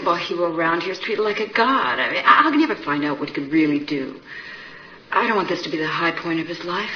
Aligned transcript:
basketball 0.00 0.16
hero 0.16 0.56
around 0.56 0.82
here 0.82 0.92
is 0.92 0.98
treated 0.98 1.22
like 1.22 1.40
a 1.40 1.52
god. 1.52 1.98
I 1.98 2.10
mean, 2.10 2.24
how 2.24 2.50
can 2.50 2.60
you 2.60 2.70
ever 2.70 2.82
find 2.82 3.04
out 3.04 3.20
what 3.20 3.28
he 3.28 3.34
could 3.34 3.52
really 3.52 3.80
do? 3.80 4.20
I 5.10 5.26
don't 5.26 5.36
want 5.36 5.48
this 5.48 5.62
to 5.62 5.70
be 5.70 5.76
the 5.76 5.86
high 5.86 6.12
point 6.12 6.40
of 6.40 6.46
his 6.46 6.64
life. 6.64 6.90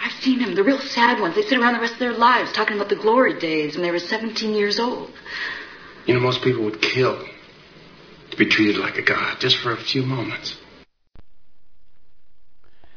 I've 0.00 0.12
seen 0.22 0.38
them, 0.38 0.54
the 0.54 0.64
real 0.64 0.78
sad 0.78 1.20
ones. 1.20 1.34
They 1.34 1.42
sit 1.42 1.58
around 1.58 1.74
the 1.74 1.80
rest 1.80 1.94
of 1.94 1.98
their 1.98 2.12
lives 2.12 2.52
talking 2.52 2.76
about 2.76 2.88
the 2.88 2.96
glory 2.96 3.38
days 3.38 3.74
when 3.74 3.82
they 3.82 3.90
were 3.90 3.98
17 3.98 4.54
years 4.54 4.78
old. 4.78 5.10
You 6.06 6.14
know, 6.14 6.20
most 6.20 6.42
people 6.42 6.64
would 6.64 6.80
kill 6.80 7.24
to 8.30 8.36
be 8.36 8.46
treated 8.46 8.78
like 8.78 8.96
a 8.96 9.02
god 9.02 9.38
just 9.40 9.58
for 9.58 9.72
a 9.72 9.76
few 9.76 10.02
moments. 10.02 10.56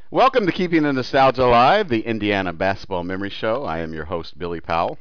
Welcome 0.09 0.45
to 0.45 0.52
Keeping 0.52 0.84
the 0.84 0.93
Nostalgia 0.93 1.43
Alive, 1.43 1.88
the 1.89 2.02
Indiana 2.02 2.54
Basketball 2.54 3.04
Memory 3.04 3.29
Show. 3.29 3.63
I 3.63 3.79
am 3.79 3.93
your 3.93 4.05
host, 4.05 4.38
Billy 4.38 4.59
Powell. 4.59 4.98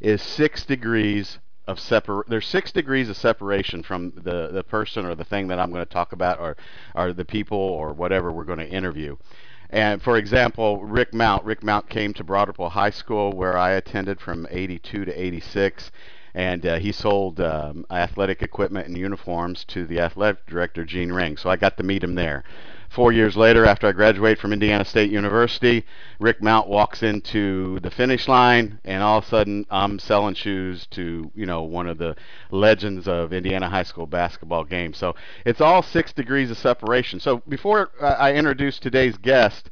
is 0.00 0.20
six 0.22 0.64
degrees 0.64 1.38
of 1.70 1.80
separ. 1.80 2.24
There's 2.28 2.46
six 2.46 2.72
degrees 2.72 3.08
of 3.08 3.16
separation 3.16 3.82
from 3.82 4.12
the 4.16 4.48
the 4.48 4.64
person 4.64 5.06
or 5.06 5.14
the 5.14 5.24
thing 5.24 5.48
that 5.48 5.58
I'm 5.58 5.70
going 5.70 5.84
to 5.84 5.92
talk 5.92 6.12
about, 6.12 6.40
or 6.40 6.56
or 6.94 7.12
the 7.12 7.24
people 7.24 7.58
or 7.58 7.92
whatever 7.92 8.32
we're 8.32 8.44
going 8.44 8.58
to 8.58 8.68
interview. 8.68 9.16
And 9.70 10.02
for 10.02 10.16
example, 10.16 10.84
Rick 10.84 11.14
Mount. 11.14 11.44
Rick 11.44 11.62
Mount 11.62 11.88
came 11.88 12.12
to 12.14 12.24
Ripple 12.24 12.70
High 12.70 12.90
School, 12.90 13.32
where 13.32 13.56
I 13.56 13.70
attended 13.70 14.20
from 14.20 14.46
'82 14.50 15.04
to 15.04 15.12
'86 15.12 15.90
and 16.34 16.64
uh, 16.64 16.78
he 16.78 16.92
sold 16.92 17.40
um, 17.40 17.84
athletic 17.90 18.42
equipment 18.42 18.86
and 18.86 18.96
uniforms 18.96 19.64
to 19.64 19.86
the 19.86 19.98
athletic 20.00 20.46
director 20.46 20.84
Gene 20.84 21.12
Ring. 21.12 21.36
So 21.36 21.50
I 21.50 21.56
got 21.56 21.76
to 21.78 21.82
meet 21.82 22.04
him 22.04 22.14
there. 22.14 22.44
Four 22.90 23.12
years 23.12 23.36
later, 23.36 23.64
after 23.64 23.86
I 23.86 23.92
graduate 23.92 24.40
from 24.40 24.52
Indiana 24.52 24.84
State 24.84 25.12
University, 25.12 25.86
Rick 26.18 26.42
Mount 26.42 26.66
walks 26.66 27.04
into 27.04 27.78
the 27.84 27.90
finish 27.90 28.26
line, 28.26 28.80
and 28.84 29.00
all 29.00 29.18
of 29.18 29.24
a 29.24 29.28
sudden, 29.28 29.64
I'm 29.70 30.00
selling 30.00 30.34
shoes 30.34 30.88
to 30.88 31.30
you 31.32 31.46
know 31.46 31.62
one 31.62 31.86
of 31.86 31.98
the 31.98 32.16
legends 32.50 33.06
of 33.06 33.32
Indiana 33.32 33.70
high 33.70 33.84
school 33.84 34.06
basketball 34.06 34.64
games. 34.64 34.98
So 34.98 35.14
it's 35.46 35.60
all 35.60 35.82
six 35.82 36.12
degrees 36.12 36.50
of 36.50 36.58
separation. 36.58 37.20
So 37.20 37.42
before 37.48 37.92
I 38.02 38.34
introduce 38.34 38.80
today's 38.80 39.16
guest, 39.18 39.70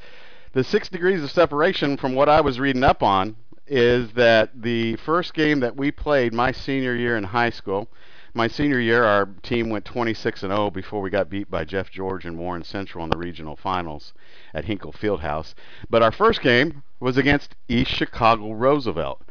the 0.53 0.63
six 0.63 0.89
degrees 0.89 1.21
of 1.21 1.33
separation 1.33 1.97
from 1.97 2.15
what 2.15 2.29
I 2.29 2.41
was 2.41 2.61
reading 2.61 2.85
up 2.85 3.03
on 3.03 3.35
is 3.67 4.13
that 4.13 4.63
the 4.63 4.95
first 4.95 5.35
game 5.35 5.59
that 5.59 5.77
we 5.77 5.91
played 5.91 6.33
my 6.33 6.53
senior 6.53 6.95
year 6.95 7.17
in 7.17 7.25
high 7.25 7.51
school, 7.51 7.89
my 8.35 8.49
senior 8.49 8.81
year, 8.81 9.05
our 9.05 9.27
team 9.43 9.71
went 9.71 9.85
26 9.85 10.43
and 10.43 10.53
0 10.53 10.71
before 10.71 11.01
we 11.01 11.11
got 11.11 11.31
beat 11.31 11.51
by 11.51 11.65
Jeff 11.65 11.91
George 11.91 12.25
and 12.25 12.39
Warren 12.39 12.63
Central 12.63 13.05
in 13.05 13.11
the 13.11 13.19
regional 13.19 13.57
finals 13.57 14.13
at 14.55 14.67
Hinkle 14.67 14.93
Fieldhouse. 14.93 15.55
But 15.89 16.03
our 16.03 16.13
first 16.13 16.41
game 16.41 16.83
was 17.01 17.17
against 17.17 17.55
East 17.69 17.91
Chicago 17.91 18.53
Roosevelt. 18.53 19.23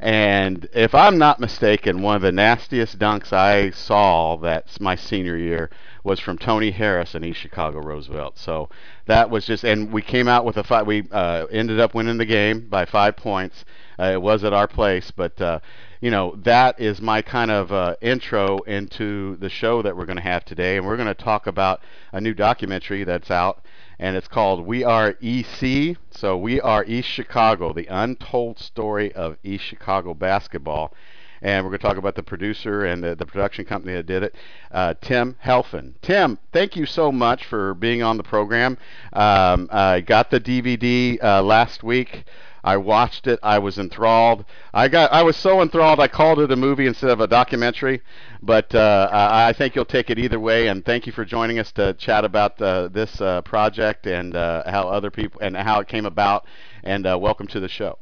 And 0.00 0.68
if 0.74 0.94
I'm 0.94 1.18
not 1.18 1.40
mistaken, 1.40 2.02
one 2.02 2.16
of 2.16 2.22
the 2.22 2.32
nastiest 2.32 2.98
dunks 2.98 3.32
I 3.32 3.70
saw 3.70 4.36
that 4.38 4.78
my 4.80 4.96
senior 4.96 5.36
year 5.36 5.70
was 6.02 6.20
from 6.20 6.36
Tony 6.36 6.72
Harris 6.72 7.14
in 7.14 7.24
East 7.24 7.40
Chicago 7.40 7.78
Roosevelt. 7.78 8.36
So 8.36 8.68
that 9.06 9.30
was 9.30 9.46
just, 9.46 9.64
and 9.64 9.92
we 9.92 10.02
came 10.02 10.28
out 10.28 10.44
with 10.44 10.56
a 10.56 10.64
five. 10.64 10.86
We 10.86 11.08
uh, 11.10 11.46
ended 11.46 11.80
up 11.80 11.94
winning 11.94 12.18
the 12.18 12.26
game 12.26 12.68
by 12.68 12.84
five 12.84 13.16
points. 13.16 13.64
Uh, 13.98 14.10
it 14.12 14.20
was 14.20 14.44
at 14.44 14.52
our 14.52 14.68
place, 14.68 15.10
but 15.10 15.40
uh, 15.40 15.60
you 16.04 16.10
know 16.10 16.36
that 16.42 16.78
is 16.78 17.00
my 17.00 17.22
kind 17.22 17.50
of 17.50 17.72
uh, 17.72 17.96
intro 18.02 18.58
into 18.58 19.36
the 19.36 19.48
show 19.48 19.80
that 19.80 19.96
we're 19.96 20.04
going 20.04 20.18
to 20.18 20.22
have 20.22 20.44
today, 20.44 20.76
and 20.76 20.86
we're 20.86 20.98
going 20.98 21.08
to 21.08 21.14
talk 21.14 21.46
about 21.46 21.80
a 22.12 22.20
new 22.20 22.34
documentary 22.34 23.04
that's 23.04 23.30
out 23.30 23.64
and 23.98 24.14
it's 24.14 24.28
called 24.28 24.66
We 24.66 24.84
Are 24.84 25.16
EC. 25.22 25.96
So 26.10 26.36
We 26.36 26.60
Are 26.60 26.84
East 26.84 27.08
Chicago, 27.08 27.72
the 27.72 27.86
untold 27.86 28.58
story 28.58 29.14
of 29.14 29.38
East 29.42 29.64
Chicago 29.64 30.12
basketball. 30.12 30.92
And 31.40 31.64
we're 31.64 31.70
going 31.70 31.80
to 31.80 31.86
talk 31.86 31.96
about 31.96 32.16
the 32.16 32.22
producer 32.22 32.84
and 32.84 33.02
the, 33.02 33.14
the 33.14 33.24
production 33.24 33.64
company 33.64 33.94
that 33.94 34.04
did 34.06 34.24
it, 34.24 34.34
uh, 34.72 34.94
Tim 35.00 35.36
Helfand. 35.42 35.94
Tim, 36.02 36.38
thank 36.52 36.76
you 36.76 36.84
so 36.84 37.10
much 37.12 37.46
for 37.46 37.72
being 37.72 38.02
on 38.02 38.18
the 38.18 38.22
program. 38.22 38.76
Um, 39.14 39.68
I 39.70 40.02
got 40.02 40.30
the 40.30 40.40
DVD 40.40 41.22
uh, 41.22 41.42
last 41.42 41.82
week. 41.82 42.24
I 42.64 42.78
watched 42.78 43.26
it. 43.26 43.38
I 43.42 43.58
was 43.58 43.78
enthralled. 43.78 44.46
I 44.72 44.88
got. 44.88 45.12
I 45.12 45.22
was 45.22 45.36
so 45.36 45.60
enthralled. 45.60 46.00
I 46.00 46.08
called 46.08 46.40
it 46.40 46.50
a 46.50 46.56
movie 46.56 46.86
instead 46.86 47.10
of 47.10 47.20
a 47.20 47.26
documentary. 47.26 48.00
But 48.42 48.74
uh, 48.74 49.08
I 49.12 49.52
think 49.52 49.74
you'll 49.74 49.84
take 49.84 50.08
it 50.08 50.18
either 50.18 50.40
way. 50.40 50.68
And 50.68 50.82
thank 50.82 51.06
you 51.06 51.12
for 51.12 51.26
joining 51.26 51.58
us 51.58 51.70
to 51.72 51.92
chat 51.94 52.24
about 52.24 52.60
uh, 52.60 52.88
this 52.88 53.20
uh, 53.20 53.42
project 53.42 54.06
and 54.06 54.34
uh, 54.34 54.62
how 54.68 54.88
other 54.88 55.10
people 55.10 55.42
and 55.42 55.54
how 55.54 55.80
it 55.80 55.88
came 55.88 56.06
about. 56.06 56.46
And 56.82 57.06
uh, 57.06 57.18
welcome 57.18 57.46
to 57.48 57.60
the 57.60 57.68
show. 57.68 57.98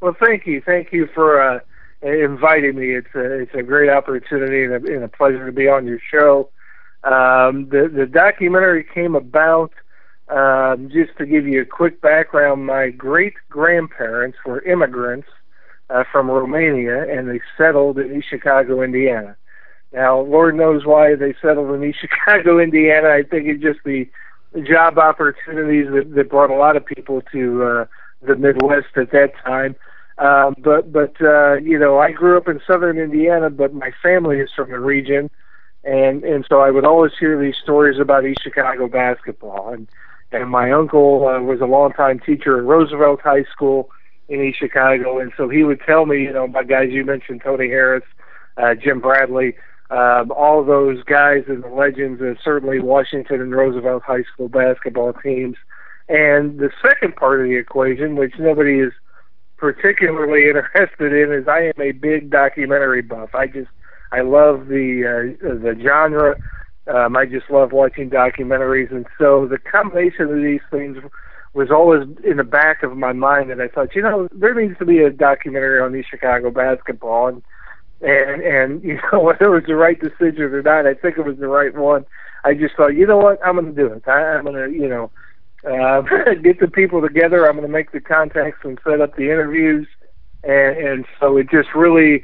Well, 0.00 0.14
thank 0.20 0.46
you. 0.46 0.60
Thank 0.60 0.92
you 0.92 1.08
for 1.14 1.40
uh, 1.40 1.60
inviting 2.02 2.76
me. 2.76 2.94
It's 2.96 3.14
a 3.14 3.40
it's 3.40 3.54
a 3.54 3.62
great 3.62 3.88
opportunity 3.88 4.64
and 4.64 4.72
a, 4.74 4.94
and 4.94 5.04
a 5.04 5.08
pleasure 5.08 5.46
to 5.46 5.52
be 5.52 5.68
on 5.68 5.86
your 5.86 6.00
show. 6.10 6.50
Um, 7.02 7.70
the 7.70 7.90
the 7.92 8.06
documentary 8.06 8.84
came 8.84 9.14
about 9.14 9.72
um, 10.30 10.90
just 10.92 11.16
to 11.18 11.26
give 11.26 11.46
you 11.46 11.62
a 11.62 11.66
quick 11.66 12.00
background, 12.00 12.66
my 12.66 12.90
great 12.90 13.34
grandparents 13.48 14.38
were 14.44 14.60
immigrants 14.62 15.28
uh, 15.90 16.04
from 16.10 16.30
Romania, 16.30 17.02
and 17.10 17.28
they 17.28 17.40
settled 17.56 17.98
in 17.98 18.16
East 18.16 18.28
Chicago, 18.28 18.82
Indiana. 18.82 19.36
Now, 19.92 20.20
Lord 20.20 20.54
knows 20.54 20.84
why 20.84 21.14
they 21.14 21.34
settled 21.40 21.74
in 21.74 21.82
East 21.82 21.98
Chicago, 22.00 22.58
Indiana. 22.58 23.08
I 23.08 23.22
think 23.22 23.46
it's 23.46 23.62
just 23.62 23.80
the, 23.84 24.08
job 24.62 24.98
opportunities 24.98 25.86
that, 25.92 26.14
that 26.14 26.30
brought 26.30 26.50
a 26.50 26.54
lot 26.54 26.74
of 26.74 26.84
people 26.84 27.22
to 27.30 27.62
uh, 27.62 27.84
the 28.22 28.34
Midwest 28.34 28.96
at 28.96 29.10
that 29.12 29.32
time. 29.44 29.76
Um, 30.16 30.56
but 30.58 30.90
but 30.90 31.20
uh, 31.20 31.56
you 31.56 31.78
know, 31.78 31.98
I 31.98 32.10
grew 32.10 32.36
up 32.36 32.48
in 32.48 32.60
Southern 32.66 32.98
Indiana, 32.98 33.50
but 33.50 33.72
my 33.72 33.92
family 34.02 34.40
is 34.40 34.50
from 34.56 34.70
the 34.70 34.80
region, 34.80 35.30
and 35.84 36.24
and 36.24 36.44
so 36.48 36.60
I 36.60 36.70
would 36.70 36.84
always 36.84 37.12
hear 37.20 37.40
these 37.40 37.56
stories 37.62 38.00
about 38.00 38.26
East 38.26 38.42
Chicago 38.42 38.88
basketball 38.88 39.68
and 39.68 39.86
and 40.32 40.50
my 40.50 40.70
uncle 40.70 41.26
uh, 41.26 41.40
was 41.40 41.60
a 41.60 41.66
longtime 41.66 42.20
teacher 42.20 42.58
at 42.58 42.64
Roosevelt 42.64 43.20
High 43.22 43.44
School 43.52 43.90
in 44.28 44.42
East 44.42 44.58
Chicago, 44.58 45.18
and 45.18 45.32
so 45.36 45.48
he 45.48 45.64
would 45.64 45.80
tell 45.86 46.04
me, 46.04 46.22
you 46.22 46.32
know, 46.32 46.46
my 46.46 46.62
guys 46.62 46.90
you 46.90 47.04
mentioned, 47.04 47.40
Tony 47.42 47.68
Harris, 47.68 48.04
uh, 48.58 48.74
Jim 48.74 49.00
Bradley, 49.00 49.54
um, 49.90 50.30
all 50.32 50.62
those 50.64 51.02
guys 51.04 51.44
and 51.48 51.64
the 51.64 51.68
legends, 51.68 52.20
and 52.20 52.36
certainly 52.44 52.78
Washington 52.78 53.40
and 53.40 53.54
Roosevelt 53.54 54.02
High 54.02 54.24
School 54.32 54.48
basketball 54.48 55.14
teams. 55.14 55.56
And 56.10 56.58
the 56.58 56.70
second 56.82 57.16
part 57.16 57.40
of 57.40 57.48
the 57.48 57.56
equation, 57.56 58.16
which 58.16 58.34
nobody 58.38 58.80
is 58.80 58.92
particularly 59.56 60.48
interested 60.48 61.12
in, 61.12 61.32
is 61.32 61.48
I 61.48 61.72
am 61.74 61.80
a 61.80 61.92
big 61.92 62.30
documentary 62.30 63.02
buff. 63.02 63.34
I 63.34 63.46
just 63.46 63.70
I 64.12 64.20
love 64.20 64.68
the 64.68 65.04
uh, 65.04 65.46
the 65.46 65.74
genre. 65.82 66.36
Um, 66.88 67.16
I 67.16 67.26
just 67.26 67.50
love 67.50 67.72
watching 67.72 68.10
documentaries, 68.10 68.90
and 68.90 69.06
so 69.18 69.46
the 69.46 69.58
combination 69.58 70.30
of 70.30 70.42
these 70.42 70.60
things 70.70 70.96
was 71.52 71.70
always 71.70 72.08
in 72.24 72.38
the 72.38 72.44
back 72.44 72.82
of 72.82 72.96
my 72.96 73.12
mind. 73.12 73.50
And 73.50 73.60
I 73.60 73.68
thought, 73.68 73.94
you 73.94 74.02
know, 74.02 74.28
there 74.32 74.54
needs 74.54 74.78
to 74.78 74.86
be 74.86 75.02
a 75.02 75.10
documentary 75.10 75.80
on 75.80 75.94
East 75.94 76.08
Chicago 76.10 76.50
basketball, 76.50 77.28
and 77.28 77.42
and 78.00 78.42
and 78.42 78.82
you 78.88 78.98
know 79.12 79.20
whether 79.20 79.46
it 79.46 79.60
was 79.60 79.64
the 79.66 79.76
right 79.76 80.00
decision 80.00 80.42
or 80.42 80.62
not, 80.62 80.86
I 80.86 80.94
think 80.94 81.18
it 81.18 81.26
was 81.26 81.38
the 81.38 81.48
right 81.48 81.74
one. 81.74 82.06
I 82.44 82.54
just 82.54 82.76
thought, 82.76 82.94
you 82.94 83.06
know 83.06 83.18
what, 83.18 83.44
I'm 83.44 83.56
going 83.56 83.66
to 83.66 83.72
do 83.72 83.92
it. 83.92 84.04
I, 84.06 84.36
I'm 84.36 84.44
going 84.44 84.54
to, 84.54 84.70
you 84.70 84.88
know, 84.88 85.10
uh, 85.68 86.02
get 86.42 86.60
the 86.60 86.68
people 86.68 87.02
together. 87.02 87.46
I'm 87.46 87.56
going 87.56 87.66
to 87.66 87.72
make 87.72 87.90
the 87.90 88.00
contacts 88.00 88.60
and 88.62 88.78
set 88.84 89.00
up 89.00 89.16
the 89.16 89.24
interviews, 89.24 89.88
and 90.44 90.76
and 90.76 91.04
so 91.18 91.36
it 91.36 91.50
just 91.50 91.74
really 91.74 92.22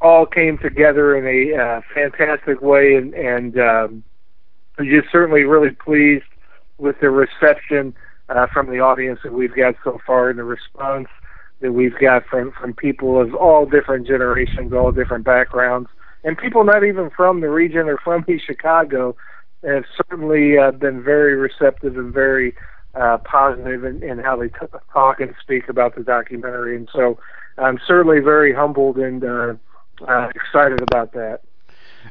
all 0.00 0.26
came 0.26 0.58
together 0.58 1.16
in 1.16 1.26
a 1.26 1.56
uh, 1.60 1.80
fantastic 1.94 2.60
way, 2.60 2.94
and, 2.94 3.14
and 3.14 3.58
um, 3.58 4.04
just 4.78 5.10
certainly 5.10 5.44
really 5.44 5.70
pleased 5.70 6.24
with 6.78 6.96
the 7.00 7.10
reception 7.10 7.94
uh, 8.28 8.46
from 8.52 8.70
the 8.70 8.80
audience 8.80 9.20
that 9.24 9.32
we've 9.32 9.54
got 9.54 9.74
so 9.84 9.98
far 10.06 10.28
and 10.28 10.38
the 10.38 10.44
response 10.44 11.08
that 11.60 11.72
we've 11.72 11.98
got 11.98 12.26
from 12.26 12.52
from 12.52 12.74
people 12.74 13.20
of 13.20 13.34
all 13.34 13.64
different 13.64 14.06
generations, 14.06 14.72
all 14.72 14.92
different 14.92 15.24
backgrounds, 15.24 15.88
and 16.24 16.36
people 16.36 16.64
not 16.64 16.84
even 16.84 17.10
from 17.16 17.40
the 17.40 17.48
region 17.48 17.88
or 17.88 17.98
from 17.98 18.24
East 18.28 18.44
Chicago 18.46 19.16
have 19.64 19.84
certainly 19.96 20.58
uh, 20.58 20.70
been 20.70 21.02
very 21.02 21.34
receptive 21.34 21.96
and 21.96 22.12
very 22.12 22.54
uh, 22.94 23.18
positive 23.18 23.84
in, 23.84 24.02
in 24.02 24.18
how 24.18 24.36
they 24.36 24.48
t- 24.48 24.78
talk 24.92 25.20
and 25.20 25.34
speak 25.40 25.68
about 25.68 25.96
the 25.96 26.02
documentary. 26.02 26.76
And 26.76 26.88
so 26.92 27.18
I'm 27.58 27.78
certainly 27.86 28.20
very 28.20 28.54
humbled 28.54 28.98
and 28.98 29.24
uh, 29.24 29.54
uh, 30.06 30.28
excited 30.34 30.80
about 30.82 31.12
that. 31.12 31.40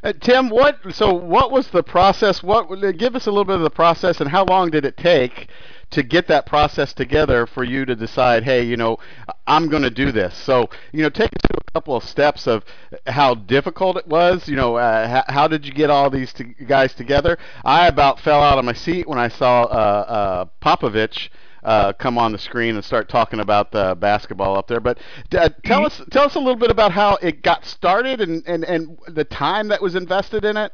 Uh, 0.02 0.12
Tim, 0.20 0.50
what? 0.50 0.78
So, 0.90 1.12
what 1.12 1.50
was 1.50 1.68
the 1.68 1.82
process? 1.82 2.42
What? 2.42 2.68
Give 2.98 3.16
us 3.16 3.26
a 3.26 3.30
little 3.30 3.44
bit 3.44 3.56
of 3.56 3.62
the 3.62 3.70
process, 3.70 4.20
and 4.20 4.28
how 4.28 4.44
long 4.44 4.70
did 4.70 4.84
it 4.84 4.96
take 4.96 5.48
to 5.90 6.02
get 6.02 6.26
that 6.28 6.46
process 6.46 6.92
together 6.92 7.46
for 7.46 7.62
you 7.62 7.84
to 7.84 7.94
decide, 7.94 8.42
hey, 8.42 8.62
you 8.62 8.76
know, 8.76 8.98
I'm 9.46 9.68
going 9.68 9.82
to 9.82 9.90
do 9.90 10.10
this. 10.10 10.36
So, 10.36 10.68
you 10.92 11.02
know, 11.02 11.10
take 11.10 11.30
us 11.30 11.40
through 11.46 11.60
a 11.68 11.72
couple 11.72 11.96
of 11.96 12.04
steps 12.04 12.46
of 12.46 12.64
how 13.06 13.34
difficult 13.34 13.96
it 13.96 14.06
was. 14.06 14.48
You 14.48 14.56
know, 14.56 14.76
uh, 14.76 15.08
how, 15.08 15.24
how, 15.32 15.48
did 15.48 15.64
you 15.64 15.72
get 15.72 15.88
all 15.88 16.10
these 16.10 16.34
guys 16.66 16.92
together? 16.94 17.38
I 17.64 17.86
about 17.86 18.20
fell 18.20 18.42
out 18.42 18.58
of 18.58 18.64
my 18.64 18.72
seat 18.72 19.06
when 19.06 19.18
I 19.18 19.28
saw 19.28 19.62
uh, 19.62 19.66
uh, 19.66 20.44
Popovich. 20.60 21.28
Uh, 21.66 21.92
come 21.92 22.16
on 22.16 22.30
the 22.30 22.38
screen 22.38 22.76
and 22.76 22.84
start 22.84 23.08
talking 23.08 23.40
about 23.40 23.72
the 23.72 23.96
basketball 23.98 24.56
up 24.56 24.68
there. 24.68 24.80
But 24.80 24.98
uh, 25.36 25.48
tell 25.64 25.84
us 25.84 26.00
tell 26.10 26.24
us 26.24 26.36
a 26.36 26.38
little 26.38 26.54
bit 26.54 26.70
about 26.70 26.92
how 26.92 27.16
it 27.16 27.42
got 27.42 27.64
started 27.64 28.20
and, 28.20 28.42
and, 28.46 28.64
and 28.64 28.96
the 29.08 29.24
time 29.24 29.66
that 29.68 29.82
was 29.82 29.96
invested 29.96 30.44
in 30.44 30.56
it 30.56 30.72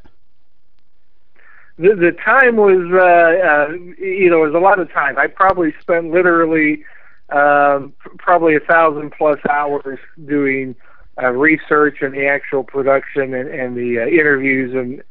the 1.77 1.95
the 1.95 2.11
time 2.23 2.57
was 2.57 2.91
uh, 2.93 3.47
uh, 3.47 3.73
you 3.97 4.29
know 4.29 4.39
was 4.39 4.53
a 4.53 4.59
lot 4.59 4.79
of 4.79 4.91
time. 4.91 5.17
I 5.17 5.27
probably 5.27 5.73
spent 5.81 6.11
literally 6.11 6.83
um, 7.29 7.93
probably 8.17 8.55
a 8.55 8.59
thousand 8.59 9.11
plus 9.17 9.39
hours 9.49 9.99
doing 10.25 10.75
uh, 11.21 11.29
research 11.29 11.97
and 12.01 12.13
the 12.13 12.27
actual 12.27 12.63
production 12.63 13.33
and, 13.33 13.49
and 13.49 13.75
the 13.75 13.99
uh, 13.99 14.07
interviews 14.07 14.73
and 14.73 15.01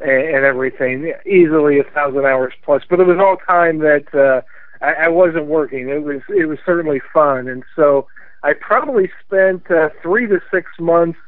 and 0.00 0.44
everything. 0.44 1.12
Easily 1.26 1.78
a 1.78 1.84
thousand 1.84 2.24
hours 2.24 2.54
plus, 2.62 2.82
but 2.88 2.98
it 2.98 3.06
was 3.06 3.18
all 3.18 3.36
time 3.36 3.78
that 3.80 4.14
uh, 4.14 4.40
I, 4.80 4.92
I 4.92 5.08
wasn't 5.08 5.46
working. 5.46 5.88
It 5.88 6.02
was 6.02 6.22
it 6.28 6.46
was 6.46 6.58
certainly 6.64 7.00
fun, 7.12 7.48
and 7.48 7.64
so 7.74 8.06
I 8.42 8.52
probably 8.52 9.10
spent 9.24 9.70
uh, 9.70 9.90
three 10.02 10.26
to 10.26 10.40
six 10.50 10.70
months 10.78 11.18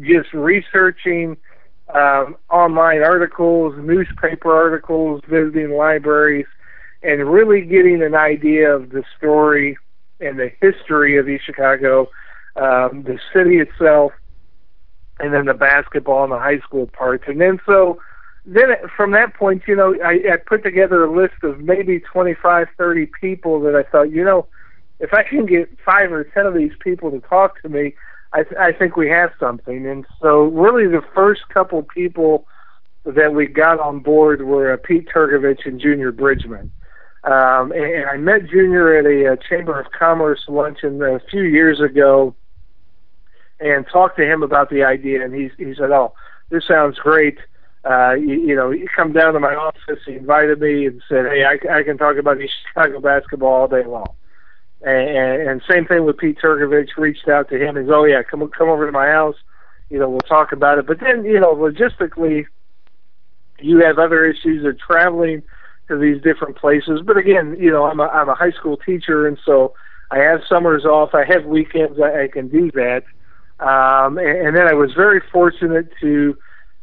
just 0.00 0.32
researching 0.32 1.36
um, 1.94 2.36
online 2.50 3.02
articles, 3.02 3.74
newspaper 3.78 4.54
articles, 4.54 5.20
visiting 5.28 5.72
libraries, 5.72 6.46
and 7.02 7.30
really 7.30 7.62
getting 7.62 8.02
an 8.02 8.14
idea 8.14 8.74
of 8.74 8.90
the 8.90 9.02
story 9.16 9.76
and 10.20 10.38
the 10.38 10.52
history 10.60 11.16
of 11.16 11.28
East 11.28 11.44
Chicago, 11.46 12.08
um, 12.56 13.02
the 13.04 13.18
city 13.32 13.58
itself, 13.58 14.12
and 15.18 15.34
then 15.34 15.46
the 15.46 15.54
basketball 15.54 16.24
and 16.24 16.32
the 16.32 16.38
high 16.38 16.58
school 16.60 16.86
parts. 16.86 17.24
And 17.26 17.40
then 17.40 17.58
so 17.66 18.00
then 18.46 18.68
from 18.96 19.10
that 19.12 19.34
point, 19.34 19.62
you 19.66 19.76
know, 19.76 19.94
I, 20.02 20.32
I 20.32 20.36
put 20.44 20.62
together 20.62 21.04
a 21.04 21.12
list 21.12 21.42
of 21.42 21.60
maybe 21.60 22.00
25, 22.00 22.68
30 22.76 23.10
people 23.20 23.60
that 23.60 23.74
I 23.74 23.82
thought, 23.82 24.10
you 24.10 24.24
know, 24.24 24.46
if 24.98 25.14
I 25.14 25.22
can 25.22 25.46
get 25.46 25.68
five 25.84 26.12
or 26.12 26.24
ten 26.24 26.46
of 26.46 26.54
these 26.54 26.72
people 26.80 27.10
to 27.10 27.20
talk 27.20 27.60
to 27.62 27.68
me, 27.68 27.94
I, 28.32 28.42
th- 28.42 28.56
I 28.60 28.72
think 28.72 28.96
we 28.96 29.08
have 29.08 29.30
something. 29.40 29.86
And 29.86 30.06
so, 30.20 30.44
really, 30.44 30.86
the 30.86 31.02
first 31.14 31.48
couple 31.48 31.82
people 31.82 32.46
that 33.04 33.32
we 33.34 33.46
got 33.46 33.80
on 33.80 34.00
board 34.00 34.42
were 34.42 34.72
uh, 34.72 34.76
Pete 34.76 35.08
Trgovich 35.08 35.66
and 35.66 35.80
Junior 35.80 36.12
Bridgeman. 36.12 36.70
Um, 37.24 37.72
and, 37.72 37.84
and 37.84 38.04
I 38.06 38.16
met 38.18 38.48
Junior 38.48 38.96
at 38.96 39.06
a, 39.06 39.32
a 39.32 39.36
Chamber 39.48 39.80
of 39.80 39.90
Commerce 39.90 40.40
luncheon 40.48 41.02
a 41.02 41.20
few 41.30 41.42
years 41.42 41.80
ago, 41.80 42.34
and 43.58 43.86
talked 43.90 44.16
to 44.18 44.24
him 44.24 44.42
about 44.42 44.70
the 44.70 44.84
idea. 44.84 45.24
And 45.24 45.34
he 45.34 45.50
he 45.58 45.74
said, 45.74 45.90
"Oh, 45.90 46.14
this 46.50 46.66
sounds 46.66 46.98
great." 46.98 47.38
Uh, 47.84 48.12
you, 48.12 48.34
you 48.34 48.54
know, 48.54 48.70
he 48.70 48.86
come 48.94 49.12
down 49.12 49.32
to 49.32 49.40
my 49.40 49.54
office. 49.54 50.00
He 50.04 50.12
invited 50.12 50.60
me 50.60 50.86
and 50.86 51.02
said, 51.08 51.26
"Hey, 51.26 51.44
I, 51.44 51.78
I 51.78 51.82
can 51.82 51.96
talk 51.96 52.16
about 52.16 52.40
East 52.40 52.52
Chicago 52.68 53.00
basketball 53.00 53.62
all 53.62 53.68
day 53.68 53.84
long." 53.84 54.14
And, 54.82 55.48
and 55.48 55.62
same 55.68 55.86
thing 55.86 56.04
with 56.04 56.18
Pete 56.18 56.38
Trgovich. 56.42 56.96
Reached 56.98 57.28
out 57.28 57.48
to 57.48 57.56
him 57.56 57.76
and 57.76 57.86
said, 57.86 57.94
"Oh 57.94 58.04
yeah, 58.04 58.22
come 58.22 58.46
come 58.50 58.68
over 58.68 58.84
to 58.84 58.92
my 58.92 59.06
house. 59.06 59.36
You 59.88 59.98
know, 59.98 60.10
we'll 60.10 60.20
talk 60.20 60.52
about 60.52 60.78
it." 60.78 60.86
But 60.86 61.00
then, 61.00 61.24
you 61.24 61.40
know, 61.40 61.54
logistically, 61.54 62.44
you 63.60 63.78
have 63.78 63.98
other 63.98 64.26
issues 64.26 64.64
of 64.66 64.78
traveling 64.78 65.42
to 65.88 65.98
these 65.98 66.22
different 66.22 66.56
places. 66.56 67.00
But 67.04 67.16
again, 67.16 67.56
you 67.58 67.70
know, 67.70 67.84
I'm 67.84 68.00
a 68.00 68.08
I'm 68.08 68.28
a 68.28 68.34
high 68.34 68.52
school 68.52 68.76
teacher, 68.76 69.26
and 69.26 69.38
so 69.44 69.72
I 70.10 70.18
have 70.18 70.40
summers 70.46 70.84
off. 70.84 71.14
I 71.14 71.24
have 71.24 71.46
weekends. 71.46 71.98
I, 71.98 72.24
I 72.24 72.28
can 72.28 72.48
do 72.48 72.70
that. 72.72 73.04
Um, 73.58 74.18
and, 74.18 74.48
and 74.48 74.56
then 74.56 74.66
I 74.66 74.74
was 74.74 74.92
very 74.92 75.22
fortunate 75.32 75.88
to 76.00 76.36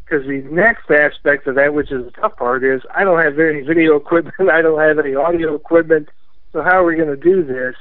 because 0.08 0.26
the 0.26 0.42
next 0.50 0.90
aspect 0.90 1.48
of 1.48 1.56
that, 1.56 1.74
which 1.74 1.92
is 1.92 2.06
the 2.06 2.12
tough 2.12 2.38
part, 2.38 2.64
is 2.64 2.82
I 2.96 3.04
don't 3.04 3.22
have 3.22 3.38
any 3.40 3.62
video 3.62 3.96
equipment. 3.96 4.36
I 4.52 4.62
don't 4.62 4.80
have 4.80 5.00
any 5.00 5.16
audio 5.16 5.56
equipment 5.56 6.10
so 6.58 6.64
how 6.64 6.82
are 6.82 6.86
we 6.86 6.96
going 6.96 7.10
to 7.10 7.16
do 7.16 7.44
this? 7.44 7.76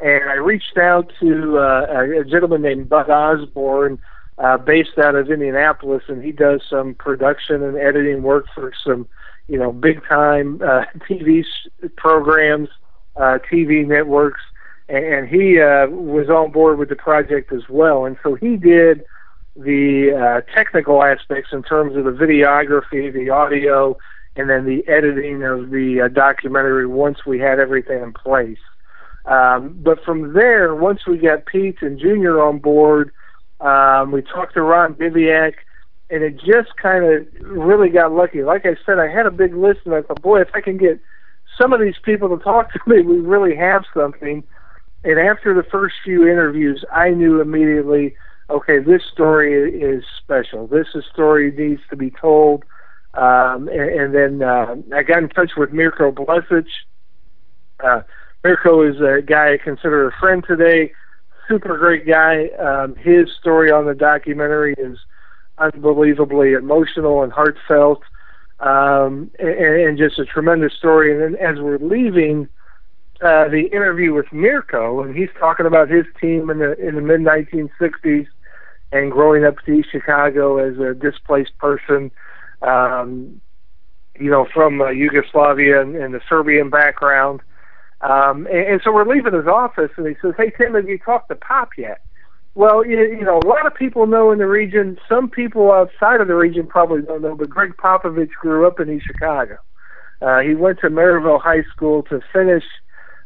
And 0.00 0.30
I 0.30 0.34
reached 0.34 0.78
out 0.78 1.12
to 1.20 1.58
uh, 1.58 2.20
a 2.20 2.24
gentleman 2.24 2.62
named 2.62 2.88
Bud 2.88 3.10
Osborne, 3.10 3.98
uh, 4.38 4.56
based 4.56 4.98
out 4.98 5.14
of 5.14 5.30
Indianapolis, 5.30 6.02
and 6.08 6.22
he 6.22 6.32
does 6.32 6.62
some 6.68 6.94
production 6.94 7.62
and 7.62 7.76
editing 7.76 8.22
work 8.22 8.46
for 8.54 8.72
some, 8.84 9.06
you 9.46 9.58
know, 9.58 9.72
big 9.72 10.02
time 10.08 10.60
uh, 10.62 10.84
TV 11.08 11.44
programs, 11.96 12.68
uh, 13.16 13.38
TV 13.50 13.86
networks, 13.86 14.40
and, 14.88 15.04
and 15.04 15.28
he 15.28 15.60
uh, 15.60 15.86
was 15.88 16.28
on 16.28 16.50
board 16.50 16.78
with 16.78 16.88
the 16.88 16.96
project 16.96 17.52
as 17.52 17.68
well. 17.68 18.04
And 18.04 18.16
so 18.22 18.34
he 18.34 18.56
did 18.56 19.04
the 19.56 20.12
uh, 20.12 20.54
technical 20.54 21.02
aspects 21.02 21.50
in 21.52 21.62
terms 21.62 21.96
of 21.96 22.04
the 22.04 22.10
videography, 22.10 23.12
the 23.12 23.30
audio, 23.30 23.96
and 24.36 24.50
then 24.50 24.64
the 24.64 24.86
editing 24.88 25.44
of 25.44 25.70
the 25.70 26.02
uh, 26.04 26.08
documentary 26.08 26.86
once 26.86 27.24
we 27.24 27.38
had 27.38 27.60
everything 27.60 28.02
in 28.02 28.12
place. 28.12 28.58
Um, 29.26 29.78
but 29.80 30.04
from 30.04 30.34
there, 30.34 30.74
once 30.74 31.06
we 31.06 31.18
got 31.18 31.46
Pete 31.46 31.78
and 31.80 31.98
Junior 31.98 32.42
on 32.42 32.58
board, 32.58 33.12
um, 33.60 34.12
we 34.12 34.22
talked 34.22 34.54
to 34.54 34.62
Ron 34.62 34.94
Diviak, 34.94 35.54
and 36.10 36.22
it 36.22 36.36
just 36.36 36.76
kind 36.80 37.04
of 37.04 37.26
really 37.40 37.88
got 37.88 38.12
lucky. 38.12 38.42
Like 38.42 38.66
I 38.66 38.76
said, 38.84 38.98
I 38.98 39.08
had 39.08 39.26
a 39.26 39.30
big 39.30 39.54
list, 39.54 39.80
and 39.84 39.94
I 39.94 40.02
thought, 40.02 40.20
boy, 40.20 40.40
if 40.40 40.48
I 40.52 40.60
can 40.60 40.76
get 40.76 41.00
some 41.60 41.72
of 41.72 41.80
these 41.80 41.94
people 42.02 42.28
to 42.36 42.42
talk 42.42 42.72
to 42.72 42.80
me, 42.86 43.02
we 43.02 43.18
really 43.18 43.56
have 43.56 43.84
something. 43.94 44.42
And 45.04 45.18
after 45.18 45.54
the 45.54 45.62
first 45.62 45.94
few 46.04 46.22
interviews, 46.26 46.84
I 46.92 47.10
knew 47.10 47.40
immediately, 47.40 48.16
okay, 48.50 48.78
this 48.78 49.02
story 49.12 49.80
is 49.80 50.04
special. 50.22 50.66
This 50.66 50.88
story 51.12 51.50
needs 51.50 51.82
to 51.90 51.96
be 51.96 52.10
told 52.10 52.64
um, 53.16 53.68
and, 53.68 53.90
and 53.90 54.14
then 54.14 54.42
uh, 54.42 54.74
I 54.94 55.02
got 55.02 55.22
in 55.22 55.28
touch 55.28 55.52
with 55.56 55.72
Mirko 55.72 56.10
Blesic. 56.10 56.66
Uh, 57.82 58.02
Mirko 58.42 58.82
is 58.82 58.96
a 59.00 59.22
guy 59.22 59.54
I 59.54 59.58
consider 59.58 60.08
a 60.08 60.12
friend 60.18 60.44
today. 60.46 60.92
Super 61.48 61.78
great 61.78 62.06
guy. 62.06 62.48
Um, 62.58 62.96
his 62.96 63.28
story 63.38 63.70
on 63.70 63.86
the 63.86 63.94
documentary 63.94 64.74
is 64.78 64.98
unbelievably 65.58 66.52
emotional 66.54 67.22
and 67.22 67.32
heartfelt, 67.32 68.02
um, 68.58 69.30
and, 69.38 69.80
and 69.80 69.98
just 69.98 70.18
a 70.18 70.24
tremendous 70.24 70.72
story. 70.72 71.12
And 71.12 71.22
then 71.22 71.40
as 71.40 71.60
we're 71.60 71.78
leaving 71.78 72.48
uh, 73.22 73.48
the 73.48 73.68
interview 73.72 74.12
with 74.12 74.32
Mirko, 74.32 75.02
and 75.02 75.16
he's 75.16 75.30
talking 75.38 75.66
about 75.66 75.88
his 75.88 76.04
team 76.20 76.50
in 76.50 76.58
the 76.58 76.78
in 76.78 76.94
the 76.96 77.00
mid 77.00 77.20
1960s 77.20 78.26
and 78.92 79.10
growing 79.10 79.44
up 79.44 79.56
to 79.64 79.72
East 79.72 79.88
Chicago 79.90 80.58
as 80.58 80.78
a 80.78 80.94
displaced 80.94 81.56
person 81.58 82.10
um, 82.62 83.40
you 84.18 84.30
know, 84.30 84.46
from 84.52 84.80
uh, 84.80 84.90
Yugoslavia 84.90 85.80
and, 85.80 85.96
and 85.96 86.14
the 86.14 86.20
Serbian 86.28 86.70
background. 86.70 87.40
Um, 88.00 88.46
and, 88.46 88.66
and 88.66 88.80
so 88.84 88.92
we're 88.92 89.06
leaving 89.06 89.34
his 89.34 89.46
office, 89.46 89.90
and 89.96 90.06
he 90.06 90.14
says, 90.20 90.34
"Hey 90.36 90.50
Tim, 90.56 90.74
have 90.74 90.88
you 90.88 90.98
talked 90.98 91.28
to 91.28 91.34
Pop 91.34 91.70
yet?" 91.76 92.02
Well, 92.54 92.86
you, 92.86 93.00
you 93.00 93.24
know, 93.24 93.38
a 93.38 93.46
lot 93.46 93.66
of 93.66 93.74
people 93.74 94.06
know 94.06 94.30
in 94.30 94.38
the 94.38 94.46
region. 94.46 94.98
Some 95.08 95.28
people 95.28 95.72
outside 95.72 96.20
of 96.20 96.28
the 96.28 96.34
region 96.34 96.66
probably 96.66 97.02
don't 97.02 97.22
know, 97.22 97.34
but 97.34 97.50
Gregg 97.50 97.76
Popovich 97.76 98.30
grew 98.40 98.66
up 98.66 98.78
in 98.78 98.90
East 98.90 99.06
Chicago. 99.06 99.58
Uh, 100.22 100.40
he 100.40 100.54
went 100.54 100.78
to 100.80 100.88
Merrillville 100.88 101.42
High 101.42 101.64
School 101.72 102.04
to 102.04 102.20
finish 102.32 102.64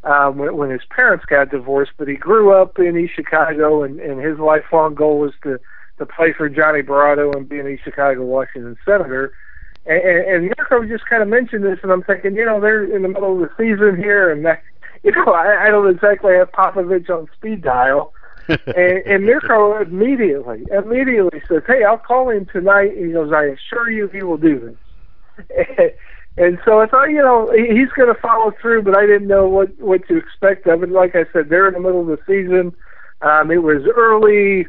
um, 0.03 0.37
when, 0.37 0.55
when 0.55 0.69
his 0.69 0.81
parents 0.89 1.25
got 1.25 1.51
divorced, 1.51 1.91
but 1.97 2.07
he 2.07 2.15
grew 2.15 2.53
up 2.53 2.79
in 2.79 2.97
East 2.97 3.13
Chicago, 3.15 3.83
and, 3.83 3.99
and 3.99 4.21
his 4.21 4.39
lifelong 4.39 4.95
goal 4.95 5.19
was 5.19 5.33
to 5.43 5.59
to 5.97 6.05
play 6.05 6.33
for 6.35 6.47
Johnny 6.49 6.81
Baratto 6.81 7.35
and 7.35 7.47
be 7.47 7.59
an 7.59 7.67
East 7.67 7.83
Chicago 7.83 8.23
Washington 8.23 8.77
Senator. 8.85 9.33
And, 9.85 10.01
and, 10.01 10.25
and 10.25 10.53
Mirko 10.57 10.85
just 10.85 11.05
kind 11.09 11.21
of 11.21 11.27
mentioned 11.27 11.65
this, 11.65 11.79
and 11.83 11.91
I'm 11.91 12.03
thinking, 12.03 12.35
you 12.35 12.45
know, 12.45 12.59
they're 12.61 12.83
in 12.83 13.01
the 13.01 13.09
middle 13.09 13.33
of 13.33 13.39
the 13.39 13.49
season 13.57 13.97
here, 13.97 14.31
and 14.31 14.45
that, 14.45 14.63
you 15.03 15.11
know, 15.11 15.33
I, 15.33 15.67
I 15.67 15.69
don't 15.69 15.93
exactly 15.93 16.33
have 16.35 16.51
Popovich 16.51 17.09
on 17.09 17.27
speed 17.35 17.61
dial. 17.61 18.13
and, 18.47 19.03
and 19.05 19.25
Mirko 19.25 19.79
immediately, 19.79 20.65
immediately 20.71 21.41
says, 21.47 21.61
"Hey, 21.67 21.83
I'll 21.83 21.99
call 21.99 22.29
him 22.29 22.47
tonight." 22.51 22.95
And 22.97 23.05
he 23.05 23.11
goes, 23.11 23.31
"I 23.31 23.43
assure 23.43 23.91
you, 23.91 24.07
he 24.07 24.23
will 24.23 24.37
do 24.37 24.59
this." 25.37 25.47
and 26.39 26.57
so 26.63 26.79
I 26.79 26.87
thought, 26.87 27.09
you 27.09 27.17
know, 27.17 27.51
he's 27.51 27.89
going 27.89 28.13
to 28.13 28.19
follow 28.21 28.53
through, 28.61 28.83
but 28.83 28.97
I 28.97 29.05
didn't 29.05 29.27
know 29.27 29.45
what 29.45 29.77
what 29.77 30.07
to 30.07 30.15
expect 30.15 30.65
of 30.67 30.81
it. 30.83 30.89
Like 30.89 31.13
I 31.13 31.25
said, 31.33 31.49
they're 31.49 31.67
in 31.67 31.73
the 31.73 31.81
middle 31.81 31.99
of 31.99 32.07
the 32.07 32.19
season. 32.25 32.73
Um, 33.21 33.51
it 33.51 33.61
was 33.61 33.83
early, 33.93 34.65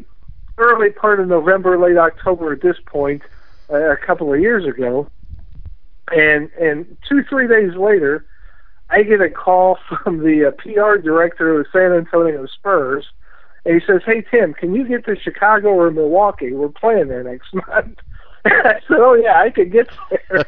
early 0.58 0.90
part 0.90 1.20
of 1.20 1.28
November, 1.28 1.78
late 1.78 1.96
October 1.96 2.52
at 2.52 2.60
this 2.60 2.76
point, 2.86 3.22
uh, 3.72 3.76
a 3.76 3.96
couple 3.96 4.34
of 4.34 4.40
years 4.40 4.66
ago, 4.66 5.08
and 6.08 6.50
and 6.60 6.96
two 7.08 7.22
three 7.22 7.46
days 7.46 7.76
later, 7.76 8.26
I 8.90 9.04
get 9.04 9.20
a 9.20 9.30
call 9.30 9.78
from 10.02 10.24
the 10.24 10.48
uh, 10.48 10.50
PR 10.50 11.00
director 11.00 11.56
of 11.56 11.64
the 11.64 11.70
San 11.72 11.96
Antonio 11.96 12.46
Spurs, 12.46 13.06
and 13.64 13.80
he 13.80 13.86
says, 13.86 14.00
"Hey 14.04 14.24
Tim, 14.28 14.54
can 14.54 14.74
you 14.74 14.88
get 14.88 15.04
to 15.04 15.14
Chicago 15.14 15.68
or 15.68 15.92
Milwaukee? 15.92 16.50
We're 16.52 16.68
playing 16.68 17.06
there 17.06 17.22
next 17.22 17.54
month." 17.68 18.00
I 18.44 18.80
said, 18.88 18.98
"Oh 18.98 19.14
yeah, 19.14 19.40
I 19.40 19.50
could 19.50 19.72
get 19.72 19.88
there." 20.10 20.44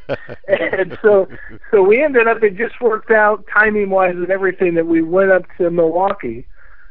and 0.48 0.98
so, 1.02 1.28
so 1.70 1.82
we 1.82 2.02
ended 2.02 2.26
up. 2.26 2.42
It 2.42 2.56
just 2.56 2.80
worked 2.80 3.10
out 3.10 3.44
timing 3.52 3.90
wise 3.90 4.14
and 4.14 4.30
everything 4.30 4.74
that 4.74 4.86
we 4.86 5.02
went 5.02 5.30
up 5.30 5.42
to 5.58 5.70
Milwaukee, 5.70 6.46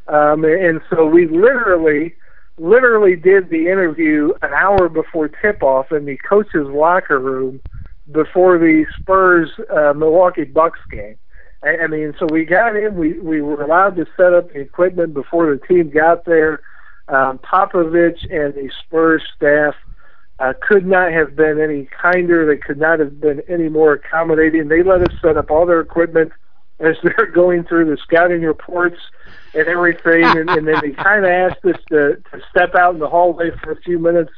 um, 0.08 0.44
and 0.44 0.82
so 0.90 1.06
we 1.06 1.28
literally, 1.28 2.16
literally 2.58 3.16
did 3.16 3.50
the 3.50 3.68
interview 3.68 4.34
an 4.42 4.54
hour 4.54 4.90
before 4.90 5.28
tip 5.28 5.64
off 5.64 5.92
in 5.92 6.06
the 6.06 6.18
coach's 6.18 6.68
locker 6.68 7.20
room 7.20 7.62
before 8.12 8.58
the 8.58 8.86
Spurs 9.00 9.50
uh, 9.70 9.94
Milwaukee 9.94 10.44
Bucks 10.44 10.80
game. 10.92 11.18
I, 11.64 11.84
I 11.84 11.88
mean, 11.88 12.14
so 12.20 12.28
we 12.32 12.46
got 12.46 12.76
in. 12.76 12.96
We 12.96 13.20
we 13.20 13.42
were 13.42 13.62
allowed 13.62 13.96
to 13.96 14.06
set 14.18 14.34
up 14.34 14.54
the 14.54 14.60
equipment 14.60 15.14
before 15.14 15.54
the 15.54 15.66
team 15.66 15.90
got 15.90 16.26
there. 16.26 16.62
Um, 17.08 17.40
Popovich 17.40 18.24
and 18.30 18.54
the 18.54 18.70
Spurs 18.86 19.24
staff 19.36 19.76
uh, 20.42 20.54
could 20.60 20.88
not 20.88 21.12
have 21.12 21.36
been 21.36 21.62
any 21.62 21.88
kinder. 22.02 22.48
They 22.48 22.58
could 22.58 22.80
not 22.80 23.00
have 23.00 23.22
been 23.22 23.42
any 23.48 23.70
more 23.70 23.94
accommodating. 23.94 24.68
They 24.68 24.82
let 24.82 25.02
us 25.02 25.16
set 25.22 25.38
up 25.38 25.52
all 25.52 25.68
their 25.68 25.80
equipment 25.80 26.32
as 26.80 26.96
they're 27.04 27.28
going 27.28 27.64
through 27.64 27.86
the 27.86 27.98
scouting 27.98 28.42
reports 28.42 28.98
and 29.54 29.68
everything, 29.68 30.24
and, 30.24 30.50
and 30.50 30.68
then 30.68 30.80
they 30.82 30.92
kind 30.92 31.26
of 31.26 31.32
asked 31.32 31.64
us 31.66 31.80
to, 31.90 32.16
to 32.32 32.42
step 32.50 32.74
out 32.74 32.96
in 32.96 33.00
the 33.00 33.08
hallway 33.08 33.52
for 33.62 33.72
a 33.72 33.82
few 33.82 34.00
minutes 34.00 34.32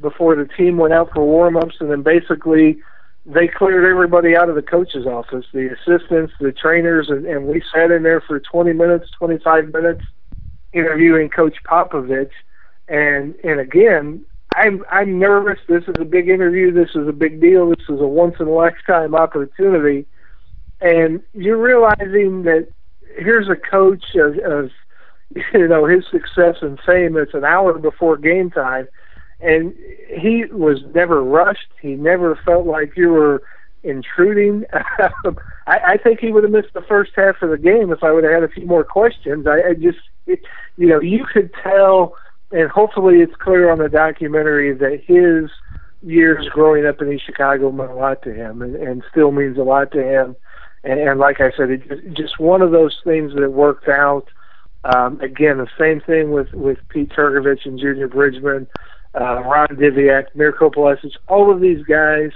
before 0.00 0.36
the 0.36 0.44
team 0.56 0.76
went 0.76 0.94
out 0.94 1.10
for 1.12 1.24
warm-ups, 1.24 1.76
and 1.80 1.90
then 1.90 2.02
basically 2.02 2.78
they 3.26 3.48
cleared 3.48 3.84
everybody 3.84 4.36
out 4.36 4.48
of 4.48 4.54
the 4.54 4.62
coach's 4.62 5.06
office, 5.06 5.44
the 5.52 5.68
assistants, 5.72 6.32
the 6.40 6.52
trainers, 6.52 7.08
and, 7.08 7.26
and 7.26 7.46
we 7.46 7.62
sat 7.74 7.90
in 7.90 8.02
there 8.02 8.20
for 8.20 8.38
20 8.38 8.72
minutes, 8.72 9.10
25 9.18 9.72
minutes, 9.72 10.02
interviewing 10.72 11.28
Coach 11.28 11.56
Popovich. 11.64 12.30
And 12.88 13.34
and 13.44 13.60
again, 13.60 14.24
I'm 14.56 14.84
I'm 14.90 15.18
nervous. 15.18 15.58
This 15.68 15.84
is 15.84 15.94
a 15.98 16.04
big 16.04 16.28
interview. 16.28 16.72
This 16.72 16.90
is 16.94 17.06
a 17.06 17.12
big 17.12 17.40
deal. 17.40 17.70
This 17.70 17.84
is 17.88 18.00
a 18.00 18.06
once 18.06 18.36
in 18.40 18.48
a 18.48 18.50
lifetime 18.50 19.14
opportunity, 19.14 20.06
and 20.80 21.22
you're 21.34 21.56
realizing 21.56 22.42
that 22.44 22.68
here's 23.16 23.48
a 23.48 23.56
coach 23.56 24.04
of, 24.14 24.38
of 24.38 24.70
you 25.54 25.68
know 25.68 25.86
his 25.86 26.04
success 26.10 26.56
and 26.62 26.78
fame. 26.84 27.16
It's 27.16 27.34
an 27.34 27.44
hour 27.44 27.78
before 27.78 28.16
game 28.16 28.50
time, 28.50 28.88
and 29.40 29.74
he 30.08 30.44
was 30.46 30.78
never 30.94 31.22
rushed. 31.22 31.68
He 31.80 31.94
never 31.94 32.38
felt 32.44 32.66
like 32.66 32.96
you 32.96 33.10
were 33.10 33.42
intruding. 33.82 34.64
I, 34.72 35.78
I 35.92 35.96
think 35.96 36.20
he 36.20 36.32
would 36.32 36.42
have 36.42 36.52
missed 36.52 36.74
the 36.74 36.82
first 36.82 37.12
half 37.14 37.40
of 37.42 37.50
the 37.50 37.58
game 37.58 37.92
if 37.92 38.02
I 38.02 38.10
would 38.12 38.24
have 38.24 38.32
had 38.32 38.42
a 38.42 38.48
few 38.48 38.66
more 38.66 38.84
questions. 38.84 39.46
I, 39.46 39.70
I 39.70 39.74
just, 39.74 39.98
it, 40.26 40.40
you 40.76 40.88
know, 40.88 41.00
you 41.00 41.24
could 41.32 41.50
tell 41.62 42.14
and 42.52 42.70
hopefully 42.70 43.20
it's 43.20 43.34
clear 43.38 43.70
on 43.70 43.78
the 43.78 43.88
documentary 43.88 44.74
that 44.74 45.00
his 45.04 45.50
years 46.02 46.48
growing 46.52 46.86
up 46.86 47.00
in 47.00 47.12
East 47.12 47.26
Chicago 47.26 47.70
meant 47.70 47.90
a 47.90 47.94
lot 47.94 48.22
to 48.22 48.32
him 48.32 48.62
and, 48.62 48.74
and 48.76 49.02
still 49.10 49.30
means 49.30 49.58
a 49.58 49.62
lot 49.62 49.92
to 49.92 50.02
him. 50.02 50.36
And, 50.82 50.98
and 50.98 51.20
like 51.20 51.40
I 51.40 51.52
said, 51.56 51.70
it 51.70 52.14
just 52.14 52.40
one 52.40 52.62
of 52.62 52.70
those 52.70 52.96
things 53.04 53.32
that 53.34 53.50
worked 53.50 53.88
out. 53.88 54.28
Um, 54.82 55.20
again, 55.20 55.58
the 55.58 55.68
same 55.78 56.00
thing 56.00 56.30
with 56.30 56.48
with 56.54 56.78
Pete 56.88 57.10
Trgovich 57.10 57.66
and 57.66 57.78
Junior 57.78 58.08
Bridgeman, 58.08 58.66
uh, 59.14 59.42
Ron 59.42 59.68
Diviak, 59.68 60.34
Mirko 60.34 60.70
Blesic. 60.70 61.12
All 61.28 61.52
of 61.52 61.60
these 61.60 61.84
guys 61.84 62.30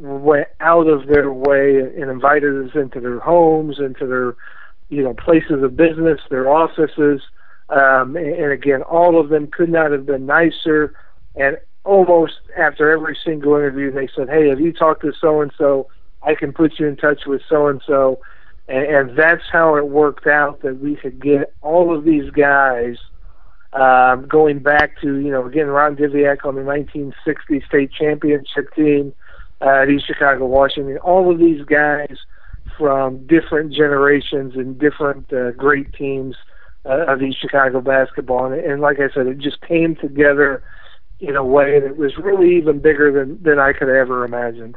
went 0.00 0.48
out 0.58 0.88
of 0.88 1.06
their 1.06 1.32
way 1.32 1.78
and 1.78 2.10
invited 2.10 2.66
us 2.66 2.74
into 2.74 2.98
their 2.98 3.20
homes, 3.20 3.78
into 3.78 4.04
their 4.04 4.34
you 4.88 5.04
know 5.04 5.14
places 5.14 5.62
of 5.62 5.76
business, 5.76 6.18
their 6.28 6.50
offices 6.50 7.22
um, 7.68 8.16
and 8.16 8.52
again, 8.52 8.82
all 8.82 9.20
of 9.20 9.28
them 9.28 9.48
could 9.48 9.68
not 9.68 9.90
have 9.90 10.06
been 10.06 10.26
nicer. 10.26 10.94
And 11.34 11.58
almost 11.84 12.34
after 12.56 12.90
every 12.90 13.16
single 13.24 13.54
interview, 13.54 13.90
they 13.90 14.08
said, 14.14 14.28
"Hey, 14.28 14.48
have 14.48 14.60
you 14.60 14.72
talked 14.72 15.02
to 15.02 15.12
so 15.20 15.40
and 15.40 15.52
so? 15.56 15.88
I 16.22 16.34
can 16.34 16.52
put 16.52 16.78
you 16.78 16.86
in 16.86 16.96
touch 16.96 17.22
with 17.26 17.42
so 17.48 17.68
and 17.68 17.82
so." 17.86 18.20
And 18.68 19.16
that's 19.16 19.44
how 19.50 19.76
it 19.76 19.88
worked 19.88 20.26
out 20.26 20.62
that 20.62 20.80
we 20.80 20.96
could 20.96 21.20
get 21.20 21.54
all 21.62 21.96
of 21.96 22.04
these 22.04 22.30
guys 22.30 22.96
um, 23.72 24.26
going 24.26 24.58
back 24.58 25.00
to, 25.02 25.18
you 25.18 25.30
know, 25.30 25.46
again, 25.46 25.68
Ron 25.68 25.94
Diviak 25.94 26.44
on 26.44 26.56
the 26.56 26.62
1960 26.62 27.62
state 27.68 27.92
championship 27.92 28.74
team 28.74 29.12
uh, 29.60 29.82
at 29.82 29.90
East 29.90 30.06
Chicago, 30.06 30.46
Washington. 30.46 30.98
All 30.98 31.30
of 31.30 31.38
these 31.38 31.64
guys 31.64 32.16
from 32.76 33.24
different 33.26 33.72
generations 33.72 34.54
and 34.56 34.78
different 34.78 35.32
uh, 35.32 35.52
great 35.52 35.92
teams 35.92 36.34
uh, 36.86 37.12
of 37.12 37.22
East 37.22 37.40
Chicago 37.40 37.80
basketball. 37.80 38.52
And, 38.52 38.60
and 38.60 38.80
like 38.80 38.98
I 38.98 39.12
said, 39.12 39.26
it 39.26 39.38
just 39.38 39.60
came 39.62 39.96
together 39.96 40.62
in 41.20 41.36
a 41.36 41.44
way 41.44 41.80
that 41.80 41.96
was 41.96 42.16
really 42.18 42.56
even 42.56 42.78
bigger 42.80 43.10
than 43.12 43.42
than 43.42 43.58
I 43.58 43.72
could 43.72 43.88
have 43.88 43.96
ever 43.96 44.24
imagined. 44.24 44.76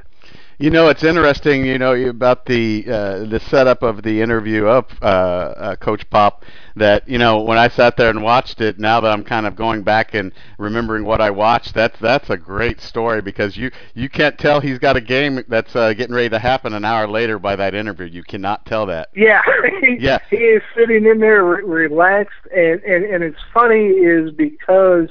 You 0.61 0.69
know, 0.71 0.89
it's 0.89 1.05
interesting. 1.05 1.63
You 1.63 1.77
know 1.77 1.93
about 1.93 2.45
the 2.45 2.83
uh, 2.85 3.19
the 3.23 3.39
setup 3.39 3.81
of 3.81 4.03
the 4.03 4.19
interview 4.21 4.65
of 4.65 4.87
uh, 5.01 5.05
uh, 5.05 5.75
Coach 5.77 6.09
Pop. 6.09 6.43
That 6.75 7.07
you 7.07 7.17
know, 7.17 7.41
when 7.43 7.57
I 7.57 7.69
sat 7.69 7.95
there 7.95 8.09
and 8.09 8.21
watched 8.21 8.59
it, 8.59 8.77
now 8.77 8.99
that 8.99 9.09
I'm 9.09 9.23
kind 9.23 9.47
of 9.47 9.55
going 9.55 9.83
back 9.83 10.13
and 10.13 10.33
remembering 10.57 11.05
what 11.05 11.21
I 11.21 11.29
watched, 11.29 11.73
that's 11.73 11.97
that's 12.01 12.29
a 12.29 12.35
great 12.35 12.81
story 12.81 13.21
because 13.21 13.55
you 13.55 13.71
you 13.93 14.09
can't 14.09 14.37
tell 14.37 14.59
he's 14.59 14.79
got 14.79 14.97
a 14.97 15.01
game 15.01 15.41
that's 15.47 15.77
uh, 15.77 15.93
getting 15.93 16.13
ready 16.13 16.27
to 16.27 16.39
happen 16.39 16.73
an 16.73 16.83
hour 16.83 17.07
later 17.07 17.39
by 17.39 17.55
that 17.55 17.73
interview. 17.73 18.07
You 18.07 18.23
cannot 18.23 18.65
tell 18.65 18.85
that. 18.87 19.11
Yeah, 19.15 19.41
yeah. 19.97 20.19
He 20.29 20.35
is 20.35 20.61
sitting 20.75 21.05
in 21.05 21.19
there 21.19 21.41
re- 21.41 21.63
relaxed, 21.63 22.47
and 22.53 22.81
and 22.83 23.05
and 23.05 23.23
it's 23.23 23.39
funny 23.53 23.87
is 23.91 24.31
because 24.31 25.07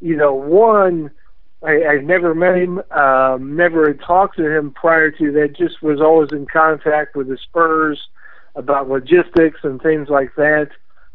you 0.00 0.14
know 0.14 0.34
one 0.34 1.10
I, 1.64 1.84
I 1.86 1.96
never 1.98 2.34
met 2.34 2.56
him, 2.56 2.82
um, 2.90 3.56
never 3.56 3.88
had 3.88 4.00
talked 4.00 4.36
to 4.36 4.46
him 4.46 4.72
prior 4.72 5.10
to 5.10 5.32
that. 5.32 5.56
Just 5.56 5.82
was 5.82 6.00
always 6.00 6.30
in 6.32 6.46
contact 6.46 7.16
with 7.16 7.28
the 7.28 7.38
Spurs 7.38 8.00
about 8.54 8.88
logistics 8.88 9.60
and 9.62 9.80
things 9.80 10.08
like 10.08 10.34
that. 10.36 10.68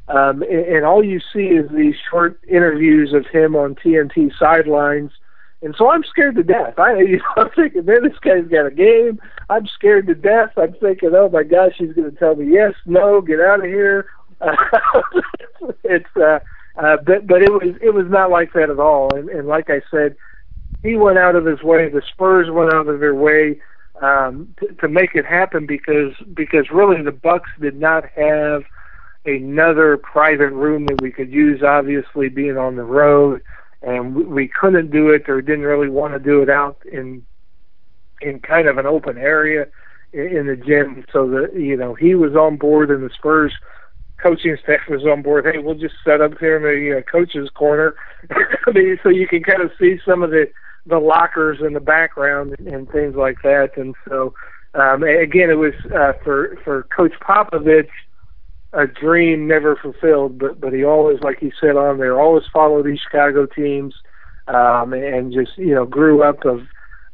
Um, 0.07 0.41
and, 0.41 0.65
and 0.65 0.85
all 0.85 1.03
you 1.03 1.19
see 1.31 1.47
is 1.47 1.69
these 1.69 1.95
short 2.09 2.39
interviews 2.49 3.13
of 3.13 3.27
him 3.27 3.55
on 3.55 3.75
TNT 3.75 4.31
sidelines. 4.39 5.11
And 5.61 5.75
so 5.77 5.89
I'm 5.89 6.03
scared 6.03 6.35
to 6.35 6.43
death. 6.43 6.79
I, 6.79 6.97
you 6.99 7.17
know, 7.17 7.43
I'm 7.43 7.49
thinking, 7.55 7.85
man, 7.85 8.03
this 8.03 8.17
guy's 8.19 8.47
got 8.47 8.65
a 8.65 8.71
game. 8.71 9.19
I'm 9.49 9.67
scared 9.67 10.07
to 10.07 10.15
death. 10.15 10.51
I'm 10.57 10.73
thinking, 10.73 11.11
oh 11.13 11.29
my 11.29 11.43
gosh, 11.43 11.73
he's 11.77 11.93
going 11.93 12.09
to 12.09 12.17
tell 12.17 12.35
me 12.35 12.51
yes, 12.51 12.73
no, 12.85 13.21
get 13.21 13.39
out 13.39 13.59
of 13.59 13.65
here. 13.65 14.07
Uh, 14.41 14.55
it's, 15.83 16.09
uh, 16.15 16.39
uh, 16.77 16.97
but 17.05 17.27
but 17.27 17.41
it 17.41 17.51
was 17.51 17.75
it 17.81 17.93
was 17.93 18.05
not 18.09 18.31
like 18.31 18.53
that 18.53 18.69
at 18.69 18.79
all. 18.79 19.13
And, 19.13 19.27
and 19.29 19.49
like 19.49 19.69
I 19.69 19.81
said, 19.91 20.15
he 20.83 20.95
went 20.95 21.17
out 21.17 21.35
of 21.35 21.45
his 21.45 21.61
way. 21.61 21.89
The 21.89 22.01
Spurs 22.13 22.47
went 22.49 22.73
out 22.73 22.87
of 22.87 22.99
their 22.99 23.15
way 23.15 23.59
um, 24.01 24.53
to, 24.59 24.67
to 24.75 24.87
make 24.87 25.15
it 25.15 25.25
happen 25.25 25.65
because 25.65 26.13
because 26.33 26.69
really 26.71 27.01
the 27.01 27.11
Bucks 27.11 27.49
did 27.59 27.79
not 27.79 28.05
have 28.15 28.63
another 29.25 29.97
private 29.97 30.51
room 30.51 30.87
that 30.87 30.97
we 30.97 31.11
could 31.11 31.31
use. 31.31 31.61
Obviously, 31.63 32.29
being 32.29 32.57
on 32.57 32.75
the 32.75 32.83
road, 32.83 33.41
and 33.81 34.15
we, 34.15 34.23
we 34.23 34.47
couldn't 34.47 34.91
do 34.91 35.09
it 35.09 35.27
or 35.27 35.41
didn't 35.41 35.65
really 35.65 35.89
want 35.89 36.13
to 36.13 36.19
do 36.19 36.41
it 36.41 36.49
out 36.49 36.77
in 36.91 37.25
in 38.21 38.39
kind 38.39 38.67
of 38.67 38.77
an 38.77 38.85
open 38.85 39.17
area 39.17 39.67
in, 40.13 40.37
in 40.37 40.47
the 40.47 40.55
gym. 40.55 41.03
So 41.11 41.29
that 41.29 41.59
you 41.59 41.75
know 41.75 41.93
he 41.93 42.15
was 42.15 42.35
on 42.35 42.57
board, 42.57 42.89
and 42.89 43.03
the 43.03 43.13
Spurs 43.13 43.53
coaching 44.21 44.57
staff 44.61 44.81
was 44.89 45.03
on 45.03 45.21
board. 45.21 45.45
Hey, 45.45 45.59
we'll 45.59 45.75
just 45.75 45.95
set 46.03 46.21
up 46.21 46.37
here 46.39 46.57
in 46.57 46.63
the 46.63 46.97
uh, 46.97 47.01
coach's 47.09 47.49
corner, 47.53 47.95
I 48.67 48.71
mean, 48.71 48.99
so 49.01 49.09
you 49.09 49.27
can 49.27 49.43
kind 49.43 49.61
of 49.61 49.71
see 49.79 49.99
some 50.05 50.23
of 50.23 50.31
the 50.31 50.49
the 50.85 50.97
lockers 50.97 51.59
in 51.65 51.73
the 51.73 51.79
background 51.79 52.55
and, 52.57 52.67
and 52.67 52.89
things 52.89 53.15
like 53.15 53.41
that. 53.43 53.77
And 53.77 53.93
so, 54.07 54.33
um, 54.73 55.03
again, 55.03 55.49
it 55.49 55.57
was 55.57 55.73
uh, 55.95 56.13
for 56.23 56.57
for 56.63 56.83
Coach 56.83 57.13
Popovich 57.21 57.89
a 58.73 58.85
dream 58.85 59.47
never 59.47 59.75
fulfilled, 59.75 60.37
but 60.37 60.59
but 60.61 60.73
he 60.73 60.83
always, 60.83 61.19
like 61.21 61.39
he 61.39 61.51
said 61.59 61.75
on 61.75 61.97
there, 61.97 62.19
always 62.19 62.43
followed 62.53 62.85
these 62.85 62.99
Chicago 62.99 63.45
teams, 63.47 63.95
um, 64.47 64.93
and 64.93 65.33
just 65.33 65.57
you 65.57 65.73
know 65.73 65.85
grew 65.85 66.23
up 66.23 66.45
of 66.45 66.61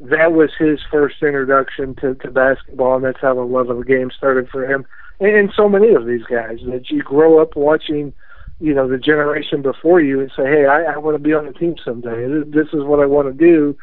that 0.01 0.33
was 0.33 0.49
his 0.59 0.79
first 0.91 1.15
introduction 1.21 1.95
to, 1.95 2.15
to 2.15 2.29
basketball, 2.29 2.95
and 2.95 3.05
that's 3.05 3.21
how 3.21 3.33
the 3.33 3.41
love 3.41 3.69
of 3.69 3.77
the 3.77 3.85
game 3.85 4.11
started 4.15 4.49
for 4.49 4.65
him. 4.65 4.85
And, 5.19 5.51
so 5.55 5.69
many 5.69 5.93
of 5.93 6.05
these 6.05 6.23
guys 6.23 6.59
that 6.67 6.89
you 6.89 7.01
grow 7.01 7.41
up 7.41 7.55
watching 7.55 8.13
you 8.59 8.73
know 8.73 8.87
the 8.87 8.97
generation 8.97 9.61
before 9.61 9.99
you 10.01 10.19
and 10.21 10.31
say, 10.35 10.43
hey, 10.43 10.65
I, 10.65 10.93
I 10.93 10.97
want 10.97 11.15
to 11.15 11.23
be 11.23 11.33
on 11.33 11.45
the 11.45 11.53
team 11.53 11.75
someday. 11.83 12.27
This 12.45 12.67
is 12.73 12.83
what 12.83 12.99
I 12.99 13.05
want 13.05 13.27
to 13.27 13.33
do. 13.33 13.77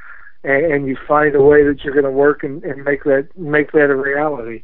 and, 0.45 0.65
and 0.73 0.87
you 0.87 0.97
find 1.07 1.35
a 1.35 1.43
way 1.43 1.63
that 1.65 1.85
you're 1.85 1.93
going 1.93 2.05
to 2.05 2.11
work 2.11 2.43
and, 2.43 2.63
and 2.65 2.85
make 2.85 3.05
that 3.05 3.29
make 3.37 3.73
that 3.73 3.91
a 3.91 3.97
reality. 3.97 4.63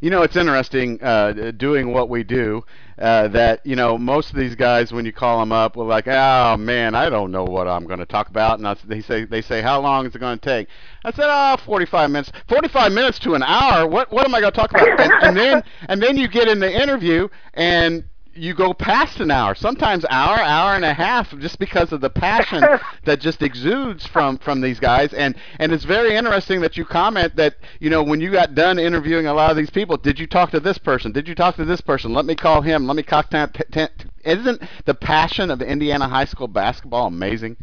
You 0.00 0.08
know, 0.08 0.22
it's 0.22 0.36
interesting 0.36 0.98
uh, 1.02 1.52
doing 1.56 1.92
what 1.92 2.08
we 2.08 2.22
do. 2.22 2.64
Uh, 2.98 3.28
that 3.28 3.64
you 3.64 3.76
know, 3.76 3.96
most 3.96 4.30
of 4.30 4.36
these 4.36 4.54
guys, 4.54 4.92
when 4.92 5.04
you 5.06 5.12
call 5.12 5.40
them 5.40 5.52
up, 5.52 5.76
will 5.76 5.86
like, 5.86 6.06
"Oh 6.06 6.56
man, 6.58 6.94
I 6.94 7.08
don't 7.10 7.30
know 7.30 7.44
what 7.44 7.68
I'm 7.68 7.86
going 7.86 7.98
to 7.98 8.06
talk 8.06 8.28
about." 8.28 8.58
And 8.58 8.68
I, 8.68 8.76
they 8.84 9.00
say, 9.02 9.24
"They 9.24 9.42
say, 9.42 9.60
how 9.62 9.80
long 9.80 10.06
is 10.06 10.14
it 10.14 10.18
going 10.18 10.38
to 10.38 10.44
take?" 10.44 10.68
I 11.04 11.12
said, 11.12 11.26
"Oh, 11.28 11.56
45 11.64 12.10
minutes. 12.10 12.32
45 12.48 12.92
minutes 12.92 13.18
to 13.20 13.34
an 13.34 13.42
hour. 13.42 13.86
What 13.86 14.10
what 14.10 14.24
am 14.24 14.34
I 14.34 14.40
going 14.40 14.52
to 14.52 14.58
talk 14.58 14.70
about?" 14.70 14.88
and, 15.00 15.12
and 15.22 15.36
then 15.36 15.62
and 15.88 16.02
then 16.02 16.16
you 16.16 16.28
get 16.28 16.48
in 16.48 16.60
the 16.60 16.70
interview, 16.70 17.28
and 17.54 18.04
you 18.34 18.54
go 18.54 18.72
past 18.72 19.20
an 19.20 19.30
hour, 19.30 19.54
sometimes 19.54 20.04
hour, 20.08 20.38
hour 20.38 20.74
and 20.74 20.84
a 20.84 20.94
half, 20.94 21.36
just 21.38 21.58
because 21.58 21.92
of 21.92 22.00
the 22.00 22.10
passion 22.10 22.62
that 23.04 23.20
just 23.20 23.42
exudes 23.42 24.06
from 24.06 24.38
from 24.38 24.60
these 24.60 24.78
guys. 24.78 25.12
And 25.12 25.34
and 25.58 25.72
it's 25.72 25.84
very 25.84 26.14
interesting 26.14 26.60
that 26.60 26.76
you 26.76 26.84
comment 26.84 27.36
that 27.36 27.56
you 27.80 27.90
know 27.90 28.02
when 28.02 28.20
you 28.20 28.30
got 28.30 28.54
done 28.54 28.78
interviewing 28.78 29.26
a 29.26 29.34
lot 29.34 29.50
of 29.50 29.56
these 29.56 29.70
people, 29.70 29.96
did 29.96 30.18
you 30.18 30.26
talk 30.26 30.50
to 30.52 30.60
this 30.60 30.78
person? 30.78 31.12
Did 31.12 31.28
you 31.28 31.34
talk 31.34 31.56
to 31.56 31.64
this 31.64 31.80
person? 31.80 32.12
Let 32.12 32.24
me 32.24 32.34
call 32.34 32.62
him. 32.62 32.86
Let 32.86 32.96
me 32.96 33.02
contact. 33.02 33.56
T- 33.56 33.64
t- 33.72 34.10
isn't 34.24 34.62
the 34.84 34.94
passion 34.94 35.50
of 35.50 35.62
Indiana 35.62 36.08
high 36.08 36.26
school 36.26 36.48
basketball 36.48 37.06
amazing? 37.06 37.56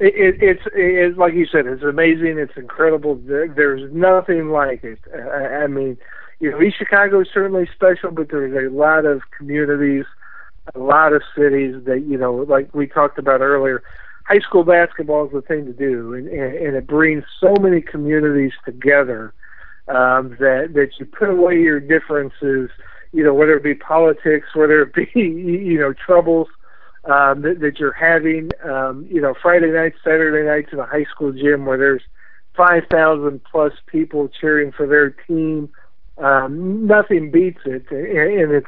It, 0.00 0.14
it, 0.16 0.42
it's 0.42 0.62
it's 0.74 1.18
like 1.18 1.34
you 1.34 1.46
said, 1.46 1.66
it's 1.66 1.82
amazing. 1.82 2.38
It's 2.38 2.56
incredible. 2.56 3.16
There, 3.16 3.48
there's 3.48 3.92
nothing 3.92 4.50
like 4.50 4.82
it. 4.82 4.98
I, 5.14 5.64
I 5.64 5.66
mean 5.66 5.98
you 6.44 6.50
know, 6.50 6.60
East 6.60 6.76
Chicago 6.76 7.22
is 7.22 7.28
certainly 7.32 7.66
special, 7.74 8.10
but 8.10 8.28
there's 8.28 8.70
a 8.70 8.74
lot 8.74 9.06
of 9.06 9.22
communities, 9.34 10.04
a 10.74 10.78
lot 10.78 11.14
of 11.14 11.22
cities 11.34 11.76
that, 11.86 12.04
you 12.06 12.18
know, 12.18 12.34
like 12.34 12.74
we 12.74 12.86
talked 12.86 13.18
about 13.18 13.40
earlier, 13.40 13.82
high 14.26 14.40
school 14.40 14.62
basketball 14.62 15.24
is 15.24 15.32
the 15.32 15.40
thing 15.40 15.64
to 15.64 15.72
do, 15.72 16.12
and, 16.12 16.28
and, 16.28 16.54
and 16.54 16.76
it 16.76 16.86
brings 16.86 17.24
so 17.40 17.54
many 17.62 17.80
communities 17.80 18.52
together 18.62 19.32
um, 19.88 20.36
that 20.38 20.72
that 20.74 20.90
you 20.98 21.06
put 21.06 21.30
away 21.30 21.54
your 21.54 21.80
differences, 21.80 22.68
you 23.12 23.24
know, 23.24 23.32
whether 23.32 23.56
it 23.56 23.64
be 23.64 23.74
politics, 23.74 24.48
whether 24.54 24.82
it 24.82 24.92
be 24.92 25.08
you 25.18 25.78
know 25.78 25.94
troubles 25.94 26.48
um, 27.06 27.40
that, 27.40 27.60
that 27.60 27.78
you're 27.78 27.92
having, 27.92 28.50
um, 28.64 29.06
you 29.10 29.20
know, 29.20 29.32
Friday 29.40 29.70
nights, 29.70 29.96
Saturday 30.04 30.46
nights 30.46 30.74
in 30.74 30.78
a 30.78 30.86
high 30.86 31.06
school 31.10 31.32
gym 31.32 31.64
where 31.64 31.78
there's 31.78 32.02
five 32.54 32.82
thousand 32.90 33.40
plus 33.50 33.72
people 33.86 34.28
cheering 34.28 34.72
for 34.72 34.86
their 34.86 35.08
team 35.08 35.70
um, 36.18 36.86
nothing 36.86 37.30
beats 37.30 37.60
it, 37.64 37.90
and 37.90 38.52
it's 38.52 38.66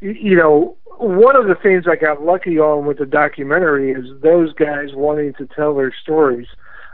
you 0.00 0.36
know 0.36 0.76
one 0.98 1.36
of 1.36 1.46
the 1.46 1.54
things 1.54 1.84
I 1.86 1.96
got 1.96 2.22
lucky 2.22 2.58
on 2.58 2.86
with 2.86 2.98
the 2.98 3.06
documentary 3.06 3.92
is 3.92 4.06
those 4.22 4.52
guys 4.54 4.90
wanting 4.94 5.34
to 5.34 5.46
tell 5.46 5.74
their 5.74 5.92
stories. 6.02 6.46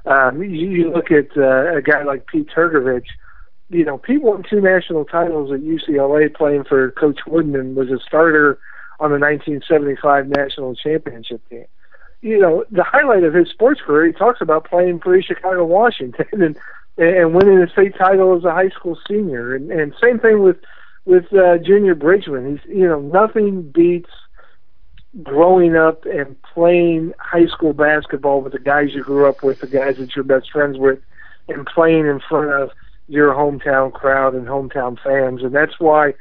Um, 0.07 0.43
you, 0.43 0.51
you 0.51 0.91
look 0.91 1.11
at 1.11 1.37
uh, 1.37 1.77
a 1.77 1.83
guy 1.83 2.03
like 2.03 2.27
Pete 2.27 2.49
Trgovich. 2.55 3.07
You 3.69 3.85
know, 3.85 3.99
Pete 3.99 4.23
won 4.23 4.43
two 4.49 4.61
national 4.61 5.05
titles 5.05 5.53
at 5.53 5.61
UCLA 5.61 6.35
playing 6.35 6.65
for 6.65 6.91
Coach 6.93 7.21
Wooden 7.27 7.55
and 7.55 7.77
was 7.77 7.91
a 7.91 7.99
starter 8.05 8.59
on 8.99 9.11
the 9.11 9.19
1975 9.19 10.29
national 10.29 10.75
championship 10.75 11.41
team. 11.49 11.65
You 12.21 12.39
know, 12.39 12.65
the 12.71 12.85
highlight 12.85 13.25
of 13.25 13.35
his 13.35 13.49
sports 13.49 13.81
career, 13.85 14.07
he 14.07 14.13
talks 14.13 14.41
about 14.41 14.69
playing 14.69 15.01
for 15.01 15.21
Chicago, 15.23 15.65
Washington, 15.65 16.27
and 16.33 16.57
and 17.03 17.35
winning 17.35 17.59
a 17.59 17.69
state 17.71 17.97
title 17.97 18.37
as 18.37 18.45
a 18.45 18.53
high 18.53 18.69
school 18.71 18.99
senior. 19.09 19.55
And, 19.55 19.71
and 19.71 19.95
same 20.01 20.19
thing 20.19 20.43
with 20.43 20.57
with 21.05 21.33
uh, 21.33 21.59
Junior 21.59 21.95
Bridgeman. 21.95 22.59
He's 22.59 22.77
you 22.77 22.87
know 22.89 23.01
nothing 23.01 23.63
beats 23.63 24.11
growing 25.23 25.77
up 25.77 26.07
and 26.07 26.37
playing 26.55 27.13
high 27.19 27.47
school 27.47 27.75
basketball 27.75 28.41
with 28.41 28.53
the 28.53 28.59
guys 28.59 28.95
you 28.95 29.03
grew 29.03 29.29
up 29.29 29.43
with, 29.43 29.61
the 29.61 29.67
guys 29.67 29.97
that 29.99 30.17
you're 30.17 30.25
best 30.25 30.51
friends 30.51 30.79
with, 30.79 31.01
and 31.49 31.67
playing 31.67 32.07
in 32.07 32.21
front 32.29 32.51
of 32.51 32.71
your 33.09 33.35
hometown 33.35 33.93
crowd 33.93 34.35
and 34.35 34.47
hometown 34.47 34.99
fans. 35.03 35.43
And 35.43 35.55
that's 35.55 35.79
why 35.79 36.15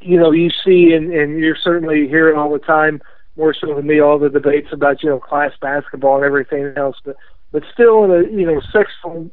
you 0.00 0.18
know 0.18 0.30
you 0.30 0.50
see 0.64 0.92
and, 0.92 1.12
and 1.12 1.38
you're 1.38 1.56
certainly 1.56 2.08
hearing 2.08 2.38
all 2.38 2.52
the 2.52 2.58
time 2.58 3.00
more 3.36 3.54
so 3.54 3.74
than 3.74 3.86
me 3.86 4.00
all 4.00 4.18
the 4.18 4.28
debates 4.28 4.68
about 4.72 5.02
you 5.02 5.08
know 5.08 5.18
class 5.18 5.52
basketball 5.60 6.16
and 6.16 6.24
everything 6.24 6.72
else 6.76 6.96
but 7.04 7.16
but 7.52 7.62
still 7.72 8.04
in 8.04 8.10
a 8.10 8.28
you 8.30 8.46
know 8.46 8.60
sectional 8.72 9.30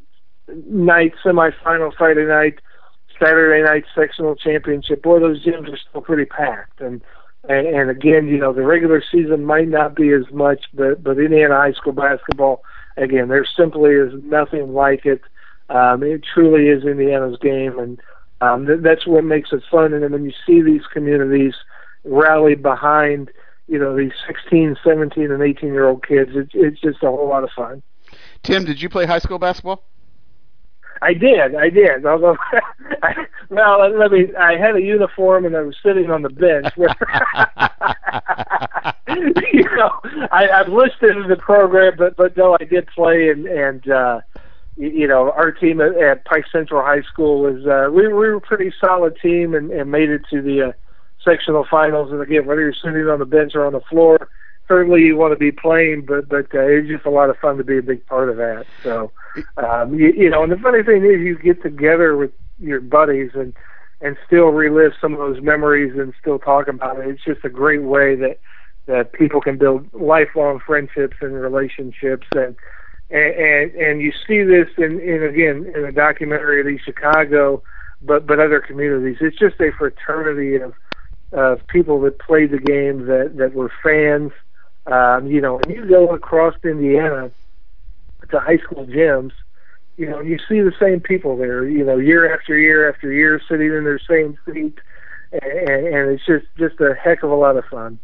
night, 0.48 1.14
semifinal 1.24 1.94
Friday 1.96 2.26
night, 2.26 2.60
Saturday 3.20 3.64
night 3.64 3.86
sectional 3.96 4.36
championship. 4.36 5.04
Boy, 5.04 5.20
those 5.20 5.44
gyms 5.44 5.72
are 5.72 5.78
still 5.78 6.02
pretty 6.02 6.26
packed. 6.26 6.82
And 6.82 7.02
and, 7.48 7.68
and 7.68 7.90
again, 7.90 8.28
you 8.28 8.38
know, 8.38 8.54
the 8.54 8.64
regular 8.64 9.04
season 9.12 9.46
might 9.46 9.68
not 9.68 9.96
be 9.96 10.12
as 10.12 10.32
much, 10.32 10.66
but 10.74 11.04
but 11.04 11.20
Indiana 11.20 11.56
high 11.56 11.74
school 11.74 11.94
basketball, 11.94 12.64
again, 12.98 13.28
there 13.28 13.46
simply 13.46 13.92
is 13.92 14.14
nothing 14.24 14.74
like 14.74 15.06
it. 15.06 15.22
Um, 15.70 16.04
it 16.04 16.24
truly 16.24 16.68
is 16.68 16.84
Indiana's 16.84 17.38
game, 17.40 17.80
and 17.80 18.00
um, 18.42 18.68
th- 18.68 18.80
that's 18.82 19.08
what 19.08 19.24
makes 19.24 19.52
it 19.52 19.64
fun. 19.70 19.94
And 19.94 20.04
then 20.04 20.12
when 20.12 20.26
you 20.26 20.34
see 20.46 20.62
these 20.62 20.86
communities 20.92 21.54
rally 22.04 22.56
behind, 22.56 23.32
you 23.68 23.80
know, 23.80 23.96
these 23.96 24.12
16, 24.28 24.78
17, 24.84 25.32
and 25.32 25.42
18 25.42 25.70
year 25.70 25.88
old 25.88 26.06
kids, 26.06 26.32
it, 26.36 26.50
it's 26.54 26.80
just 26.80 27.02
a 27.02 27.08
whole 27.08 27.28
lot 27.28 27.44
of 27.44 27.50
fun. 27.56 27.82
Tim, 28.44 28.64
did 28.64 28.82
you 28.82 28.90
play 28.90 29.06
high 29.06 29.20
school 29.20 29.40
basketball? 29.40 29.84
I 31.02 31.14
did, 31.14 31.56
I 31.56 31.70
did. 31.70 32.06
Although, 32.06 32.38
I, 33.02 33.26
well, 33.50 33.98
let 33.98 34.12
me. 34.12 34.34
I 34.36 34.58
had 34.58 34.76
a 34.76 34.82
uniform 34.82 35.46
and 35.46 35.56
I 35.56 35.62
was 35.62 35.76
sitting 35.84 36.12
on 36.12 36.22
the 36.22 36.30
bench. 36.30 36.68
Where, 36.76 36.96
you 39.54 39.64
know, 39.76 39.92
I, 40.32 40.50
I've 40.50 40.70
listed 40.70 41.18
in 41.18 41.28
the 41.28 41.38
program, 41.38 41.94
but 41.98 42.16
but 42.16 42.36
no, 42.38 42.58
I 42.60 42.64
did 42.66 42.88
play, 42.88 43.30
and 43.30 43.46
and 43.46 43.90
uh, 43.90 44.22
you, 44.78 45.08
know, 45.08 45.32
our 45.32 45.52
team 45.52 45.80
at, 45.82 45.96
at 45.98 46.26
Pike 46.26 46.46
Central 46.52 46.84
High 46.84 47.02
School 47.04 47.42
was 47.42 47.66
uh, 47.66 47.92
we, 47.92 48.08
we 48.08 48.14
were 48.14 48.36
a 48.36 48.42
pretty 48.42 48.74
solid 48.80 49.18
team 49.22 49.54
and, 49.54 49.72
and 49.72 49.90
made 49.90 50.10
it 50.10 50.22
to 50.32 50.42
the 50.42 50.70
uh, 50.70 50.72
sectional 51.24 51.66
finals. 51.70 52.12
And 52.12 52.22
again, 52.22 52.46
whether 52.46 52.62
you're 52.62 52.74
sitting 52.74 53.08
on 53.08 53.20
the 53.20 53.26
bench 53.26 53.54
or 53.56 53.66
on 53.66 53.74
the 53.74 53.82
floor, 53.90 54.30
certainly 54.68 55.02
you 55.02 55.16
want 55.16 55.34
to 55.34 55.40
be 55.40 55.52
playing, 55.52 56.06
but 56.06 56.28
but 56.30 56.46
uh, 56.54 56.60
it's 56.62 56.88
just 56.88 57.06
a 57.06 57.10
lot 57.10 57.30
of 57.30 57.38
fun 57.38 57.58
to 57.58 57.64
be 57.64 57.78
a 57.78 57.84
big 57.84 58.06
part 58.08 58.30
of 58.30 58.38
that. 58.38 58.66
So, 58.84 59.12
um, 59.58 59.94
you, 59.98 60.12
you 60.12 60.30
know, 60.30 60.44
and 60.44 60.52
the 60.52 60.58
funny 60.58 60.84
thing 60.84 61.04
is, 61.06 61.22
you 61.22 61.38
get 61.38 61.62
together 61.62 62.16
with 62.16 62.32
your 62.60 62.82
buddies 62.82 63.32
and 63.34 63.54
and 64.02 64.18
still 64.26 64.48
relive 64.48 64.92
some 65.00 65.14
of 65.14 65.20
those 65.20 65.42
memories 65.42 65.94
and 65.98 66.14
still 66.20 66.40
talk 66.40 66.68
about 66.68 67.00
it. 67.00 67.08
It's 67.08 67.24
just 67.24 67.46
a 67.46 67.50
great 67.50 67.84
way 67.84 68.16
that 68.16 68.40
that 68.88 69.14
people 69.14 69.42
can 69.42 69.58
build 69.58 69.88
lifelong 69.94 70.60
friendships 70.66 71.18
and 71.22 71.34
relationships 71.34 72.28
and. 72.34 72.56
And, 73.12 73.36
and 73.36 73.76
and 73.76 74.02
you 74.02 74.12
see 74.28 74.42
this 74.42 74.68
in, 74.80 75.00
in 75.00 75.22
again 75.22 75.72
in 75.76 75.86
a 75.86 75.92
documentary 75.92 76.60
of 76.60 76.68
East 76.68 76.86
Chicago, 76.86 77.62
but 78.02 78.26
but 78.26 78.40
other 78.40 78.60
communities. 78.60 79.18
It's 79.22 79.38
just 79.38 79.62
a 79.62 79.72
fraternity 79.78 80.56
of 80.56 80.74
of 81.32 81.68
people 81.68 82.02
that 82.02 82.18
played 82.18 82.50
the 82.50 82.58
game 82.58 83.06
that 83.06 83.38
that 83.38 83.54
were 83.54 83.72
fans 83.84 84.32
um, 84.88 85.28
you 85.28 85.42
know, 85.42 85.60
when 85.64 85.76
you 85.76 85.88
go 85.88 86.10
across 86.10 86.56
Indiana 86.64 87.32
to 88.30 88.40
high 88.40 88.58
school 88.58 88.86
gyms, 88.86 89.32
you 89.98 90.10
know, 90.10 90.20
you 90.20 90.38
see 90.50 90.62
the 90.62 90.74
same 90.80 91.00
people 91.00 91.38
there, 91.38 91.68
you 91.68 91.84
know, 91.84 91.98
year 91.98 92.34
after 92.34 92.58
year 92.58 92.90
after 92.90 93.12
year 93.12 93.42
sitting 93.50 93.68
in 93.68 93.84
their 93.84 94.00
same 94.00 94.38
seat, 94.46 94.78
and, 95.32 95.88
and 95.88 96.10
it's 96.12 96.26
just 96.26 96.46
just 96.58 96.80
a 96.82 96.94
heck 96.94 97.24
of 97.24 97.32
a 97.32 97.36
lot 97.36 97.58
of 97.58 97.66
fun. 97.66 98.00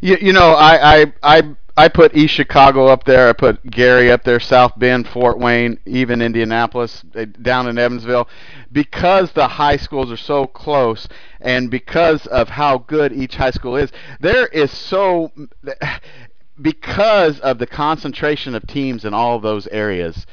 You, 0.00 0.16
you 0.20 0.32
know, 0.32 0.52
I, 0.52 1.02
I 1.02 1.12
I 1.22 1.56
I 1.80 1.88
put 1.88 2.14
East 2.14 2.34
Chicago 2.34 2.88
up 2.88 3.04
there. 3.04 3.30
I 3.30 3.32
put 3.32 3.70
Gary 3.70 4.12
up 4.12 4.22
there, 4.22 4.38
South 4.38 4.78
Bend, 4.78 5.08
Fort 5.08 5.38
Wayne, 5.38 5.78
even 5.86 6.20
Indianapolis, 6.20 7.02
eh, 7.14 7.24
down 7.40 7.68
in 7.68 7.78
Evansville, 7.78 8.28
because 8.70 9.32
the 9.32 9.48
high 9.48 9.78
schools 9.78 10.12
are 10.12 10.18
so 10.18 10.46
close, 10.46 11.08
and 11.40 11.70
because 11.70 12.26
of 12.26 12.50
how 12.50 12.76
good 12.76 13.14
each 13.14 13.36
high 13.36 13.50
school 13.50 13.76
is. 13.76 13.90
There 14.20 14.46
is 14.48 14.70
so 14.70 15.32
because 16.60 17.40
of 17.40 17.56
the 17.56 17.66
concentration 17.66 18.54
of 18.54 18.66
teams 18.66 19.06
in 19.06 19.14
all 19.14 19.36
of 19.36 19.42
those 19.42 19.66
areas. 19.68 20.26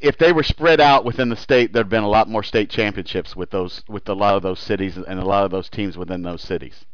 If 0.00 0.18
they 0.18 0.32
were 0.32 0.42
spread 0.42 0.80
out 0.80 1.04
within 1.04 1.28
the 1.28 1.36
state, 1.36 1.72
there'd 1.72 1.88
been 1.88 2.02
a 2.02 2.08
lot 2.08 2.28
more 2.28 2.42
state 2.42 2.70
championships 2.70 3.36
with 3.36 3.50
those 3.50 3.84
with 3.88 4.08
a 4.08 4.14
lot 4.14 4.34
of 4.34 4.42
those 4.42 4.58
cities 4.58 4.96
and 4.96 5.20
a 5.20 5.24
lot 5.24 5.44
of 5.44 5.52
those 5.52 5.68
teams 5.68 5.96
within 5.96 6.22
those 6.22 6.42
cities. 6.42 6.86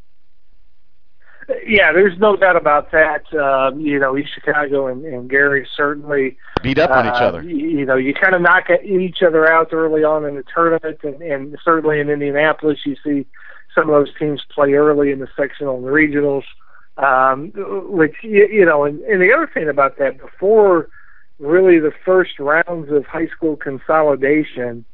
Yeah, 1.65 1.93
there's 1.93 2.19
no 2.19 2.37
doubt 2.37 2.57
about 2.57 2.91
that. 2.91 3.33
Um, 3.33 3.79
you 3.81 4.01
know, 4.01 4.17
East 4.17 4.31
Chicago 4.35 4.89
and, 4.89 5.05
and 5.05 5.31
Gary 5.31 5.67
certainly 5.77 6.37
beat 6.63 6.79
up 6.79 6.91
on 6.91 7.07
uh, 7.07 7.11
each 7.11 7.23
other. 7.23 7.43
You, 7.43 7.79
you 7.79 7.87
know, 7.87 7.97
you 7.97 8.15
kind 8.15 8.35
of 8.35 8.43
knock 8.43 8.67
each 8.85 9.23
other 9.23 9.47
out 9.47 9.73
early 9.73 10.03
on 10.03 10.25
in 10.25 10.35
the 10.35 10.45
tournament, 10.53 10.99
and, 11.05 11.23
and 11.23 11.57
certainly 11.65 12.01
in 12.01 12.11
Indianapolis, 12.11 12.81
you 12.85 12.97
see 13.05 13.27
some 13.75 13.85
of 13.85 13.95
those 13.95 14.13
teams 14.19 14.43
play 14.53 14.73
early 14.73 15.13
in 15.13 15.21
the 15.21 15.29
sectional 15.37 15.77
and 15.77 15.87
the 15.87 15.91
regionals. 15.91 16.43
Um, 16.99 17.53
which 17.89 18.17
you, 18.23 18.49
you 18.51 18.65
know, 18.65 18.85
and, 18.85 19.01
and 19.03 19.21
the 19.21 19.31
other 19.31 19.51
thing 19.53 19.69
about 19.69 19.99
that, 19.99 20.19
before 20.19 20.89
really 21.39 21.79
the 21.79 21.93
first 22.05 22.39
rounds 22.39 22.91
of 22.91 23.05
high 23.05 23.27
school 23.27 23.55
consolidation, 23.55 24.85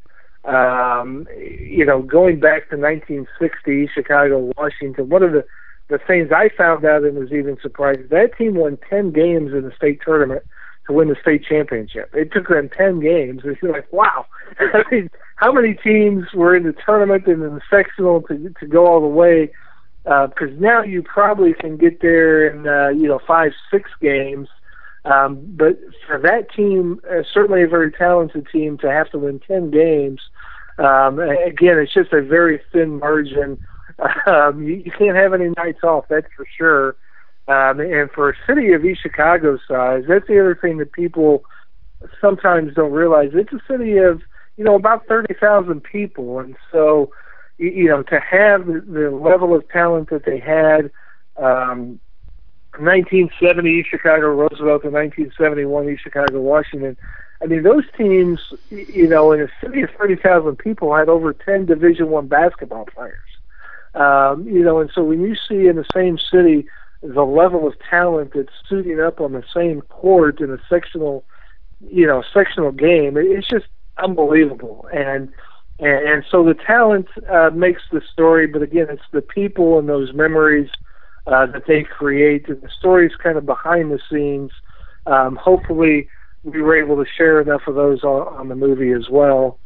um, 0.45 1.29
you 1.39 1.85
know, 1.85 2.03
going 2.03 2.41
back 2.41 2.69
to 2.71 2.77
1960, 2.77 3.89
Chicago, 3.95 4.51
Washington, 4.57 5.09
one 5.09 5.23
of 5.23 5.33
the 5.33 5.45
the 5.93 5.99
things 5.99 6.31
I 6.33 6.49
found 6.49 6.85
out 6.85 7.05
and 7.05 7.17
was 7.17 7.33
even 7.33 7.57
surprised, 7.63 8.11
that 8.11 8.37
team 8.37 8.57
won 8.57 8.79
10 8.91 9.13
games 9.13 9.53
in 9.53 9.63
the 9.63 9.73
state 9.77 10.01
tournament 10.05 10.43
to 10.87 10.93
win 10.93 11.09
the 11.09 11.17
state 11.21 11.45
championship. 11.45 12.11
It 12.15 12.33
took 12.33 12.49
them 12.49 12.69
ten 12.69 13.01
games. 13.01 13.43
And 13.45 13.57
you're 13.63 13.73
like, 13.73 13.93
wow. 13.93 14.27
I 14.59 14.83
mean, 14.91 15.11
how 15.37 15.53
many 15.53 15.75
teams 15.75 16.33
were 16.35 16.57
in 16.57 16.65
the 16.65 16.75
tournament 16.85 17.27
and 17.27 17.43
in 17.43 17.55
the 17.55 17.61
sectional 17.71 18.23
to 18.23 18.53
to 18.59 18.67
go 18.67 18.87
all 18.87 19.01
the 19.01 19.07
way? 19.07 19.53
Because 20.05 20.51
uh, 20.51 20.59
now 20.59 20.83
you 20.83 21.03
probably 21.03 21.55
can 21.55 21.77
get 21.77 22.01
there 22.01 22.49
in 22.49 22.67
uh, 22.67 22.89
you 22.89 23.09
know 23.09 23.21
five, 23.27 23.53
six 23.71 23.91
games. 24.01 24.49
Um, 25.05 25.41
but 25.57 25.79
for 26.07 26.19
that 26.19 26.53
team, 26.53 27.01
uh, 27.11 27.23
certainly 27.33 27.63
a 27.63 27.69
very 27.69 27.91
talented 27.91 28.47
team, 28.53 28.79
to 28.79 28.91
have 28.91 29.11
to 29.11 29.19
win 29.19 29.41
ten 29.41 29.71
games, 29.71 30.21
um, 30.79 31.19
again, 31.19 31.79
it's 31.79 31.93
just 31.93 32.13
a 32.13 32.23
very 32.23 32.61
thin 32.73 32.99
margin. 32.99 33.59
Um, 34.27 34.63
you, 34.63 34.77
you 34.77 34.93
can't 34.97 35.17
have 35.17 35.35
any 35.35 35.51
nights 35.57 35.83
off, 35.83 36.05
that's 36.09 36.27
for 36.37 36.47
sure. 36.57 36.97
Um, 37.49 37.81
and 37.81 38.11
for 38.11 38.31
a 38.31 38.35
city 38.47 38.73
of 38.73 38.85
East 38.85 39.03
Chicago 39.03 39.59
size, 39.67 40.05
that's 40.07 40.27
the 40.29 40.39
other 40.39 40.55
thing 40.55 40.79
that 40.79 40.93
people 40.93 41.45
sometimes 42.21 42.75
don't 42.75 42.93
realize. 42.93 43.31
It's 43.35 43.53
a 43.53 43.61
city 43.69 43.99
of 43.99 44.23
you 44.57 44.65
know 44.65 44.77
about 44.77 45.07
thirty 45.07 45.35
thousand 45.35 45.83
people, 45.83 46.39
and 46.39 46.57
so 46.71 47.11
you 47.59 47.89
know 47.89 48.03
to 48.05 48.21
have 48.21 48.67
the, 48.67 48.81
the 48.81 49.11
level 49.11 49.55
of 49.55 49.69
talent 49.69 50.11
that 50.11 50.25
they 50.25 50.39
had. 50.39 50.91
Um, 51.37 52.01
1970 52.79 53.71
East 53.71 53.91
Chicago 53.91 54.29
Roosevelt 54.29 54.85
and 54.85 54.95
1971 54.95 55.91
East 55.91 56.03
Chicago 56.03 56.41
Washington. 56.41 56.97
I 57.43 57.47
mean, 57.47 57.65
those 57.65 57.85
teams, 57.99 58.41
you 58.71 59.07
know, 59.09 59.33
in 59.33 59.43
a 59.43 59.49
city 59.63 59.83
of 59.83 59.91
30,000 59.99 60.57
people, 60.57 60.95
had 60.97 61.09
over 61.09 61.33
10 61.35 61.67
Division 61.67 62.09
One 62.09 62.29
basketball 62.29 62.87
players. 62.87 63.19
Um, 63.95 64.47
you 64.47 64.63
know, 64.63 64.81
and 64.81 64.91
so 64.95 65.03
when 65.03 65.21
you 65.23 65.35
see 65.35 65.67
in 65.67 65.77
the 65.77 65.85
same 65.95 66.19
city 66.19 66.67
the 67.03 67.25
level 67.25 67.67
of 67.67 67.75
talent 67.91 68.33
that's 68.35 68.53
suiting 68.69 69.01
up 69.01 69.21
on 69.21 69.33
the 69.33 69.43
same 69.55 69.81
court 69.83 70.41
in 70.41 70.51
a 70.51 70.59
sectional, 70.69 71.25
you 71.81 72.07
know, 72.07 72.23
sectional 72.33 72.71
game, 72.71 73.17
it's 73.17 73.49
just 73.49 73.67
unbelievable. 73.99 74.87
And 74.93 75.29
and, 75.79 76.25
so 76.31 76.45
the 76.45 76.55
talent 76.55 77.09
uh, 77.29 77.51
makes 77.53 77.83
the 77.91 78.01
story, 78.13 78.47
but 78.47 78.63
again, 78.63 78.87
it's 78.89 79.03
the 79.13 79.21
people 79.21 79.81
and 79.81 79.89
those 79.89 80.13
memories 80.15 80.71
uh, 81.27 81.47
that 81.47 81.65
they 81.67 81.83
create, 81.83 82.49
and 82.49 82.63
the 82.63 82.69
stories 82.69 83.13
kind 83.21 83.37
of 83.37 83.47
behind 83.47 83.91
the 83.91 83.99
scenes. 84.09 84.53
Um, 85.07 85.35
hopefully, 85.35 86.09
we 86.45 86.63
were 86.63 86.77
able 86.77 87.03
to 87.03 87.11
share 87.11 87.41
enough 87.41 87.63
of 87.67 87.75
those 87.75 88.05
on, 88.05 88.29
on 88.33 88.49
the 88.49 88.55
movie 88.55 88.93
as 88.93 89.09
well. 89.11 89.59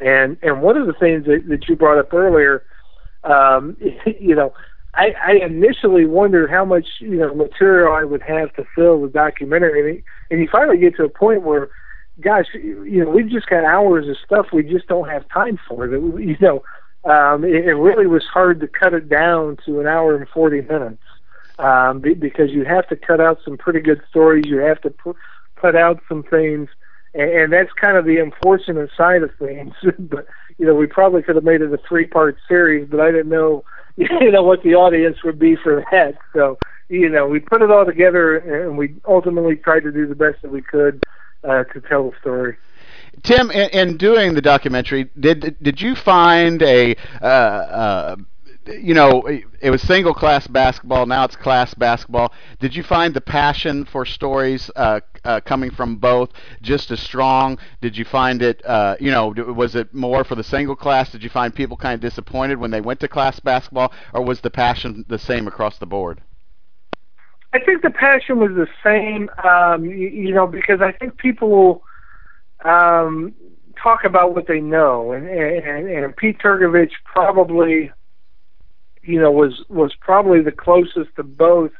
And 0.00 0.38
and 0.42 0.62
one 0.62 0.78
of 0.78 0.86
the 0.86 0.94
things 0.94 1.26
that, 1.26 1.44
that 1.48 1.68
you 1.68 1.76
brought 1.76 1.98
up 1.98 2.14
earlier, 2.14 2.62
um, 3.24 3.76
you 4.20 4.34
know, 4.34 4.52
I, 4.94 5.14
I 5.24 5.32
initially 5.44 6.06
wondered 6.06 6.50
how 6.50 6.64
much 6.64 6.86
you 6.98 7.16
know 7.16 7.34
material 7.34 7.92
I 7.94 8.04
would 8.04 8.22
have 8.22 8.52
to 8.54 8.64
fill 8.74 9.02
the 9.02 9.08
documentary, 9.08 9.80
and, 9.80 9.98
it, 9.98 10.04
and 10.30 10.40
you 10.40 10.48
finally 10.50 10.78
get 10.78 10.96
to 10.96 11.04
a 11.04 11.08
point 11.08 11.42
where, 11.42 11.70
gosh, 12.20 12.46
you 12.54 13.04
know, 13.04 13.10
we've 13.10 13.30
just 13.30 13.46
got 13.46 13.64
hours 13.64 14.08
of 14.08 14.16
stuff 14.24 14.46
we 14.52 14.62
just 14.62 14.88
don't 14.88 15.08
have 15.08 15.28
time 15.28 15.58
for. 15.68 15.86
That 15.86 16.00
you 16.20 16.36
know, 16.40 16.62
um, 17.10 17.44
it, 17.44 17.66
it 17.66 17.74
really 17.74 18.06
was 18.06 18.24
hard 18.32 18.60
to 18.60 18.68
cut 18.68 18.94
it 18.94 19.08
down 19.08 19.58
to 19.66 19.80
an 19.80 19.86
hour 19.86 20.16
and 20.16 20.28
forty 20.28 20.60
minutes 20.60 21.02
um, 21.60 22.00
because 22.00 22.50
you 22.50 22.64
have 22.64 22.88
to 22.88 22.96
cut 22.96 23.20
out 23.20 23.38
some 23.44 23.56
pretty 23.56 23.80
good 23.80 24.00
stories. 24.08 24.46
You 24.46 24.58
have 24.58 24.80
to 24.82 24.90
put 24.90 25.16
put 25.56 25.76
out 25.76 26.00
some 26.08 26.22
things, 26.22 26.68
and, 27.14 27.30
and 27.30 27.52
that's 27.52 27.70
kind 27.78 27.96
of 27.96 28.06
the 28.06 28.18
unfortunate 28.18 28.90
side 28.96 29.22
of 29.22 29.30
things. 29.38 29.74
but 29.98 30.26
you 30.60 30.66
know, 30.66 30.74
we 30.74 30.86
probably 30.86 31.22
could 31.22 31.36
have 31.36 31.44
made 31.44 31.62
it 31.62 31.72
a 31.72 31.78
three 31.88 32.06
part 32.06 32.36
series, 32.46 32.86
but 32.88 33.00
I 33.00 33.10
didn't 33.10 33.30
know 33.30 33.64
you 33.96 34.30
know 34.30 34.42
what 34.42 34.62
the 34.62 34.74
audience 34.74 35.16
would 35.24 35.38
be 35.38 35.56
for 35.56 35.82
that. 35.90 36.18
So 36.34 36.58
you 36.90 37.08
know, 37.08 37.26
we 37.26 37.40
put 37.40 37.62
it 37.62 37.70
all 37.70 37.86
together, 37.86 38.36
and 38.36 38.76
we 38.76 38.96
ultimately 39.08 39.56
tried 39.56 39.84
to 39.84 39.92
do 39.92 40.06
the 40.06 40.14
best 40.14 40.42
that 40.42 40.52
we 40.52 40.60
could 40.60 41.02
uh, 41.44 41.64
to 41.64 41.80
tell 41.80 42.10
the 42.10 42.16
story. 42.20 42.58
Tim, 43.22 43.50
in, 43.50 43.70
in, 43.70 43.96
doing 43.96 44.34
the 44.34 44.42
documentary, 44.42 45.08
did 45.18 45.56
did 45.62 45.80
you 45.80 45.94
find 45.94 46.62
a 46.62 46.94
uh, 47.22 47.24
uh, 47.24 48.16
you 48.70 48.94
know, 48.94 49.26
it 49.26 49.70
was 49.70 49.82
single 49.82 50.14
class 50.14 50.46
basketball. 50.46 51.06
Now 51.06 51.24
it's 51.24 51.36
class 51.36 51.74
basketball. 51.74 52.32
Did 52.58 52.74
you 52.74 52.82
find 52.82 53.14
the 53.14 53.20
passion 53.20 53.84
for 53.84 54.04
stories 54.04 54.70
uh, 54.76 55.00
uh, 55.24 55.40
coming 55.40 55.70
from 55.70 55.96
both 55.96 56.30
just 56.62 56.90
as 56.90 57.00
strong? 57.00 57.58
Did 57.80 57.96
you 57.96 58.04
find 58.04 58.42
it, 58.42 58.64
uh, 58.64 58.96
you 59.00 59.10
know, 59.10 59.28
was 59.28 59.74
it 59.74 59.92
more 59.94 60.24
for 60.24 60.34
the 60.34 60.44
single 60.44 60.76
class? 60.76 61.10
Did 61.10 61.22
you 61.22 61.30
find 61.30 61.54
people 61.54 61.76
kind 61.76 61.94
of 61.94 62.00
disappointed 62.00 62.58
when 62.58 62.70
they 62.70 62.80
went 62.80 63.00
to 63.00 63.08
class 63.08 63.40
basketball, 63.40 63.92
or 64.12 64.22
was 64.22 64.40
the 64.40 64.50
passion 64.50 65.04
the 65.08 65.18
same 65.18 65.46
across 65.46 65.78
the 65.78 65.86
board? 65.86 66.20
I 67.52 67.58
think 67.58 67.82
the 67.82 67.90
passion 67.90 68.38
was 68.38 68.50
the 68.50 68.68
same, 68.84 69.28
um, 69.42 69.84
you, 69.84 70.08
you 70.08 70.32
know, 70.32 70.46
because 70.46 70.80
I 70.80 70.92
think 70.92 71.18
people 71.18 71.82
um, 72.64 73.34
talk 73.82 74.04
about 74.04 74.34
what 74.34 74.46
they 74.46 74.60
know, 74.60 75.12
and, 75.12 75.28
and, 75.28 75.88
and 75.88 76.16
Pete 76.16 76.38
Trgovich 76.38 76.92
probably 77.04 77.90
you 79.02 79.20
know, 79.20 79.30
was 79.30 79.62
was 79.68 79.92
probably 80.00 80.42
the 80.42 80.52
closest 80.52 81.14
to 81.16 81.22
both, 81.22 81.72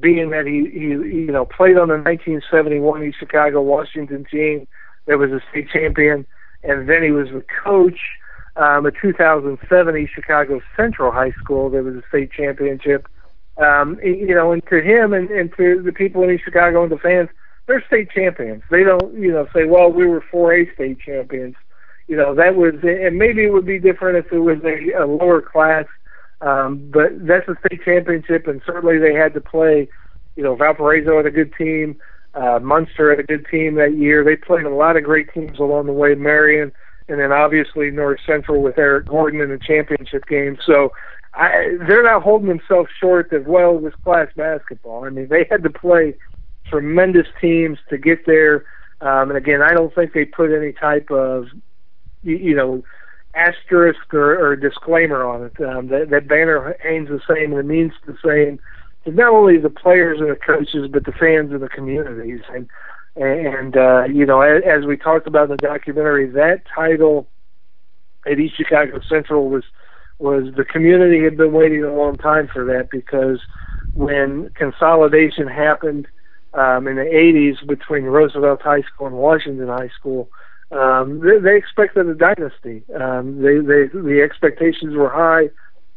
being 0.00 0.30
that 0.30 0.46
he 0.46 0.68
he 0.70 0.88
you 0.88 1.32
know 1.32 1.44
played 1.44 1.78
on 1.78 1.88
the 1.88 1.94
1971 1.94 3.12
Chicago 3.18 3.62
Washington 3.62 4.26
team 4.30 4.66
that 5.06 5.18
was 5.18 5.30
a 5.30 5.40
state 5.50 5.68
champion, 5.72 6.26
and 6.62 6.88
then 6.88 7.02
he 7.02 7.10
was 7.10 7.28
the 7.28 7.44
coach 7.64 8.00
um, 8.56 8.86
at 8.86 8.94
2007 9.00 9.96
East 9.96 10.12
Chicago 10.14 10.60
Central 10.76 11.12
High 11.12 11.32
School 11.42 11.70
that 11.70 11.84
was 11.84 11.94
a 11.94 12.02
state 12.08 12.32
championship. 12.32 13.06
Um, 13.58 13.98
you 14.02 14.34
know, 14.34 14.52
and 14.52 14.62
to 14.68 14.82
him 14.82 15.14
and, 15.14 15.30
and 15.30 15.50
to 15.56 15.82
the 15.82 15.92
people 15.92 16.22
in 16.22 16.30
East 16.30 16.44
Chicago 16.44 16.82
and 16.82 16.92
the 16.92 16.98
fans, 16.98 17.30
they're 17.66 17.84
state 17.86 18.10
champions. 18.10 18.62
They 18.70 18.84
don't, 18.84 19.14
you 19.14 19.32
know, 19.32 19.46
say, 19.54 19.64
well, 19.64 19.90
we 19.90 20.06
were 20.06 20.22
4A 20.32 20.74
state 20.74 21.00
champions. 21.00 21.54
You 22.06 22.16
know, 22.16 22.34
that 22.34 22.54
was, 22.54 22.74
and 22.82 23.18
maybe 23.18 23.44
it 23.44 23.52
would 23.52 23.66
be 23.66 23.78
different 23.78 24.24
if 24.24 24.32
it 24.32 24.38
was 24.38 24.58
a, 24.62 25.02
a 25.02 25.06
lower 25.06 25.40
class 25.40 25.86
um, 26.40 26.90
but 26.92 27.26
that's 27.26 27.48
a 27.48 27.56
state 27.66 27.84
championship, 27.84 28.46
and 28.46 28.60
certainly 28.66 28.98
they 28.98 29.14
had 29.14 29.34
to 29.34 29.40
play. 29.40 29.88
You 30.36 30.42
know, 30.42 30.54
Valparaiso 30.54 31.16
had 31.16 31.26
a 31.26 31.30
good 31.30 31.52
team. 31.56 31.98
Uh, 32.34 32.58
Munster 32.58 33.10
had 33.10 33.20
a 33.20 33.22
good 33.22 33.46
team 33.50 33.76
that 33.76 33.96
year. 33.96 34.22
They 34.22 34.36
played 34.36 34.66
a 34.66 34.74
lot 34.74 34.96
of 34.96 35.04
great 35.04 35.32
teams 35.32 35.58
along 35.58 35.86
the 35.86 35.92
way. 35.92 36.14
Marion, 36.14 36.72
and 37.08 37.18
then 37.18 37.32
obviously 37.32 37.90
North 37.90 38.20
Central 38.26 38.60
with 38.62 38.78
Eric 38.78 39.06
Gordon 39.06 39.40
in 39.40 39.48
the 39.48 39.58
championship 39.58 40.26
game. 40.26 40.58
So 40.64 40.92
I, 41.32 41.76
they're 41.86 42.02
not 42.02 42.22
holding 42.22 42.48
themselves 42.48 42.90
short 43.00 43.32
as 43.32 43.46
well 43.46 43.74
with 43.74 43.94
class 44.02 44.28
basketball. 44.36 45.04
I 45.04 45.10
mean, 45.10 45.28
they 45.28 45.46
had 45.50 45.62
to 45.62 45.70
play 45.70 46.14
tremendous 46.68 47.26
teams 47.40 47.78
to 47.90 47.96
get 47.96 48.26
there. 48.26 48.64
Um, 49.00 49.30
and 49.30 49.36
again, 49.36 49.62
I 49.62 49.72
don't 49.72 49.94
think 49.94 50.12
they 50.12 50.24
put 50.24 50.50
any 50.50 50.72
type 50.72 51.10
of, 51.10 51.46
you, 52.22 52.36
you 52.36 52.54
know, 52.54 52.82
asterisk 53.36 54.12
or, 54.12 54.34
or 54.44 54.56
disclaimer 54.56 55.24
on 55.24 55.44
it. 55.44 55.60
Um, 55.64 55.88
that, 55.88 56.10
that 56.10 56.28
banner 56.28 56.76
hangs 56.82 57.08
the 57.08 57.20
same 57.28 57.52
and 57.52 57.60
it 57.60 57.66
means 57.66 57.92
the 58.06 58.16
same 58.24 58.58
to 59.04 59.12
not 59.12 59.32
only 59.32 59.58
the 59.58 59.70
players 59.70 60.18
and 60.20 60.30
the 60.30 60.36
coaches, 60.36 60.88
but 60.92 61.04
the 61.04 61.12
fans 61.12 61.52
and 61.52 61.62
the 61.62 61.68
communities. 61.68 62.40
And 62.52 62.68
and 63.14 63.76
uh, 63.76 64.04
you 64.04 64.26
know, 64.26 64.42
as, 64.42 64.62
as 64.66 64.84
we 64.84 64.96
talked 64.96 65.26
about 65.26 65.44
in 65.44 65.50
the 65.52 65.56
documentary, 65.56 66.28
that 66.30 66.62
title 66.74 67.28
at 68.26 68.38
East 68.38 68.56
Chicago 68.56 69.00
Central 69.08 69.48
was 69.48 69.64
was 70.18 70.54
the 70.56 70.64
community 70.64 71.22
had 71.22 71.36
been 71.36 71.52
waiting 71.52 71.84
a 71.84 71.94
long 71.94 72.16
time 72.16 72.48
for 72.52 72.64
that 72.64 72.90
because 72.90 73.40
when 73.94 74.50
consolidation 74.54 75.46
happened 75.46 76.06
um, 76.54 76.88
in 76.88 76.96
the 76.96 77.02
80s 77.02 77.66
between 77.66 78.04
Roosevelt 78.04 78.62
High 78.62 78.82
School 78.82 79.08
and 79.08 79.16
Washington 79.16 79.68
High 79.68 79.90
School, 79.98 80.30
um, 80.72 81.20
they, 81.20 81.38
they 81.38 81.56
expected 81.56 82.08
a 82.08 82.14
dynasty. 82.14 82.82
Um, 82.98 83.42
they, 83.42 83.56
they, 83.58 83.86
the 83.86 84.20
expectations 84.24 84.94
were 84.96 85.08
high 85.08 85.50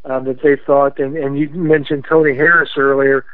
um, 0.05 0.25
that 0.25 0.41
they 0.43 0.55
thought, 0.55 0.99
and, 0.99 1.17
and 1.17 1.37
you 1.37 1.49
mentioned 1.49 2.05
Tony 2.07 2.35
Harris 2.35 2.71
earlier. 2.77 3.25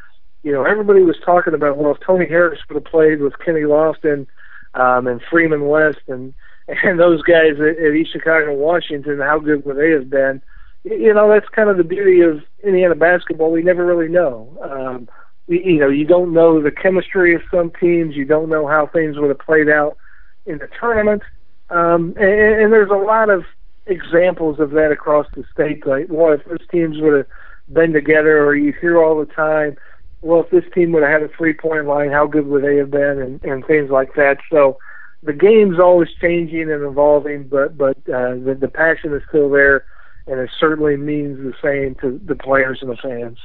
You 0.44 0.52
know, 0.52 0.64
everybody 0.64 1.02
was 1.02 1.18
talking 1.26 1.54
about, 1.54 1.78
well, 1.78 1.94
if 1.94 2.00
Tony 2.06 2.28
Harris 2.28 2.60
would 2.70 2.76
have 2.76 2.86
played 2.92 3.20
with 3.22 3.40
Kenny 3.44 3.62
Lofton 3.62 4.28
um, 4.76 5.08
and 5.08 5.22
Freeman 5.30 5.68
West 5.68 6.02
and 6.08 6.34
and 6.68 7.00
those 7.00 7.22
guys 7.22 7.60
at, 7.60 7.78
at 7.84 7.94
East 7.94 8.12
Chicago, 8.12 8.52
and 8.52 8.60
Washington, 8.60 9.20
how 9.20 9.40
good 9.40 9.66
would 9.66 9.78
they 9.78 9.92
have 9.92 10.10
been? 10.10 10.42
You 10.84 11.14
know, 11.14 11.30
that's 11.30 11.50
kind 11.50 11.70
of 11.70 11.78
the 11.78 11.84
beauty 11.84 12.22
of 12.22 12.44
Indiana 12.64 12.96
basketball. 12.96 13.52
We 13.52 13.64
never 13.64 13.86
really 13.86 14.08
know. 14.08 14.58
Um, 14.64 15.10
you, 15.48 15.60
you 15.60 15.80
know, 15.80 15.90
you 15.90 16.06
don't 16.06 16.34
know 16.34 16.62
the 16.62 16.72
chemistry 16.72 17.36
of 17.36 17.42
some 17.52 17.72
teams. 17.80 18.16
You 18.16 18.26
don't 18.26 18.50
know 18.50 18.68
how 18.68 18.88
things 18.88 19.18
would 19.18 19.30
have 19.30 19.40
played 19.40 19.70
out 19.70 19.98
in 20.46 20.58
the 20.60 20.70
tournament. 20.80 21.24
Um, 21.70 22.14
and, 22.18 22.62
and 22.62 22.74
there's 22.74 22.92
a 22.92 22.94
lot 22.94 23.30
of 23.30 23.44
examples 23.88 24.60
of 24.60 24.72
that 24.72 24.92
across 24.92 25.28
the 25.36 25.44
state. 25.54 25.86
Like, 25.86 26.08
well, 26.10 26.34
if 26.34 26.46
those 26.46 26.66
teams 26.72 26.98
would 27.00 27.14
have 27.14 27.28
been 27.72 27.94
together, 27.94 28.46
or 28.46 28.56
you 28.56 28.74
hear 28.74 29.04
all 29.04 29.20
the 29.20 29.32
time, 29.32 29.78
well, 30.22 30.42
if 30.42 30.50
this 30.50 30.64
team 30.74 30.92
would 30.92 31.04
have 31.04 31.22
had 31.22 31.30
a 31.30 31.34
three-point 31.36 31.86
line, 31.86 32.12
how 32.12 32.26
good 32.26 32.48
would 32.48 32.64
they 32.64 32.78
have 32.78 32.92
been, 32.92 33.20
and, 33.20 33.44
and 33.44 33.66
things 33.66 33.90
like 33.92 34.16
that. 34.16 34.38
So 34.52 34.78
the 35.24 35.34
game's 35.34 35.80
always 35.80 36.10
changing 36.22 36.72
and 36.72 36.84
evolving, 36.84 37.48
but 37.48 37.78
but 37.78 37.98
uh, 38.08 38.36
the, 38.36 38.58
the 38.60 38.68
passion 38.68 39.14
is 39.14 39.24
still 39.30 39.50
there. 39.50 39.86
And 40.28 40.40
it 40.40 40.50
certainly 40.60 40.98
means 40.98 41.38
the 41.38 41.54
same 41.62 41.94
to 42.02 42.20
the 42.26 42.36
players 42.36 42.80
and 42.82 42.90
the 42.90 42.98
fans. 42.98 43.38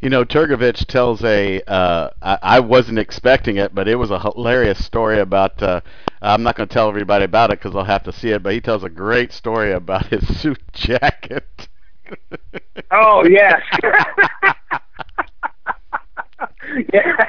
You 0.00 0.08
know, 0.08 0.24
Trgovich 0.24 0.86
tells 0.86 1.22
a. 1.22 1.60
Uh, 1.62 2.10
I, 2.22 2.38
I 2.42 2.60
wasn't 2.60 2.98
expecting 2.98 3.56
it, 3.56 3.74
but 3.74 3.86
it 3.86 3.96
was 3.96 4.10
a 4.10 4.18
hilarious 4.18 4.82
story 4.82 5.20
about. 5.20 5.62
Uh, 5.62 5.82
I'm 6.22 6.42
not 6.42 6.56
going 6.56 6.68
to 6.68 6.72
tell 6.72 6.88
everybody 6.88 7.24
about 7.24 7.50
it 7.50 7.58
because 7.58 7.74
they'll 7.74 7.84
have 7.84 8.04
to 8.04 8.12
see 8.12 8.30
it. 8.30 8.42
But 8.42 8.54
he 8.54 8.60
tells 8.62 8.82
a 8.82 8.88
great 8.88 9.32
story 9.32 9.72
about 9.72 10.06
his 10.06 10.26
suit 10.40 10.60
jacket. 10.72 11.68
oh 12.90 13.24
yes. 13.28 13.60
yeah, 16.92 17.26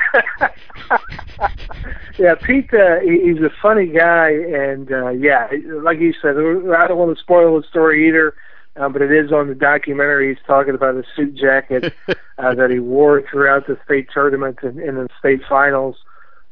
yeah. 2.17 2.35
Pete, 2.35 2.73
uh, 2.73 2.99
he's 3.01 3.39
a 3.39 3.51
funny 3.61 3.87
guy, 3.87 4.31
and 4.31 4.91
uh, 4.91 5.09
yeah, 5.09 5.49
like 5.81 5.99
you 5.99 6.13
said, 6.21 6.35
I 6.37 6.87
don't 6.87 6.97
want 6.97 7.15
to 7.15 7.21
spoil 7.21 7.59
the 7.59 7.67
story 7.67 8.07
either. 8.07 8.33
Um, 8.75 8.91
but 8.91 9.03
it 9.03 9.11
is 9.11 9.31
on 9.31 9.47
the 9.47 9.55
documentary. 9.55 10.33
He's 10.33 10.43
talking 10.47 10.73
about 10.73 10.95
the 10.95 11.03
suit 11.15 11.35
jacket 11.35 11.93
uh, 12.37 12.55
that 12.55 12.71
he 12.71 12.79
wore 12.79 13.23
throughout 13.29 13.67
the 13.67 13.77
state 13.85 14.07
tournament 14.11 14.59
and 14.63 14.79
in 14.79 14.95
the 14.95 15.07
state 15.19 15.41
finals. 15.47 15.97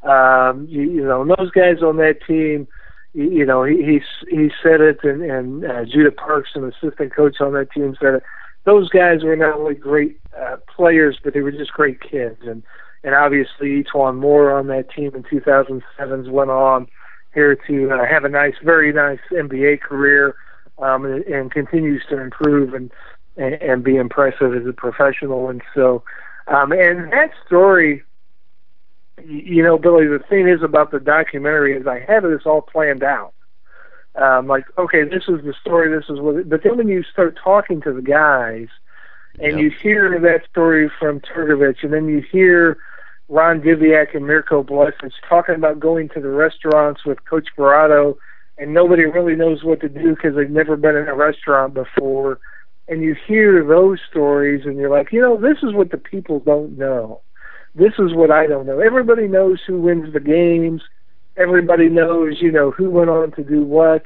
Um, 0.03 0.67
you, 0.69 0.81
you 0.81 1.03
know, 1.03 1.21
and 1.21 1.31
those 1.31 1.51
guys 1.51 1.81
on 1.81 1.97
that 1.97 2.19
team, 2.27 2.67
you, 3.13 3.29
you 3.29 3.45
know, 3.45 3.63
he 3.63 3.77
he 3.77 4.01
he 4.29 4.51
said 4.61 4.81
it, 4.81 4.99
and, 5.03 5.23
and 5.23 5.65
uh, 5.65 5.85
Judah 5.85 6.11
Parks, 6.11 6.51
an 6.55 6.63
assistant 6.65 7.15
coach 7.15 7.41
on 7.41 7.53
that 7.53 7.71
team, 7.71 7.95
said 7.99 8.15
it 8.15 8.23
those 8.65 8.89
guys 8.89 9.23
were 9.23 9.35
not 9.35 9.57
only 9.57 9.75
great 9.75 10.19
uh, 10.39 10.57
players, 10.73 11.19
but 11.23 11.33
they 11.33 11.41
were 11.41 11.51
just 11.51 11.71
great 11.71 11.99
kids. 12.01 12.37
And 12.43 12.63
and 13.03 13.15
obviously, 13.15 13.83
E'Twaun 13.83 14.17
Moore 14.17 14.55
on 14.57 14.67
that 14.67 14.91
team 14.91 15.15
in 15.15 15.23
2007 15.27 16.31
went 16.31 16.51
on 16.51 16.87
here 17.33 17.55
to 17.55 17.91
uh, 17.91 18.05
have 18.05 18.25
a 18.25 18.29
nice, 18.29 18.53
very 18.63 18.93
nice 18.93 19.19
NBA 19.31 19.81
career, 19.81 20.35
um, 20.81 21.05
and, 21.05 21.23
and 21.25 21.51
continues 21.51 22.03
to 22.09 22.19
improve 22.19 22.73
and, 22.73 22.91
and 23.37 23.55
and 23.55 23.83
be 23.83 23.95
impressive 23.95 24.53
as 24.55 24.65
a 24.67 24.73
professional. 24.73 25.49
And 25.49 25.61
so, 25.73 26.03
um, 26.47 26.71
and 26.71 27.11
that 27.13 27.31
story, 27.45 28.03
you 29.23 29.63
know, 29.63 29.77
Billy. 29.77 30.07
The 30.07 30.23
thing 30.29 30.47
is 30.47 30.61
about 30.61 30.91
the 30.91 30.99
documentary 30.99 31.77
is 31.77 31.87
I 31.87 31.99
had 31.99 32.23
this 32.23 32.41
all 32.45 32.61
planned 32.61 33.03
out 33.03 33.33
um, 34.15 34.47
like, 34.47 34.65
okay, 34.77 35.03
this 35.03 35.23
is 35.27 35.43
the 35.43 35.53
story, 35.59 35.89
this 35.95 36.09
is 36.09 36.19
what. 36.19 36.35
It, 36.35 36.49
but 36.49 36.63
then 36.63 36.77
when 36.77 36.87
you 36.87 37.03
start 37.03 37.37
talking 37.41 37.81
to 37.81 37.93
the 37.93 38.01
guys, 38.01 38.67
and 39.39 39.53
yep. 39.53 39.59
you 39.59 39.71
hear 39.81 40.19
that 40.19 40.41
story 40.49 40.91
from 40.99 41.21
Trgovich, 41.21 41.83
and 41.83 41.93
then 41.93 42.07
you 42.07 42.21
hear 42.21 42.77
Ron 43.29 43.61
Diviak 43.61 44.13
and 44.13 44.25
Mirko 44.25 44.63
Blesic 44.63 45.11
talking 45.27 45.55
about 45.55 45.79
going 45.79 46.09
to 46.09 46.19
the 46.19 46.29
restaurants 46.29 47.05
with 47.05 47.23
Coach 47.25 47.47
Baratto, 47.57 48.17
and 48.61 48.73
nobody 48.73 49.03
really 49.03 49.35
knows 49.35 49.63
what 49.63 49.81
to 49.81 49.89
do 49.89 50.15
because 50.15 50.35
they've 50.35 50.49
never 50.49 50.77
been 50.77 50.95
in 50.95 51.07
a 51.07 51.15
restaurant 51.15 51.73
before. 51.73 52.39
And 52.87 53.01
you 53.01 53.15
hear 53.27 53.65
those 53.65 53.99
stories, 54.09 54.65
and 54.65 54.77
you're 54.77 54.89
like, 54.89 55.11
you 55.11 55.21
know, 55.21 55.35
this 55.35 55.57
is 55.63 55.73
what 55.73 55.91
the 55.91 55.97
people 55.97 56.39
don't 56.39 56.77
know. 56.77 57.21
This 57.75 57.93
is 57.99 58.13
what 58.13 58.31
I 58.31 58.47
don't 58.47 58.65
know. 58.65 58.79
Everybody 58.79 59.27
knows 59.27 59.59
who 59.65 59.81
wins 59.81 60.13
the 60.13 60.19
games 60.19 60.81
everybody 61.37 61.89
knows, 61.89 62.37
you 62.41 62.51
know, 62.51 62.71
who 62.71 62.89
went 62.89 63.09
on 63.09 63.31
to 63.31 63.43
do 63.43 63.63
what. 63.63 64.03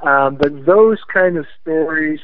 Um, 0.00 0.36
but 0.36 0.64
those 0.64 0.98
kind 1.12 1.36
of 1.36 1.46
stories, 1.60 2.20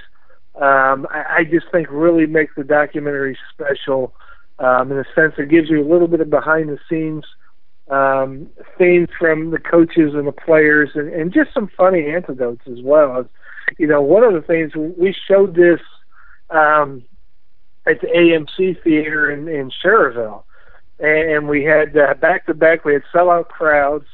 um, 0.57 1.07
I, 1.11 1.39
I 1.39 1.45
just 1.45 1.67
think 1.71 1.89
really 1.91 2.27
make 2.27 2.55
the 2.57 2.65
documentary 2.65 3.37
special 3.53 4.15
um, 4.59 4.91
in 4.91 4.99
a 4.99 5.05
sense 5.15 5.35
it 5.37 5.51
gives 5.51 5.69
you 5.69 5.83
a 5.83 5.91
little 5.91 6.09
bit 6.09 6.21
of 6.21 6.31
behind 6.31 6.71
the 6.71 6.79
scenes 6.89 7.25
um, 7.89 8.49
things 8.79 9.09
from 9.19 9.51
the 9.51 9.59
coaches 9.59 10.13
and 10.15 10.27
the 10.27 10.33
players 10.33 10.91
and, 10.95 11.09
and 11.13 11.33
just 11.33 11.55
some 11.55 11.71
funny 11.77 12.07
anecdotes 12.07 12.63
as 12.67 12.79
well. 12.83 13.29
You 13.79 13.87
know, 13.87 14.03
one 14.03 14.25
of 14.25 14.33
the 14.35 14.43
things 14.43 14.73
we 14.75 15.15
showed 15.29 15.55
this 15.55 15.81
um, 16.51 17.05
at 17.87 18.01
the 18.01 18.09
AMC 18.09 18.83
Theater 18.83 19.31
in, 19.31 19.49
in 19.49 19.71
Schererville, 19.71 20.45
and 20.99 21.49
we 21.49 21.65
had 21.65 21.93
back 22.21 22.47
to 22.47 22.55
back, 22.55 22.85
we 22.85 22.95
had 22.95 23.03
sellout 23.15 23.49
crowds 23.49 24.07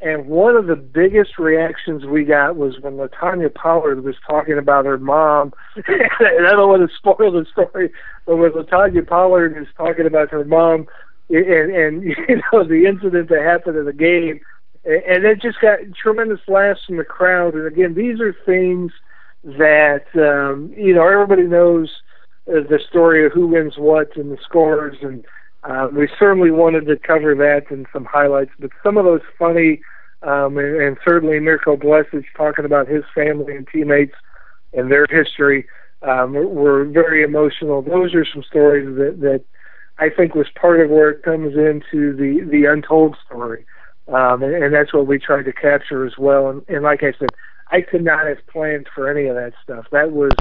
and 0.00 0.26
one 0.26 0.54
of 0.54 0.66
the 0.66 0.76
biggest 0.76 1.38
reactions 1.38 2.04
we 2.04 2.24
got 2.24 2.56
was 2.56 2.78
when 2.80 2.94
LaTaunya 2.94 3.52
Pollard 3.52 4.04
was 4.04 4.14
talking 4.24 4.56
about 4.56 4.84
her 4.84 4.98
mom. 4.98 5.52
and 5.76 6.46
I 6.46 6.52
don't 6.52 6.68
want 6.68 6.88
to 6.88 6.96
spoil 6.96 7.32
the 7.32 7.44
story, 7.50 7.90
but 8.24 8.36
when 8.36 8.52
LaTaunya 8.52 9.06
Pollard 9.06 9.60
is 9.60 9.66
talking 9.76 10.06
about 10.06 10.30
her 10.30 10.44
mom 10.44 10.86
and, 11.30 11.70
and 11.70 12.02
you 12.28 12.40
know 12.52 12.64
the 12.64 12.86
incident 12.86 13.28
that 13.28 13.42
happened 13.42 13.76
in 13.76 13.84
the 13.84 13.92
game, 13.92 14.40
and 14.84 15.24
it 15.24 15.40
just 15.40 15.60
got 15.60 15.78
tremendous 16.00 16.40
laughs 16.48 16.80
from 16.86 16.96
the 16.96 17.04
crowd. 17.04 17.54
And 17.54 17.66
again, 17.66 17.94
these 17.94 18.20
are 18.20 18.34
things 18.46 18.92
that 19.44 20.06
um, 20.16 20.72
you 20.76 20.94
know 20.94 21.06
everybody 21.06 21.44
knows 21.44 21.90
uh, 22.48 22.60
the 22.68 22.80
story 22.88 23.24
of 23.24 23.32
who 23.32 23.46
wins 23.46 23.74
what 23.76 24.16
and 24.16 24.30
the 24.30 24.38
scores 24.42 24.96
and 25.02 25.24
uh, 25.64 25.88
we 25.92 26.08
certainly 26.18 26.50
wanted 26.50 26.86
to 26.86 26.96
cover 26.96 27.34
that 27.34 27.70
and 27.70 27.86
some 27.92 28.04
highlights, 28.04 28.52
but 28.58 28.70
some 28.82 28.96
of 28.96 29.04
those 29.04 29.20
funny, 29.38 29.80
um, 30.22 30.56
and, 30.56 30.80
and 30.80 30.96
certainly 31.04 31.40
Mirko 31.40 31.76
Blesic 31.76 32.24
talking 32.36 32.64
about 32.64 32.88
his 32.88 33.02
family 33.14 33.56
and 33.56 33.66
teammates 33.66 34.14
and 34.72 34.90
their 34.90 35.06
history 35.10 35.66
um, 36.02 36.32
were 36.32 36.84
very 36.84 37.22
emotional. 37.22 37.82
Those 37.82 38.14
are 38.14 38.24
some 38.24 38.44
stories 38.44 38.96
that, 38.96 39.20
that 39.20 39.44
I 39.98 40.08
think 40.10 40.34
was 40.34 40.46
part 40.54 40.80
of 40.80 40.90
where 40.90 41.10
it 41.10 41.22
comes 41.22 41.54
into 41.54 42.14
the, 42.14 42.46
the 42.50 42.64
untold 42.70 43.16
story. 43.24 43.66
Um, 44.06 44.42
and, 44.42 44.54
and 44.54 44.74
that's 44.74 44.94
what 44.94 45.06
we 45.06 45.18
tried 45.18 45.44
to 45.44 45.52
capture 45.52 46.06
as 46.06 46.16
well. 46.16 46.48
And, 46.48 46.62
and 46.68 46.82
like 46.82 47.02
I 47.02 47.12
said, 47.18 47.32
I 47.70 47.80
could 47.82 48.04
not 48.04 48.26
have 48.26 48.38
planned 48.50 48.86
for 48.94 49.10
any 49.10 49.28
of 49.28 49.34
that 49.34 49.52
stuff. 49.62 49.86
That 49.92 50.12
was 50.12 50.36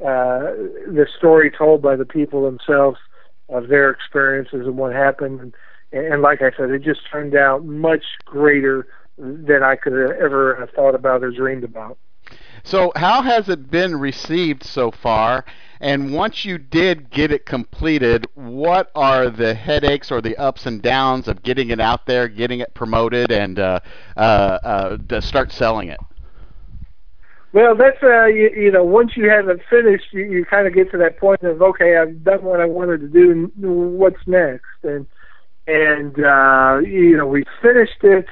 uh, 0.00 0.56
the 0.86 1.06
story 1.16 1.50
told 1.50 1.82
by 1.82 1.96
the 1.96 2.04
people 2.04 2.44
themselves 2.44 2.98
of 3.48 3.68
their 3.68 3.90
experiences 3.90 4.66
and 4.66 4.76
what 4.76 4.92
happened. 4.92 5.40
And, 5.40 5.54
and 5.92 6.22
like 6.22 6.42
I 6.42 6.50
said, 6.56 6.70
it 6.70 6.82
just 6.82 7.00
turned 7.10 7.36
out 7.36 7.64
much 7.64 8.04
greater 8.24 8.88
than 9.18 9.62
I 9.62 9.76
could 9.76 9.92
have 9.92 10.18
ever 10.20 10.56
have 10.56 10.70
thought 10.70 10.94
about 10.94 11.22
or 11.22 11.30
dreamed 11.30 11.64
about. 11.64 11.98
So, 12.64 12.92
how 12.96 13.22
has 13.22 13.48
it 13.48 13.70
been 13.70 13.94
received 13.96 14.64
so 14.64 14.90
far? 14.90 15.44
And 15.80 16.12
once 16.12 16.44
you 16.44 16.58
did 16.58 17.10
get 17.10 17.30
it 17.30 17.46
completed, 17.46 18.26
what 18.34 18.90
are 18.94 19.30
the 19.30 19.54
headaches 19.54 20.10
or 20.10 20.20
the 20.20 20.36
ups 20.36 20.66
and 20.66 20.80
downs 20.80 21.28
of 21.28 21.42
getting 21.42 21.70
it 21.70 21.80
out 21.80 22.06
there, 22.06 22.28
getting 22.28 22.60
it 22.60 22.72
promoted, 22.74 23.30
and 23.30 23.58
uh, 23.58 23.80
uh, 24.16 24.20
uh, 24.20 24.96
to 25.08 25.20
start 25.20 25.52
selling 25.52 25.88
it? 25.88 26.00
Well, 27.52 27.74
that's 27.74 28.02
uh, 28.02 28.26
you, 28.26 28.50
you 28.54 28.70
know, 28.70 28.84
once 28.84 29.16
you 29.16 29.30
have 29.30 29.48
it 29.48 29.60
finished, 29.70 30.12
you, 30.12 30.24
you 30.24 30.44
kind 30.44 30.66
of 30.66 30.74
get 30.74 30.90
to 30.90 30.98
that 30.98 31.18
point 31.18 31.42
of 31.42 31.62
okay, 31.62 31.96
I've 31.96 32.22
done 32.22 32.44
what 32.44 32.60
I 32.60 32.66
wanted 32.66 33.00
to 33.00 33.08
do. 33.08 33.50
What's 33.56 34.26
next? 34.26 34.64
And 34.82 35.06
and 35.66 36.22
uh, 36.22 36.80
you 36.86 37.16
know, 37.16 37.26
we 37.26 37.44
finished 37.62 38.02
it. 38.02 38.26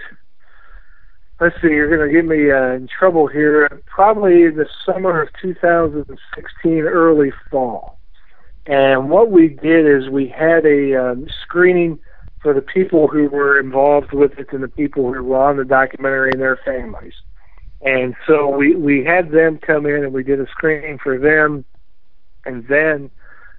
Let's 1.44 1.60
see, 1.60 1.68
you're 1.68 1.94
going 1.94 2.08
to 2.08 2.14
get 2.14 2.24
me 2.24 2.50
uh, 2.50 2.72
in 2.72 2.88
trouble 2.88 3.26
here. 3.26 3.82
Probably 3.84 4.48
the 4.48 4.66
summer 4.86 5.20
of 5.20 5.28
2016, 5.42 6.78
early 6.80 7.32
fall. 7.50 7.98
And 8.64 9.10
what 9.10 9.30
we 9.30 9.48
did 9.48 9.86
is 9.86 10.08
we 10.08 10.26
had 10.26 10.64
a 10.64 10.94
um, 10.94 11.26
screening 11.42 11.98
for 12.40 12.54
the 12.54 12.62
people 12.62 13.08
who 13.08 13.28
were 13.28 13.60
involved 13.60 14.14
with 14.14 14.38
it 14.38 14.54
and 14.54 14.62
the 14.62 14.68
people 14.68 15.12
who 15.12 15.22
were 15.22 15.36
on 15.36 15.58
the 15.58 15.66
documentary 15.66 16.30
and 16.32 16.40
their 16.40 16.58
families. 16.64 17.12
And 17.82 18.14
so 18.26 18.48
we, 18.48 18.74
we 18.74 19.04
had 19.04 19.30
them 19.30 19.58
come 19.58 19.84
in 19.84 20.02
and 20.02 20.14
we 20.14 20.24
did 20.24 20.40
a 20.40 20.46
screening 20.46 20.96
for 20.96 21.18
them. 21.18 21.66
And 22.46 22.66
then 22.68 23.10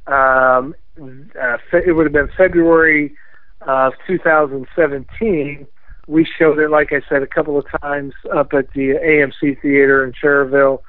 um, 0.07 0.73
uh, 0.99 1.57
it 1.71 1.95
would 1.95 2.07
have 2.07 2.13
been 2.13 2.31
February 2.35 3.13
of 3.61 3.93
2017. 4.07 5.67
We 6.07 6.25
showed 6.25 6.59
it, 6.59 6.69
like 6.69 6.93
I 6.93 7.01
said, 7.09 7.23
a 7.23 7.27
couple 7.27 7.57
of 7.57 7.65
times 7.81 8.13
up 8.35 8.53
at 8.53 8.71
the 8.73 8.93
AMC 9.03 9.61
Theater 9.61 10.03
in 10.03 10.13
Schererville. 10.13 10.81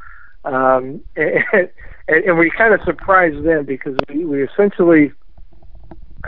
Um, 0.45 1.01
and, 1.17 1.69
and 2.09 2.39
we 2.39 2.51
kind 2.51 2.75
of 2.75 2.81
surprised 2.85 3.45
them 3.45 3.65
because 3.65 3.97
we, 4.09 4.25
we 4.25 4.45
essentially, 4.45 5.13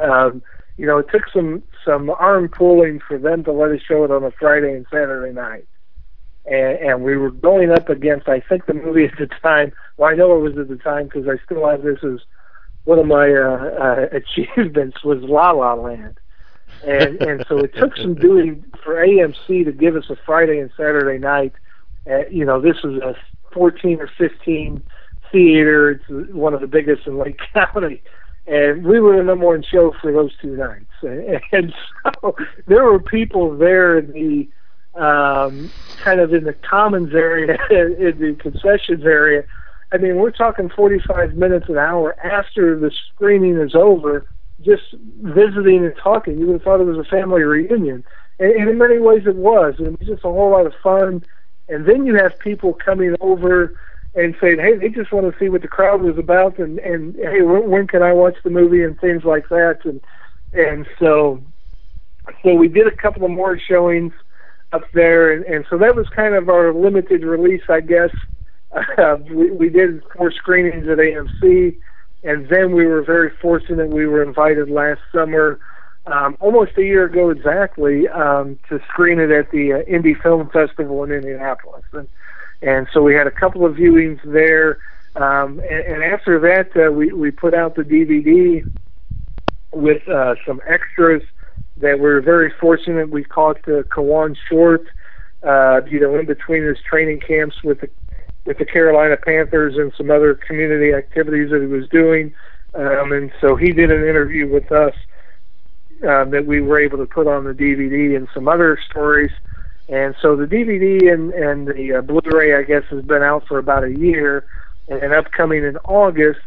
um, 0.02 0.42
you 0.76 0.86
know, 0.86 0.98
it 0.98 1.06
took 1.12 1.22
some 1.32 1.62
some 1.84 2.10
arm 2.10 2.48
pulling 2.48 3.00
for 3.06 3.18
them 3.18 3.44
to 3.44 3.52
let 3.52 3.70
us 3.70 3.80
show 3.86 4.04
it 4.04 4.10
on 4.10 4.24
a 4.24 4.30
Friday 4.30 4.72
and 4.72 4.86
Saturday 4.90 5.32
night 5.32 5.66
and, 6.50 6.78
and 6.78 7.02
we 7.02 7.16
were 7.16 7.30
going 7.30 7.70
up 7.70 7.88
against 7.88 8.28
I 8.28 8.40
think 8.40 8.66
the 8.66 8.74
movie 8.74 9.04
at 9.04 9.18
the 9.18 9.26
time. 9.42 9.72
Well, 9.96 10.10
I 10.10 10.14
know 10.14 10.36
it 10.36 10.40
was 10.40 10.58
at 10.58 10.68
the 10.68 10.76
time 10.76 11.04
because 11.04 11.28
I 11.28 11.42
still 11.44 11.68
have 11.68 11.82
this 11.82 11.98
as 12.02 12.20
one 12.84 12.98
of 12.98 13.06
my 13.06 13.30
uh, 13.30 13.70
uh, 13.80 14.06
achievements 14.16 15.04
was 15.04 15.18
La 15.22 15.50
La 15.50 15.74
Land, 15.74 16.18
and 16.86 17.20
and 17.22 17.44
so 17.48 17.58
it 17.58 17.74
took 17.74 17.96
some 17.96 18.14
doing 18.14 18.64
for 18.84 18.94
AMC 18.94 19.64
to 19.64 19.72
give 19.72 19.96
us 19.96 20.04
a 20.10 20.16
Friday 20.26 20.58
and 20.58 20.70
Saturday 20.76 21.18
night. 21.18 21.52
Uh, 22.08 22.26
you 22.30 22.44
know, 22.44 22.60
this 22.60 22.82
was 22.82 23.00
a 23.02 23.14
14 23.52 24.00
or 24.00 24.10
15 24.18 24.82
theater. 25.30 25.90
It's 25.90 26.32
one 26.32 26.54
of 26.54 26.60
the 26.60 26.66
biggest 26.66 27.06
in 27.06 27.18
Lake 27.18 27.38
County. 27.54 28.02
And 28.46 28.84
we 28.84 28.98
were 28.98 29.16
the 29.16 29.24
number 29.24 29.46
one 29.46 29.62
show 29.62 29.92
for 30.00 30.10
those 30.10 30.32
two 30.40 30.56
nights. 30.56 30.86
And, 31.02 31.40
and 31.52 31.74
so 32.04 32.34
there 32.66 32.84
were 32.84 33.00
people 33.00 33.56
there 33.56 33.98
in 33.98 34.12
the 34.12 34.48
um, 34.98 35.70
kind 36.02 36.20
of 36.20 36.32
in 36.32 36.44
the 36.44 36.54
commons 36.54 37.14
area, 37.14 37.58
in 37.70 38.18
the 38.18 38.36
concessions 38.40 39.04
area, 39.04 39.44
I 39.90 39.96
mean, 39.96 40.16
we're 40.16 40.30
talking 40.30 40.68
45 40.68 41.34
minutes 41.34 41.66
an 41.68 41.78
hour 41.78 42.14
after 42.24 42.78
the 42.78 42.90
screening 43.14 43.56
is 43.56 43.74
over, 43.74 44.26
just 44.60 44.94
visiting 45.22 45.84
and 45.84 45.94
talking. 46.02 46.38
You 46.38 46.46
would 46.46 46.54
have 46.54 46.62
thought 46.62 46.80
it 46.80 46.84
was 46.84 46.98
a 46.98 47.08
family 47.08 47.42
reunion, 47.42 48.04
and, 48.38 48.52
and 48.52 48.68
in 48.68 48.78
many 48.78 48.98
ways 48.98 49.22
it 49.26 49.36
was. 49.36 49.74
It 49.78 49.90
was 49.98 50.08
just 50.08 50.24
a 50.24 50.32
whole 50.32 50.50
lot 50.50 50.66
of 50.66 50.74
fun. 50.82 51.24
And 51.68 51.86
then 51.86 52.06
you 52.06 52.14
have 52.14 52.38
people 52.38 52.72
coming 52.72 53.14
over 53.20 53.76
and 54.14 54.34
saying, 54.40 54.58
"Hey, 54.58 54.76
they 54.76 54.88
just 54.88 55.12
want 55.12 55.30
to 55.30 55.38
see 55.38 55.48
what 55.48 55.62
the 55.62 55.68
crowd 55.68 56.02
was 56.02 56.18
about," 56.18 56.58
and 56.58 56.78
and 56.78 57.14
hey, 57.16 57.42
when, 57.42 57.70
when 57.70 57.86
can 57.86 58.02
I 58.02 58.12
watch 58.12 58.36
the 58.42 58.50
movie 58.50 58.82
and 58.82 58.98
things 58.98 59.24
like 59.24 59.48
that. 59.50 59.80
And 59.84 60.00
and 60.52 60.86
so 60.98 61.42
so 62.42 62.54
we 62.54 62.68
did 62.68 62.86
a 62.86 62.96
couple 62.96 63.24
of 63.24 63.30
more 63.30 63.58
showings 63.58 64.12
up 64.72 64.82
there, 64.92 65.32
and, 65.32 65.44
and 65.44 65.64
so 65.70 65.78
that 65.78 65.96
was 65.96 66.06
kind 66.14 66.34
of 66.34 66.48
our 66.48 66.74
limited 66.74 67.22
release, 67.22 67.62
I 67.68 67.80
guess. 67.80 68.10
Uh, 68.98 69.16
we, 69.30 69.50
we 69.50 69.68
did 69.68 70.02
four 70.16 70.30
screenings 70.32 70.86
at 70.88 70.98
AMC, 70.98 71.76
and 72.22 72.48
then 72.48 72.74
we 72.74 72.86
were 72.86 73.02
very 73.02 73.30
fortunate. 73.40 73.88
We 73.88 74.06
were 74.06 74.22
invited 74.22 74.70
last 74.70 75.00
summer, 75.14 75.60
um, 76.06 76.36
almost 76.40 76.72
a 76.76 76.82
year 76.82 77.04
ago 77.04 77.30
exactly, 77.30 78.08
um, 78.08 78.58
to 78.68 78.80
screen 78.88 79.20
it 79.20 79.30
at 79.30 79.50
the 79.50 79.74
uh, 79.74 79.90
Indie 79.90 80.20
Film 80.20 80.48
Festival 80.50 81.04
in 81.04 81.12
Indianapolis, 81.12 81.84
and 81.92 82.08
and 82.60 82.88
so 82.92 83.02
we 83.02 83.14
had 83.14 83.26
a 83.26 83.30
couple 83.30 83.64
of 83.64 83.74
viewings 83.74 84.20
there. 84.24 84.78
Um, 85.14 85.60
and, 85.70 85.84
and 85.94 86.02
after 86.02 86.38
that, 86.40 86.70
uh, 86.76 86.90
we 86.90 87.12
we 87.12 87.30
put 87.30 87.54
out 87.54 87.76
the 87.76 87.82
DVD 87.82 88.64
with 89.72 90.06
uh, 90.08 90.34
some 90.46 90.60
extras 90.66 91.22
that 91.76 92.00
we're 92.00 92.20
very 92.20 92.52
fortunate. 92.60 93.10
We 93.10 93.22
caught 93.22 93.58
uh, 93.68 93.82
Kawann 93.84 94.36
Short, 94.48 94.84
uh, 95.42 95.82
you 95.88 96.00
know, 96.00 96.18
in 96.18 96.26
between 96.26 96.64
his 96.64 96.78
training 96.88 97.20
camps 97.20 97.56
with 97.62 97.80
the 97.80 97.90
with 98.44 98.58
the 98.58 98.64
Carolina 98.64 99.16
Panthers 99.16 99.76
and 99.76 99.92
some 99.96 100.10
other 100.10 100.34
community 100.34 100.92
activities 100.92 101.50
that 101.50 101.60
he 101.60 101.66
was 101.66 101.88
doing. 101.88 102.32
Um, 102.74 103.12
and 103.12 103.32
so 103.40 103.56
he 103.56 103.72
did 103.72 103.90
an 103.90 104.02
interview 104.08 104.48
with 104.48 104.70
us 104.72 104.94
um, 106.06 106.30
that 106.30 106.46
we 106.46 106.60
were 106.60 106.80
able 106.80 106.98
to 106.98 107.06
put 107.06 107.26
on 107.26 107.44
the 107.44 107.52
DVD 107.52 108.16
and 108.16 108.28
some 108.32 108.48
other 108.48 108.78
stories. 108.88 109.32
And 109.88 110.14
so 110.20 110.36
the 110.36 110.44
DVD 110.44 111.12
and, 111.12 111.32
and 111.32 111.66
the 111.66 111.94
uh, 111.98 112.00
Blu-ray, 112.02 112.54
I 112.54 112.62
guess, 112.62 112.84
has 112.90 113.04
been 113.04 113.22
out 113.22 113.46
for 113.48 113.58
about 113.58 113.84
a 113.84 113.96
year. 113.96 114.46
And, 114.88 115.12
upcoming 115.12 115.64
in 115.64 115.76
August, 115.84 116.40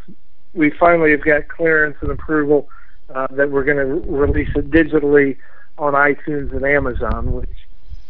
we 0.54 0.72
finally 0.72 1.12
have 1.12 1.24
got 1.24 1.48
clearance 1.48 1.98
and 2.02 2.10
approval 2.10 2.70
uh, 3.14 3.28
that 3.32 3.52
we're 3.52 3.64
going 3.64 3.78
to 3.78 4.12
release 4.12 4.50
it 4.56 4.72
digitally 4.72 5.38
on 5.78 5.94
iTunes 5.94 6.52
and 6.56 6.66
Amazon, 6.66 7.34
which 7.34 7.50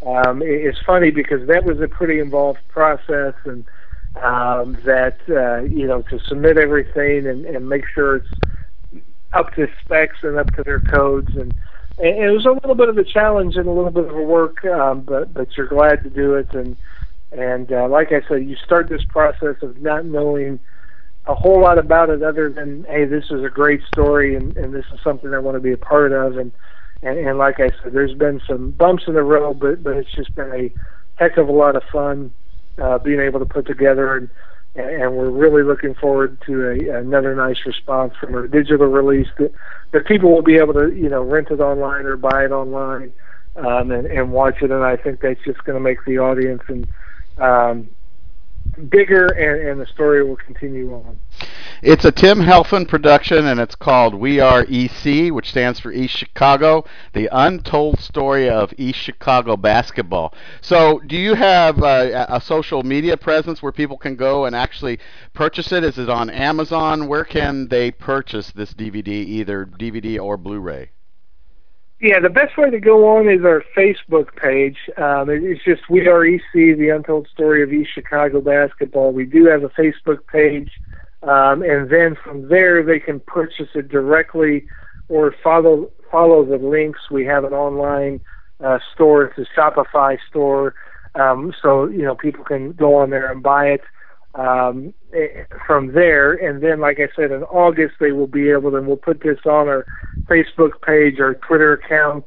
um, 0.05 0.41
is 0.41 0.75
funny 0.85 1.11
because 1.11 1.47
that 1.47 1.63
was 1.63 1.79
a 1.79 1.87
pretty 1.87 2.19
involved 2.19 2.59
process, 2.67 3.33
and 3.45 3.65
um, 4.15 4.77
that 4.85 5.17
uh, 5.29 5.61
you 5.61 5.87
know 5.87 6.01
to 6.03 6.19
submit 6.27 6.57
everything 6.57 7.27
and, 7.27 7.45
and 7.45 7.67
make 7.69 7.83
sure 7.93 8.17
it's 8.17 9.03
up 9.33 9.53
to 9.55 9.67
specs 9.83 10.17
and 10.23 10.37
up 10.37 10.53
to 10.55 10.63
their 10.63 10.79
codes, 10.79 11.29
and, 11.35 11.53
and 11.97 12.17
it 12.17 12.31
was 12.31 12.45
a 12.45 12.51
little 12.51 12.75
bit 12.75 12.89
of 12.89 12.97
a 12.97 13.03
challenge 13.03 13.55
and 13.55 13.67
a 13.67 13.71
little 13.71 13.91
bit 13.91 14.05
of 14.05 14.15
a 14.15 14.23
work, 14.23 14.65
um, 14.65 15.01
but 15.01 15.33
but 15.33 15.47
you're 15.55 15.67
glad 15.67 16.03
to 16.03 16.09
do 16.09 16.35
it, 16.35 16.53
and 16.53 16.77
and 17.31 17.71
uh, 17.71 17.87
like 17.87 18.11
I 18.11 18.21
said, 18.27 18.45
you 18.45 18.55
start 18.55 18.89
this 18.89 19.03
process 19.07 19.55
of 19.61 19.81
not 19.81 20.05
knowing 20.05 20.59
a 21.27 21.35
whole 21.35 21.61
lot 21.61 21.77
about 21.77 22.09
it 22.09 22.23
other 22.23 22.51
than 22.51 22.83
hey 22.89 23.05
this 23.05 23.25
is 23.25 23.43
a 23.43 23.49
great 23.49 23.81
story 23.91 24.35
and, 24.35 24.57
and 24.57 24.73
this 24.73 24.85
is 24.91 24.99
something 25.03 25.33
I 25.33 25.39
want 25.39 25.55
to 25.55 25.61
be 25.61 25.71
a 25.71 25.77
part 25.77 26.11
of 26.11 26.37
and, 26.37 26.51
and 27.01 27.17
and 27.17 27.37
like 27.37 27.59
I 27.59 27.69
said 27.81 27.93
there's 27.93 28.13
been 28.13 28.41
some 28.47 28.71
bumps 28.71 29.03
in 29.07 29.13
the 29.13 29.23
road 29.23 29.59
but 29.59 29.83
but 29.83 29.97
it's 29.97 30.11
just 30.11 30.33
been 30.35 30.51
a 30.51 30.71
heck 31.21 31.37
of 31.37 31.47
a 31.47 31.51
lot 31.51 31.75
of 31.75 31.83
fun 31.91 32.33
uh, 32.81 32.97
being 32.97 33.19
able 33.19 33.39
to 33.39 33.45
put 33.45 33.65
together. 33.67 34.17
And 34.17 34.29
and 34.73 35.17
we're 35.17 35.29
really 35.29 35.63
looking 35.63 35.93
forward 35.95 36.37
to 36.45 36.69
a, 36.69 36.99
another 36.99 37.35
nice 37.35 37.57
response 37.65 38.13
from 38.19 38.33
our 38.33 38.47
digital 38.47 38.87
release 38.87 39.27
that 39.37 39.51
that 39.91 40.05
people 40.05 40.31
will 40.31 40.41
be 40.41 40.55
able 40.55 40.73
to 40.73 40.93
you 40.93 41.09
know 41.09 41.21
rent 41.21 41.49
it 41.51 41.59
online 41.59 42.05
or 42.05 42.17
buy 42.17 42.45
it 42.45 42.51
online 42.51 43.11
um, 43.57 43.91
and, 43.91 44.07
and 44.07 44.31
watch 44.31 44.61
it. 44.61 44.71
And 44.71 44.83
I 44.83 44.95
think 44.95 45.21
that's 45.21 45.43
just 45.45 45.63
going 45.65 45.75
to 45.75 45.83
make 45.83 46.03
the 46.05 46.17
audience 46.19 46.63
and 46.67 46.87
um, 47.37 47.89
bigger, 48.89 49.27
and, 49.27 49.69
and 49.69 49.81
the 49.81 49.85
story 49.85 50.23
will 50.23 50.37
continue 50.37 50.93
on. 50.93 51.19
It's 51.81 52.05
a 52.05 52.11
Tim 52.11 52.39
Helfand 52.39 52.87
production, 52.87 53.47
and 53.47 53.59
it's 53.59 53.75
called 53.75 54.13
We 54.13 54.39
Are 54.39 54.65
EC, 54.69 55.33
which 55.33 55.49
stands 55.49 55.79
for 55.79 55.91
East 55.91 56.15
Chicago, 56.15 56.85
the 57.13 57.27
untold 57.31 57.99
story 57.99 58.49
of 58.49 58.73
East 58.77 58.99
Chicago 58.99 59.57
basketball. 59.57 60.33
So, 60.61 60.99
do 61.07 61.15
you 61.15 61.33
have 61.33 61.81
uh, 61.81 62.27
a 62.29 62.39
social 62.39 62.83
media 62.83 63.17
presence 63.17 63.63
where 63.63 63.71
people 63.71 63.97
can 63.97 64.15
go 64.15 64.45
and 64.45 64.55
actually 64.55 64.99
purchase 65.33 65.71
it? 65.71 65.83
Is 65.83 65.97
it 65.97 66.09
on 66.09 66.29
Amazon? 66.29 67.07
Where 67.07 67.25
can 67.25 67.67
they 67.69 67.91
purchase 67.91 68.51
this 68.51 68.73
DVD, 68.73 69.07
either 69.07 69.65
DVD 69.65 70.21
or 70.21 70.37
Blu-ray? 70.37 70.91
Yeah, 72.01 72.19
the 72.19 72.29
best 72.29 72.57
way 72.57 72.71
to 72.71 72.79
go 72.79 73.15
on 73.15 73.29
is 73.29 73.45
our 73.45 73.63
Facebook 73.77 74.35
page. 74.35 74.77
Um, 74.97 75.29
it's 75.29 75.63
just 75.63 75.87
We 75.87 76.07
Are 76.07 76.25
EC, 76.25 76.41
the 76.51 76.89
untold 76.89 77.27
story 77.31 77.61
of 77.61 77.71
East 77.71 77.91
Chicago 77.93 78.41
basketball. 78.41 79.11
We 79.11 79.25
do 79.25 79.45
have 79.45 79.63
a 79.63 79.69
Facebook 79.69 80.25
page, 80.25 80.71
um, 81.21 81.61
and 81.61 81.91
then 81.91 82.17
from 82.23 82.49
there 82.49 82.81
they 82.81 82.99
can 82.99 83.19
purchase 83.19 83.67
it 83.75 83.87
directly 83.89 84.65
or 85.09 85.35
follow 85.43 85.91
follow 86.11 86.43
the 86.43 86.57
links. 86.57 87.01
We 87.11 87.23
have 87.25 87.43
an 87.43 87.53
online 87.53 88.19
uh, 88.63 88.79
store. 88.95 89.25
It's 89.25 89.37
a 89.37 89.59
Shopify 89.59 90.17
store, 90.27 90.73
um, 91.13 91.53
so 91.61 91.85
you 91.85 92.01
know 92.01 92.15
people 92.15 92.43
can 92.43 92.71
go 92.71 92.95
on 92.95 93.11
there 93.11 93.31
and 93.31 93.43
buy 93.43 93.67
it 93.67 93.81
um, 94.35 94.93
eh, 95.13 95.43
from 95.65 95.93
there. 95.93 96.33
And 96.33 96.63
then, 96.63 96.79
like 96.79 96.99
I 96.99 97.09
said, 97.15 97.31
in 97.31 97.43
August 97.43 97.95
they 97.99 98.11
will 98.11 98.27
be 98.27 98.49
able, 98.49 98.75
and 98.75 98.87
we'll 98.87 98.97
put 98.97 99.21
this 99.21 99.39
on 99.45 99.67
our 99.67 99.85
Facebook 100.29 100.81
page, 100.85 101.19
our 101.19 101.35
Twitter 101.35 101.73
account. 101.73 102.25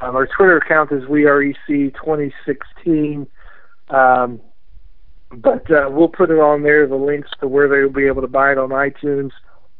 Um, 0.00 0.16
our 0.16 0.26
Twitter 0.26 0.56
account 0.56 0.90
is 0.92 1.02
WeAreEC 1.04 1.94
2016. 1.94 3.26
Um, 3.90 4.40
but 5.34 5.70
uh, 5.70 5.88
we'll 5.90 6.08
put 6.08 6.30
it 6.30 6.38
on 6.38 6.62
there, 6.62 6.86
the 6.86 6.96
links 6.96 7.30
to 7.40 7.48
where 7.48 7.68
they 7.68 7.80
will 7.82 7.92
be 7.92 8.06
able 8.06 8.22
to 8.22 8.28
buy 8.28 8.52
it 8.52 8.58
on 8.58 8.70
iTunes 8.70 9.30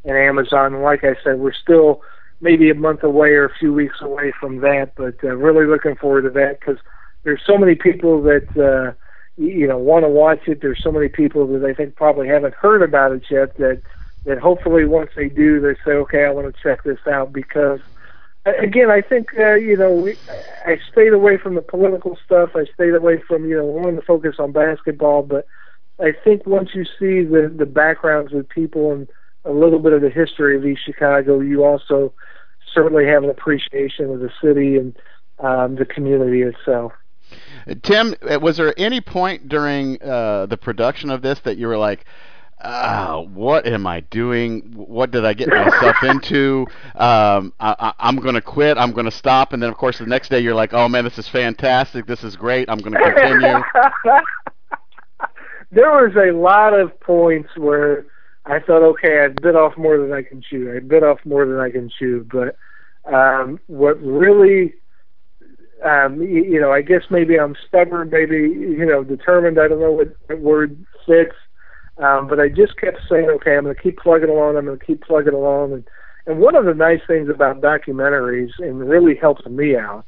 and 0.04 0.16
Amazon. 0.16 0.74
And 0.74 0.82
like 0.82 1.04
I 1.04 1.14
said, 1.22 1.38
we're 1.38 1.52
still 1.52 2.02
maybe 2.40 2.70
a 2.70 2.74
month 2.74 3.02
away 3.02 3.30
or 3.30 3.44
a 3.44 3.54
few 3.58 3.72
weeks 3.72 3.96
away 4.00 4.32
from 4.38 4.61
that, 4.61 4.92
but 4.96 5.14
uh, 5.22 5.35
really 5.37 5.66
looking 5.66 5.96
forward 5.96 6.22
to 6.22 6.30
that 6.30 6.58
because 6.61 6.78
there's 7.22 7.40
so 7.46 7.56
many 7.56 7.74
people 7.74 8.20
that 8.22 8.46
uh, 8.56 8.92
you 9.37 9.66
know 9.66 9.79
want 9.79 10.05
to 10.05 10.09
watch 10.09 10.47
it. 10.47 10.61
There's 10.61 10.81
so 10.83 10.92
many 10.92 11.09
people 11.09 11.47
that 11.47 11.64
I 11.64 11.75
think 11.75 11.97
probably 11.97 12.29
haven't 12.29 12.55
heard 12.55 12.83
about 12.83 13.12
it 13.12 13.23
yet 13.31 13.57
that 13.57 13.83
that 14.25 14.38
hopefully 14.38 14.85
once 14.85 15.11
they 15.16 15.29
do, 15.29 15.61
they 15.61 15.75
say, 15.85 15.92
okay, 15.92 16.25
I 16.25 16.31
want 16.31 16.55
to 16.55 16.62
check 16.62 16.85
this 16.85 16.99
out 17.11 17.33
because 17.33 17.81
again, 18.45 18.90
I 18.90 19.01
think 19.01 19.29
uh, 19.38 19.55
you 19.55 19.77
know 19.77 19.92
we, 19.92 20.16
I 20.66 20.79
stayed 20.90 21.12
away 21.12 21.38
from 21.38 21.55
the 21.55 21.62
political 21.62 22.18
stuff. 22.25 22.51
I 22.55 22.64
stayed 22.75 22.95
away 22.95 23.21
from 23.27 23.49
you 23.49 23.57
know 23.57 23.64
wanting 23.64 23.97
to 23.97 24.07
focus 24.07 24.37
on 24.38 24.53
basketball, 24.53 25.23
but 25.23 25.47
I 26.01 26.12
think 26.25 26.47
once 26.47 26.71
you 26.75 26.85
see 26.85 27.25
the 27.25 27.53
the 27.55 27.66
backgrounds 27.66 28.33
of 28.33 28.49
people 28.49 28.92
and 28.92 29.09
a 29.45 29.53
little 29.53 29.79
bit 29.79 29.92
of 29.92 30.03
the 30.03 30.11
history 30.11 30.57
of 30.57 30.64
East 30.64 30.83
Chicago, 30.85 31.40
you 31.40 31.64
also 31.64 32.12
certainly 32.73 33.07
have 33.07 33.25
an 33.25 33.31
appreciation 33.31 34.11
of 34.11 34.21
the 34.21 34.31
city 34.42 34.77
and 34.77 34.97
um, 35.40 35.77
the 35.77 35.85
community 35.85 36.42
itself. 36.42 36.92
Tim, 37.83 38.14
was 38.40 38.57
there 38.57 38.75
any 38.77 39.01
point 39.01 39.49
during 39.49 40.03
uh, 40.03 40.47
the 40.47 40.57
production 40.57 41.11
of 41.11 41.23
this 41.23 41.40
that 41.40 41.57
you 41.57 41.66
were 41.66 41.79
like, 41.79 42.05
oh, 42.64 43.29
what 43.35 43.66
am 43.66 43.87
I 43.87 44.01
doing? 44.01 44.73
What 44.75 45.11
did 45.11 45.25
I 45.25 45.35
get 45.35 45.49
myself 45.49 45.97
into? 46.03 46.66
Um, 46.95 47.53
I, 47.61 47.92
am 47.99 48.16
going 48.16 48.35
to 48.35 48.40
quit. 48.40 48.79
I'm 48.79 48.92
going 48.92 49.07
to 49.07 49.11
stop. 49.11 49.53
And 49.53 49.62
then, 49.62 49.71
of 49.71 49.77
course, 49.77 49.99
the 49.99 50.07
next 50.07 50.29
day 50.29 50.40
you're 50.40 50.55
like, 50.55 50.73
oh, 50.73 50.88
man, 50.88 51.05
this 51.05 51.18
is 51.18 51.29
fantastic. 51.29 52.07
This 52.07 52.25
is 52.25 52.37
great. 52.37 52.68
I'm 52.68 52.79
going 52.79 52.95
to 52.95 53.03
continue. 53.03 53.62
there 55.71 55.90
was 55.90 56.14
a 56.16 56.33
lot 56.37 56.79
of 56.79 56.99
points 57.01 57.51
where 57.57 58.07
I 58.47 58.59
thought, 58.61 58.83
okay, 58.90 59.25
I 59.25 59.29
bit 59.29 59.57
off 59.57 59.77
more 59.77 59.99
than 59.99 60.12
I 60.12 60.23
can 60.23 60.42
chew. 60.42 60.73
I 60.75 60.81
bit 60.81 61.03
off 61.03 61.18
more 61.25 61.47
than 61.47 61.59
I 61.59 61.71
can 61.71 61.90
chew. 61.99 62.27
But 62.31 62.57
um, 63.12 63.59
what 63.66 64.01
really 64.01 64.75
um, 65.85 66.23
you, 66.23 66.45
you 66.45 66.61
know, 66.61 66.73
I 66.73 66.83
guess 66.83 67.03
maybe 67.11 67.38
I'm 67.38 67.57
stubborn, 67.66 68.11
maybe 68.11 68.37
you 68.37 68.87
know, 68.87 69.05
determined. 69.05 69.59
I 69.59 69.68
don't 69.68 69.81
know 69.81 69.92
what, 69.92 70.16
what 70.27 70.40
word 70.40 70.87
fits, 71.07 71.35
um, 71.99 72.28
but 72.28 72.41
I 72.41 72.49
just 72.49 72.76
kept 72.76 72.99
saying, 73.09 73.28
okay, 73.30 73.57
I'm 73.57 73.64
going 73.64 73.74
to 73.74 73.83
keep 73.83 73.99
plugging 73.99 74.30
along. 74.30 74.57
I'm 74.57 74.66
going 74.66 74.78
to 74.78 74.85
keep 74.85 75.03
plugging 75.03 75.35
along. 75.35 75.72
And 75.72 75.85
and 76.26 76.39
one 76.39 76.55
of 76.55 76.64
the 76.64 76.74
nice 76.74 77.01
things 77.07 77.28
about 77.28 77.61
documentaries, 77.61 78.51
and 78.59 78.89
really 78.89 79.16
helped 79.16 79.47
me 79.49 79.76
out, 79.76 80.05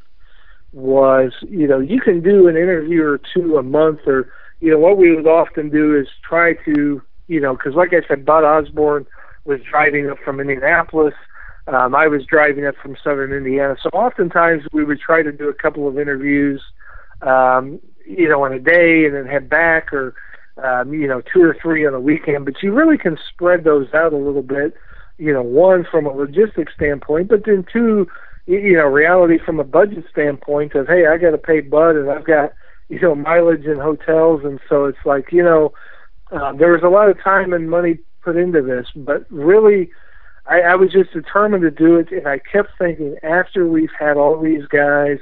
was 0.73 1.33
you 1.43 1.67
know 1.67 1.81
you 1.81 2.01
can 2.01 2.23
do 2.23 2.49
an 2.49 2.57
interview 2.57 3.03
or 3.03 3.21
two 3.35 3.57
a 3.57 3.63
month, 3.63 4.01
or 4.07 4.31
you 4.61 4.71
know 4.71 4.79
what 4.79 4.97
we 4.97 5.15
would 5.15 5.27
often 5.27 5.71
do 5.71 5.99
is 5.99 6.07
try 6.29 6.55
to 6.65 7.03
you 7.27 7.41
know 7.41 7.57
because 7.57 7.75
like 7.75 7.93
I 7.93 8.07
said, 8.07 8.25
Bud 8.25 8.45
Osborne 8.45 9.07
was 9.45 9.61
driving 9.69 10.09
up 10.09 10.19
from 10.25 10.41
Indianapolis 10.41 11.15
um, 11.67 11.95
I 11.95 12.09
was 12.09 12.27
driving 12.27 12.67
up 12.67 12.75
from 12.83 12.97
southern 13.03 13.33
Indiana, 13.33 13.77
so 13.83 13.89
oftentimes 13.91 14.65
we 14.73 14.85
would 14.85 15.01
try 15.01 15.23
to 15.23 15.33
do 15.33 15.49
a 15.49 15.55
couple 15.55 15.89
of 15.89 15.99
interviews, 15.99 16.63
um, 17.23 17.81
you 18.07 18.29
know, 18.29 18.45
in 18.45 18.53
a 18.53 18.61
day, 18.61 19.07
and 19.07 19.15
then 19.15 19.27
head 19.27 19.49
back, 19.49 19.93
or 19.93 20.15
um, 20.63 20.93
you 20.93 21.09
know, 21.09 21.21
two 21.21 21.43
or 21.43 21.57
three 21.61 21.87
on 21.87 21.95
a 21.95 22.01
weekend, 22.01 22.45
but 22.45 22.63
you 22.63 22.73
really 22.73 22.99
can 22.99 23.19
spread 23.33 23.65
those 23.65 23.89
out 23.95 24.13
a 24.13 24.17
little 24.17 24.43
bit. 24.43 24.75
You 25.19 25.33
know, 25.33 25.43
one 25.43 25.87
from 25.91 26.07
a 26.07 26.11
logistics 26.11 26.75
standpoint, 26.75 27.29
but 27.29 27.45
then 27.47 27.65
two, 27.73 28.09
you 28.47 28.75
know, 28.75 28.87
reality 28.87 29.39
from 29.39 29.59
a 29.59 29.65
budget 29.65 30.05
standpoint 30.11 30.75
of 30.75 30.87
hey, 30.87 31.07
I 31.07 31.17
got 31.19 31.31
to 31.31 31.39
pay 31.39 31.61
Bud, 31.61 31.97
and 31.97 32.11
I've 32.11 32.27
got 32.27 32.53
you 32.89 33.01
know 33.01 33.15
mileage 33.15 33.65
and 33.65 33.81
hotels, 33.81 34.43
and 34.45 34.61
so 34.69 34.85
it's 34.85 34.99
like 35.05 35.33
you 35.33 35.43
know, 35.43 35.73
uh, 36.31 36.53
there 36.53 36.73
was 36.73 36.83
a 36.85 36.89
lot 36.89 37.09
of 37.09 37.23
time 37.23 37.53
and 37.53 37.71
money 37.71 37.99
put 38.23 38.37
into 38.37 38.61
this, 38.61 38.87
but 38.95 39.25
really. 39.31 39.91
I, 40.47 40.61
I 40.61 40.75
was 40.77 40.93
just 40.93 41.13
determined 41.13 41.63
to 41.63 41.71
do 41.71 41.97
it, 41.97 42.11
and 42.13 42.27
I 42.27 42.39
kept 42.39 42.71
thinking 42.79 43.17
after 43.23 43.67
we've 43.67 43.93
had 43.99 44.17
all 44.17 44.41
these 44.41 44.67
guys 44.67 45.19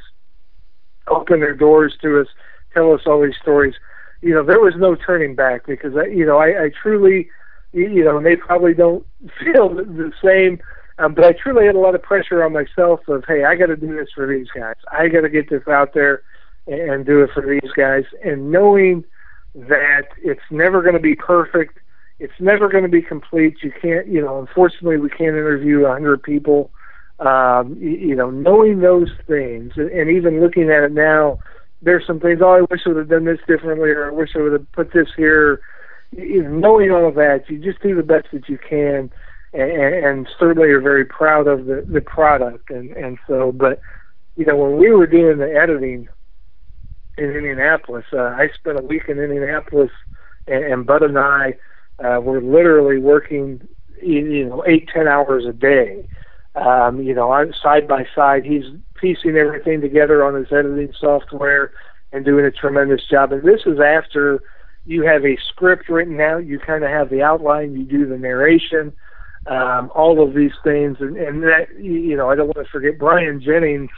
open 1.09 1.41
their 1.41 1.55
doors 1.55 1.97
to 2.03 2.21
us, 2.21 2.27
tell 2.75 2.93
us 2.93 3.03
all 3.07 3.23
these 3.23 3.37
stories, 3.41 3.75
you 4.21 4.35
know, 4.35 4.45
there 4.45 4.61
was 4.61 4.75
no 4.77 4.95
turning 4.95 5.35
back 5.35 5.67
because, 5.67 5.97
I, 5.97 6.07
you 6.07 6.25
know, 6.25 6.39
I, 6.39 6.65
I 6.65 6.71
truly, 6.71 7.29
you 7.73 8.05
know, 8.05 8.17
and 8.17 8.27
they 8.27 8.37
probably 8.37 8.75
don't 8.75 9.07
feel 9.41 9.69
the 9.69 10.13
same, 10.25 10.61
um, 10.99 11.15
but 11.15 11.25
I 11.25 11.33
truly 11.33 11.67
had 11.67 11.75
a 11.75 11.81
lot 11.81 11.95
of 11.95 12.03
pressure 12.03 12.45
on 12.45 12.53
myself 12.53 13.01
of, 13.09 13.25
hey, 13.27 13.45
I 13.45 13.57
got 13.57 13.67
to 13.67 13.77
do 13.77 13.95
this 13.95 14.09
for 14.15 14.27
these 14.27 14.49
guys. 14.55 14.77
I 14.91 15.09
got 15.09 15.23
to 15.23 15.29
get 15.29 15.51
this 15.51 15.67
out 15.69 15.95
there 15.95 16.23
and, 16.67 16.81
and 16.81 17.07
do 17.07 17.23
it 17.23 17.31
for 17.33 17.47
these 17.47 17.73
guys. 17.77 18.05
And 18.25 18.51
knowing 18.51 19.05
that 19.55 20.09
it's 20.19 20.41
never 20.51 20.83
going 20.83 20.95
to 20.95 21.01
be 21.01 21.15
perfect, 21.15 21.79
it's 22.23 22.41
never 22.41 22.69
going 22.69 22.85
to 22.85 22.91
be 22.91 23.03
complete. 23.03 23.57
You 23.63 23.73
can't, 23.81 24.07
you 24.07 24.21
know, 24.21 24.41
unfortunately, 24.41 24.97
we 24.97 25.09
can't 25.09 25.37
interview 25.37 25.85
a 25.87 25.93
hundred 25.93 26.23
people. 26.23 26.71
Um, 27.19 27.77
you, 27.79 27.91
you 27.91 28.15
know, 28.17 28.31
knowing 28.31 28.81
those 28.81 29.11
things 29.29 29.73
and, 29.77 29.91
and 29.91 30.11
even 30.11 30.41
looking 30.41 30.71
at 30.71 30.83
it 30.83 30.93
now 30.93 31.39
there's 31.83 32.07
some 32.07 32.21
things. 32.21 32.41
Oh, 32.43 32.53
I 32.53 32.61
wish 32.71 32.83
I 32.87 32.91
would 32.91 32.99
have 32.99 33.09
done 33.09 33.25
this 33.25 33.41
differently, 33.47 33.91
or 33.91 34.07
I 34.07 34.15
wish 34.15 34.31
I 34.35 34.41
would 34.41 34.53
have 34.53 34.73
put 34.73 34.93
this 34.93 35.09
here. 35.17 35.61
You 36.13 36.45
know, 36.45 36.51
knowing 36.51 36.91
all 36.91 37.09
of 37.09 37.17
that, 37.17 37.45
you 37.49 37.59
just 37.59 37.83
do 37.83 37.95
the 37.95 38.03
best 38.03 38.29
that 38.33 38.49
you 38.49 38.59
can, 38.59 39.11
and, 39.53 39.71
and 39.73 40.29
certainly 40.39 40.69
are 40.69 40.81
very 40.81 41.05
proud 41.05 41.49
of 41.49 41.67
the 41.67 41.85
the 41.87 42.01
product. 42.01 42.71
And 42.71 42.91
and 42.93 43.19
so, 43.27 43.53
but 43.53 43.81
you 44.37 44.47
know, 44.47 44.57
when 44.57 44.79
we 44.79 44.91
were 44.91 45.07
doing 45.07 45.39
the 45.39 45.53
editing 45.55 46.09
in 47.19 47.25
Indianapolis, 47.25 48.07
uh, 48.13 48.35
I 48.39 48.49
spent 48.55 48.79
a 48.79 48.83
week 48.83 49.09
in 49.09 49.19
Indianapolis, 49.19 49.91
and, 50.47 50.65
and 50.65 50.87
Bud 50.87 51.03
and 51.03 51.19
I 51.19 51.55
uh, 51.99 52.21
were 52.21 52.41
literally 52.41 52.99
working, 52.99 53.67
you 54.03 54.49
know, 54.49 54.65
eight 54.67 54.89
ten 54.93 55.09
hours 55.09 55.45
a 55.47 55.53
day. 55.53 56.09
Um, 56.55 57.03
you 57.03 57.15
know, 57.15 57.33
I'm 57.33 57.53
side 57.63 57.89
by 57.89 58.07
side, 58.15 58.45
he's 58.45 58.65
piecing 59.01 59.37
everything 59.37 59.81
together 59.81 60.25
on 60.25 60.35
his 60.35 60.53
editing 60.53 60.93
software 60.99 61.73
and 62.13 62.25
doing 62.25 62.45
a 62.45 62.51
tremendous 62.51 63.01
job. 63.11 63.33
And 63.33 63.43
this 63.43 63.63
is 63.65 63.79
after 63.81 64.41
you 64.85 65.03
have 65.05 65.25
a 65.25 65.39
script 65.49 65.89
written 65.89 66.21
out, 66.21 66.45
you 66.45 66.59
kind 66.59 66.85
of 66.85 66.91
have 66.91 67.09
the 67.09 67.23
outline, 67.23 67.75
you 67.75 67.85
do 67.85 68.07
the 68.07 68.19
narration, 68.19 68.93
um, 69.47 69.91
all 69.95 70.23
of 70.23 70.35
these 70.35 70.53
things, 70.63 70.99
and, 71.01 71.17
and 71.17 71.43
that 71.43 71.69
you 71.79 72.17
know, 72.17 72.31
I 72.31 72.37
don't 72.37 72.49
want 72.55 72.67
to 72.67 72.71
forget 72.71 72.99
Brian 72.99 73.41
Jennings, 73.41 73.91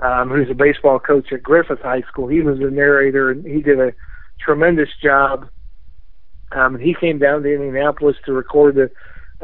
um, 0.00 0.30
who's 0.30 0.50
a 0.50 0.54
baseball 0.54 0.98
coach 0.98 1.32
at 1.32 1.42
Griffith 1.42 1.82
High 1.82 2.02
School. 2.08 2.28
He 2.28 2.40
was 2.40 2.58
the 2.58 2.70
narrator, 2.70 3.30
and 3.30 3.44
he 3.44 3.60
did 3.60 3.78
a 3.78 3.92
tremendous 4.40 4.88
job. 5.02 5.48
Um, 6.54 6.78
he 6.78 6.94
came 6.94 7.18
down 7.18 7.42
to 7.42 7.52
Indianapolis 7.52 8.16
to 8.26 8.32
record 8.32 8.74
the 8.74 8.90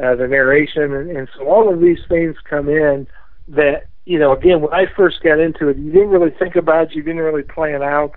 uh, 0.03 0.15
the 0.15 0.29
narration, 0.29 0.95
and, 0.95 1.11
and 1.11 1.29
so 1.37 1.45
all 1.49 1.73
of 1.73 1.81
these 1.81 1.99
things 2.09 2.37
come 2.49 2.69
in 2.69 3.07
that 3.49 3.89
you 4.09 4.19
know, 4.19 4.33
again, 4.33 4.63
when 4.63 4.73
I 4.73 4.87
first 4.97 5.23
got 5.23 5.39
into 5.39 5.69
it, 5.69 5.77
you 5.77 5.93
didn't 5.93 6.09
really 6.09 6.31
think 6.31 6.57
about 6.57 6.85
it, 6.85 6.95
you 6.95 7.03
didn't 7.03 7.21
really 7.21 7.43
plan 7.43 7.83
out, 7.83 8.13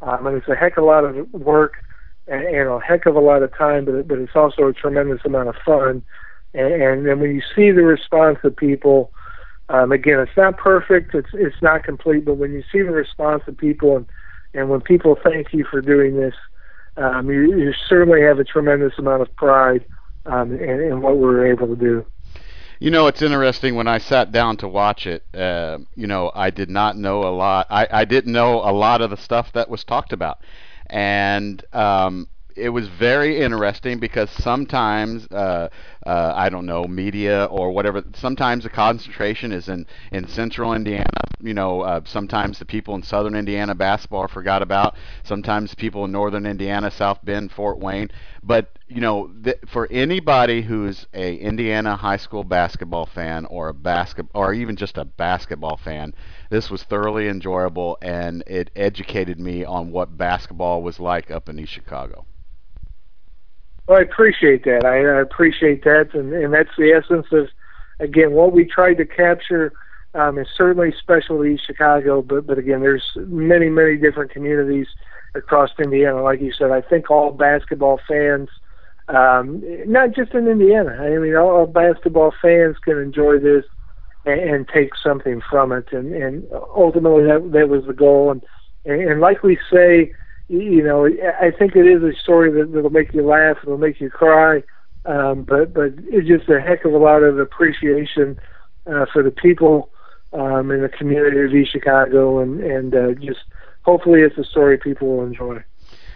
um, 0.00 0.24
and 0.24 0.36
it's 0.36 0.46
a 0.46 0.54
heck 0.54 0.76
of 0.76 0.84
a 0.84 0.86
lot 0.86 1.04
of 1.04 1.28
work 1.32 1.74
and, 2.28 2.44
and 2.44 2.68
a 2.68 2.78
heck 2.78 3.06
of 3.06 3.16
a 3.16 3.20
lot 3.20 3.42
of 3.42 3.56
time, 3.58 3.84
but 3.84 4.06
but 4.06 4.18
it's 4.18 4.36
also 4.36 4.68
a 4.68 4.72
tremendous 4.72 5.20
amount 5.24 5.48
of 5.48 5.56
fun. 5.64 6.04
And, 6.54 6.72
and 6.74 7.06
then 7.06 7.18
when 7.18 7.34
you 7.34 7.42
see 7.56 7.72
the 7.72 7.82
response 7.82 8.38
of 8.44 8.54
people, 8.54 9.10
um, 9.68 9.90
again, 9.90 10.20
it's 10.20 10.36
not 10.36 10.58
perfect, 10.58 11.12
it's 11.12 11.30
it's 11.32 11.60
not 11.60 11.82
complete, 11.82 12.24
but 12.24 12.36
when 12.36 12.52
you 12.52 12.62
see 12.70 12.82
the 12.82 12.92
response 12.92 13.42
of 13.48 13.58
people 13.58 13.96
and 13.96 14.06
and 14.54 14.68
when 14.68 14.80
people 14.80 15.16
thank 15.24 15.48
you 15.52 15.64
for 15.68 15.80
doing 15.80 16.16
this, 16.16 16.34
um, 16.96 17.30
you, 17.30 17.58
you 17.58 17.72
certainly 17.88 18.22
have 18.22 18.38
a 18.38 18.44
tremendous 18.44 18.92
amount 18.98 19.22
of 19.22 19.34
pride 19.36 19.84
um, 20.26 20.52
in, 20.52 20.80
in 20.80 21.00
what 21.00 21.16
we 21.16 21.22
were 21.22 21.46
able 21.46 21.66
to 21.66 21.76
do. 21.76 22.06
You 22.78 22.90
know, 22.90 23.06
it's 23.06 23.22
interesting 23.22 23.76
when 23.76 23.86
I 23.86 23.98
sat 23.98 24.32
down 24.32 24.56
to 24.58 24.68
watch 24.68 25.06
it. 25.06 25.24
Uh, 25.32 25.78
you 25.94 26.08
know, 26.08 26.32
I 26.34 26.50
did 26.50 26.68
not 26.68 26.96
know 26.96 27.22
a 27.22 27.30
lot. 27.30 27.68
I, 27.70 27.86
I 27.90 28.04
didn't 28.04 28.32
know 28.32 28.56
a 28.56 28.72
lot 28.72 29.00
of 29.00 29.10
the 29.10 29.16
stuff 29.16 29.52
that 29.52 29.68
was 29.68 29.84
talked 29.84 30.12
about, 30.12 30.38
and 30.86 31.64
um, 31.72 32.28
it 32.56 32.68
was 32.70 32.88
very 32.88 33.40
interesting 33.40 33.98
because 33.98 34.30
sometimes 34.30 35.26
uh, 35.30 35.68
uh, 36.06 36.32
I 36.36 36.48
don't 36.48 36.66
know 36.66 36.84
media 36.84 37.46
or 37.46 37.72
whatever. 37.72 38.02
Sometimes 38.14 38.64
the 38.64 38.70
concentration 38.70 39.52
is 39.52 39.68
in 39.68 39.86
in 40.12 40.26
central 40.28 40.74
Indiana. 40.74 41.10
You 41.40 41.54
know, 41.54 41.80
uh, 41.82 42.00
sometimes 42.04 42.58
the 42.58 42.64
people 42.64 42.94
in 42.94 43.02
southern 43.02 43.34
Indiana 43.34 43.74
basketball 43.74 44.28
forgot 44.28 44.62
about. 44.62 44.96
Sometimes 45.24 45.74
people 45.74 46.04
in 46.04 46.12
northern 46.12 46.46
Indiana, 46.46 46.90
South 46.90 47.18
Bend, 47.24 47.52
Fort 47.52 47.78
Wayne. 47.78 48.10
But 48.42 48.78
you 48.88 49.00
know, 49.00 49.28
th- 49.42 49.58
for 49.66 49.88
anybody 49.90 50.62
who's 50.62 51.06
a 51.14 51.36
Indiana 51.36 51.96
high 51.96 52.16
school 52.16 52.44
basketball 52.44 53.06
fan 53.06 53.46
or 53.46 53.68
a 53.68 53.74
basket 53.74 54.26
or 54.34 54.52
even 54.52 54.76
just 54.76 54.98
a 54.98 55.04
basketball 55.04 55.76
fan, 55.76 56.14
this 56.50 56.70
was 56.70 56.82
thoroughly 56.84 57.28
enjoyable 57.28 57.98
and 58.02 58.42
it 58.46 58.70
educated 58.76 59.40
me 59.40 59.64
on 59.64 59.90
what 59.90 60.16
basketball 60.16 60.82
was 60.82 61.00
like 61.00 61.30
up 61.30 61.48
in 61.48 61.58
East 61.58 61.72
Chicago. 61.72 62.26
Well, 63.92 64.00
I 64.00 64.04
appreciate 64.04 64.64
that. 64.64 64.86
I, 64.86 65.04
I 65.04 65.20
appreciate 65.20 65.84
that, 65.84 66.14
and, 66.14 66.32
and 66.32 66.54
that's 66.54 66.74
the 66.78 66.92
essence 66.92 67.26
of, 67.30 67.48
again, 68.00 68.32
what 68.32 68.54
we 68.54 68.64
tried 68.64 68.94
to 68.94 69.04
capture 69.04 69.74
um, 70.14 70.38
is 70.38 70.46
certainly 70.56 70.94
special 70.98 71.36
to 71.36 71.44
East 71.44 71.64
Chicago, 71.66 72.22
but 72.22 72.46
but 72.46 72.56
again, 72.56 72.80
there's 72.80 73.04
many 73.16 73.68
many 73.68 73.98
different 73.98 74.30
communities 74.30 74.86
across 75.34 75.72
Indiana. 75.78 76.22
Like 76.22 76.40
you 76.40 76.54
said, 76.54 76.70
I 76.70 76.80
think 76.80 77.10
all 77.10 77.32
basketball 77.32 78.00
fans, 78.08 78.48
um, 79.08 79.62
not 79.86 80.14
just 80.14 80.32
in 80.32 80.48
Indiana. 80.48 80.92
I 80.92 81.18
mean, 81.18 81.36
all, 81.36 81.50
all 81.50 81.66
basketball 81.66 82.32
fans 82.40 82.78
can 82.82 82.96
enjoy 82.96 83.40
this 83.40 83.66
and, 84.24 84.40
and 84.40 84.68
take 84.68 84.92
something 84.96 85.42
from 85.50 85.70
it, 85.70 85.92
and 85.92 86.14
and 86.14 86.46
ultimately 86.74 87.24
that 87.24 87.50
that 87.52 87.68
was 87.68 87.84
the 87.84 87.92
goal. 87.92 88.30
And 88.30 88.42
and, 88.86 89.02
and 89.02 89.20
like 89.20 89.42
we 89.42 89.58
say 89.70 90.14
you 90.48 90.82
know, 90.82 91.06
I 91.06 91.50
think 91.50 91.76
it 91.76 91.86
is 91.86 92.02
a 92.02 92.18
story 92.18 92.50
that, 92.52 92.72
that'll 92.72 92.90
make 92.90 93.14
you 93.14 93.26
laugh, 93.26 93.58
it'll 93.62 93.78
make 93.78 94.00
you 94.00 94.10
cry, 94.10 94.62
um, 95.04 95.42
but 95.42 95.72
but 95.72 95.92
it's 96.08 96.28
just 96.28 96.48
a 96.48 96.60
heck 96.60 96.84
of 96.84 96.92
a 96.92 96.98
lot 96.98 97.22
of 97.22 97.38
appreciation 97.38 98.38
uh, 98.86 99.06
for 99.12 99.22
the 99.22 99.30
people 99.30 99.90
um, 100.32 100.70
in 100.70 100.82
the 100.82 100.88
community 100.88 101.40
of 101.40 101.54
East 101.54 101.72
Chicago, 101.72 102.40
and 102.40 102.60
and 102.60 102.94
uh, 102.94 103.12
just 103.14 103.40
hopefully 103.82 104.20
it's 104.20 104.36
a 104.38 104.44
story 104.44 104.78
people 104.78 105.16
will 105.16 105.24
enjoy. 105.24 105.62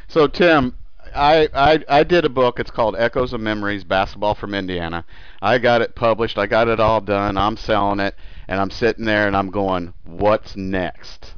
So 0.09 0.27
Tim, 0.27 0.77
I, 1.15 1.49
I 1.55 1.85
I 1.89 2.05
did 2.05 2.25
a 2.25 2.29
book. 2.29 2.61
It's 2.61 2.71
called 2.71 2.97
Echoes 2.97 3.33
of 3.33 3.41
Memories: 3.41 3.85
Basketball 3.85 4.35
from 4.35 4.55
Indiana. 4.55 5.05
I 5.43 5.59
got 5.59 5.83
it 5.83 5.95
published. 5.95 6.39
I 6.39 6.47
got 6.47 6.69
it 6.69 6.81
all 6.81 7.01
done. 7.01 7.37
I'm 7.37 7.57
selling 7.57 8.01
it, 8.01 8.15
and 8.49 8.61
I'm 8.61 8.71
sitting 8.71 9.05
there 9.05 9.27
and 9.27 9.37
I'm 9.37 9.51
going, 9.51 9.95
"What's 10.05 10.57
next?" 10.57 11.36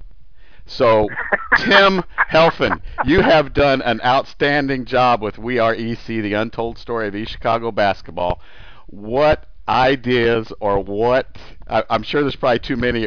So, 0.69 1.09
Tim 1.57 2.05
Helfand, 2.31 2.83
you 3.07 3.23
have 3.23 3.55
done 3.55 3.81
an 3.83 4.01
outstanding 4.05 4.85
job 4.85 5.23
with 5.23 5.39
We 5.39 5.59
Are 5.59 5.75
EC, 5.75 6.07
the 6.07 6.35
untold 6.35 6.79
story 6.79 7.09
of 7.09 7.17
East 7.17 7.33
Chicago 7.33 7.73
basketball. 7.73 8.41
What 8.87 9.47
ideas 9.67 10.53
or 10.61 10.79
what? 10.79 11.39
I, 11.69 11.85
am 11.91 12.03
sure 12.03 12.21
there's 12.21 12.37
probably 12.37 12.59
too 12.59 12.77
many. 12.77 13.07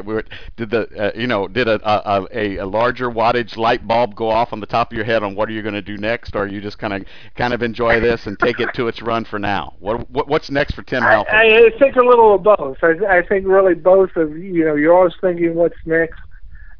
Did 0.55 0.71
the 0.71 0.87
uh, 0.97 1.11
you 1.15 1.27
know 1.27 1.47
did 1.47 1.67
a, 1.67 1.79
a 1.83 2.57
a 2.59 2.65
larger 2.65 3.09
wattage 3.09 3.57
light 3.57 3.87
bulb 3.87 4.15
go 4.15 4.29
off 4.29 4.53
on 4.53 4.59
the 4.59 4.65
top 4.65 4.91
of 4.91 4.95
your 4.95 5.05
head 5.05 5.21
on 5.23 5.35
what 5.35 5.47
are 5.47 5.51
you 5.51 5.61
going 5.61 5.75
to 5.75 5.81
do 5.83 5.97
next, 5.97 6.35
or 6.35 6.47
you 6.47 6.61
just 6.61 6.79
kind 6.79 6.93
of 6.93 7.05
kind 7.35 7.53
of 7.53 7.61
enjoy 7.61 7.99
this 7.99 8.25
and 8.25 8.39
take 8.39 8.59
it 8.59 8.73
to 8.73 8.87
its 8.87 9.01
run 9.03 9.23
for 9.23 9.37
now? 9.39 9.73
What, 9.79 10.09
what 10.09 10.27
what's 10.27 10.49
next 10.49 10.73
for 10.73 10.81
Tim 10.81 11.03
Helfand? 11.03 11.33
I, 11.33 11.67
I 11.67 11.79
think 11.79 11.95
a 11.95 12.03
little 12.03 12.35
of 12.35 12.43
both. 12.43 12.77
I, 12.81 13.19
I 13.19 13.25
think 13.27 13.45
really 13.47 13.75
both 13.75 14.15
of 14.15 14.35
you 14.35 14.65
know 14.65 14.75
you're 14.75 14.95
always 14.95 15.13
thinking 15.21 15.55
what's 15.55 15.77
next 15.85 16.19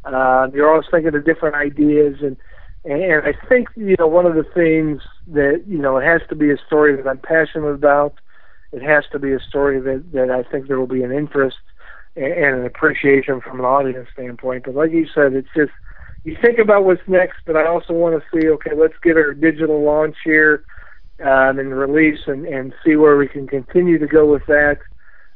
uh, 0.03 0.47
you're 0.53 0.69
always 0.69 0.87
thinking 0.89 1.15
of 1.15 1.25
different 1.25 1.55
ideas, 1.55 2.17
and 2.21 2.37
and 2.83 3.23
I 3.23 3.33
think 3.47 3.69
you 3.75 3.95
know 3.99 4.07
one 4.07 4.25
of 4.25 4.35
the 4.35 4.43
things 4.43 5.01
that 5.27 5.63
you 5.67 5.77
know 5.77 5.97
it 5.97 6.05
has 6.05 6.21
to 6.29 6.35
be 6.35 6.51
a 6.51 6.57
story 6.65 6.95
that 6.95 7.07
I'm 7.07 7.19
passionate 7.19 7.73
about. 7.73 8.15
It 8.71 8.81
has 8.81 9.03
to 9.11 9.19
be 9.19 9.33
a 9.33 9.39
story 9.39 9.79
that 9.81 10.11
that 10.13 10.31
I 10.31 10.43
think 10.49 10.67
there 10.67 10.79
will 10.79 10.87
be 10.87 11.03
an 11.03 11.11
interest 11.11 11.57
and, 12.15 12.55
an 12.55 12.65
appreciation 12.65 13.41
from 13.41 13.59
an 13.59 13.65
audience 13.65 14.09
standpoint. 14.13 14.63
But 14.65 14.75
like 14.75 14.91
you 14.91 15.07
said, 15.13 15.33
it's 15.33 15.49
just 15.55 15.71
you 16.23 16.35
think 16.41 16.57
about 16.57 16.85
what's 16.85 17.01
next, 17.07 17.37
but 17.45 17.55
I 17.55 17.67
also 17.67 17.93
want 17.93 18.19
to 18.19 18.39
see 18.39 18.49
okay, 18.49 18.71
let's 18.75 18.95
get 19.03 19.17
our 19.17 19.33
digital 19.33 19.83
launch 19.83 20.17
here 20.23 20.63
um, 21.19 21.59
and 21.59 21.77
release 21.77 22.21
and 22.25 22.45
and 22.45 22.73
see 22.83 22.95
where 22.95 23.17
we 23.17 23.27
can 23.27 23.47
continue 23.47 23.99
to 23.99 24.07
go 24.07 24.25
with 24.25 24.45
that. 24.47 24.79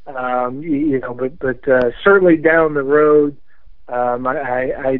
Um, 0.08 0.62
you, 0.62 0.76
you 0.76 1.00
know, 1.00 1.14
but 1.14 1.38
but 1.38 1.68
uh, 1.68 1.92
certainly 2.04 2.38
down 2.38 2.74
the 2.74 2.84
road 2.84 3.38
um, 3.88 4.26
I, 4.26 4.38
I, 4.38 4.90
I, 4.90 4.92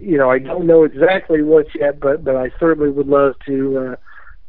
you 0.00 0.16
know, 0.16 0.30
I 0.30 0.38
don't 0.38 0.66
know 0.66 0.84
exactly 0.84 1.42
what 1.42 1.66
yet, 1.74 1.98
but 1.98 2.24
but 2.24 2.36
I 2.36 2.50
certainly 2.60 2.90
would 2.90 3.08
love 3.08 3.34
to 3.46 3.96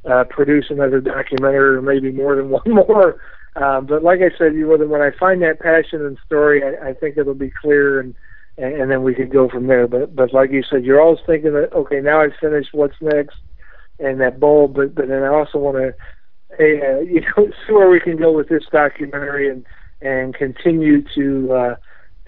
uh, 0.06 0.12
uh, 0.12 0.24
produce 0.26 0.66
another 0.70 1.02
documentary 1.02 1.78
or 1.78 1.82
maybe 1.82 2.12
more 2.12 2.36
than 2.36 2.50
one 2.50 2.70
more. 2.70 3.20
Um, 3.56 3.88
but 3.88 4.04
like 4.04 4.20
I 4.20 4.30
said, 4.38 4.54
you 4.54 4.68
know, 4.68 4.86
when 4.86 5.02
I 5.02 5.10
find 5.20 5.42
that 5.42 5.60
passion 5.60 6.06
and 6.06 6.18
story, 6.26 6.62
I, 6.64 6.90
I 6.90 6.94
think 6.94 7.18
it'll 7.18 7.34
be 7.34 7.52
clear 7.62 8.00
and, 8.00 8.16
and 8.58 8.74
and 8.80 8.92
then 8.92 9.04
we 9.04 9.16
can 9.16 9.30
go 9.30 9.50
from 9.50 9.68
there. 9.68 9.88
But 9.88 10.16
but 10.16 10.34
like 10.34 10.52
you 10.52 10.64
said, 10.70 10.86
you're 10.86 11.02
always 11.02 11.20
thinking 11.26 11.54
that 11.54 11.74
okay, 11.74 12.00
now 12.00 12.22
I've 12.22 12.36
finished. 12.40 12.70
What's 12.74 13.02
next? 13.02 13.38
And 13.98 14.22
that 14.22 14.40
bowl, 14.40 14.68
but 14.68 14.94
but 14.94 15.08
then 15.08 15.24
I 15.24 15.28
also 15.28 15.58
want 15.58 15.78
to, 15.78 15.94
uh, 16.60 17.00
you 17.02 17.22
know, 17.22 17.52
see 17.66 17.74
where 17.74 17.90
we 17.90 18.00
can 18.00 18.18
go 18.18 18.32
with 18.32 18.50
this 18.50 18.64
documentary 18.72 19.50
and 19.50 19.66
and 20.02 20.36
continue 20.36 21.04
to 21.16 21.54
uh, 21.54 21.76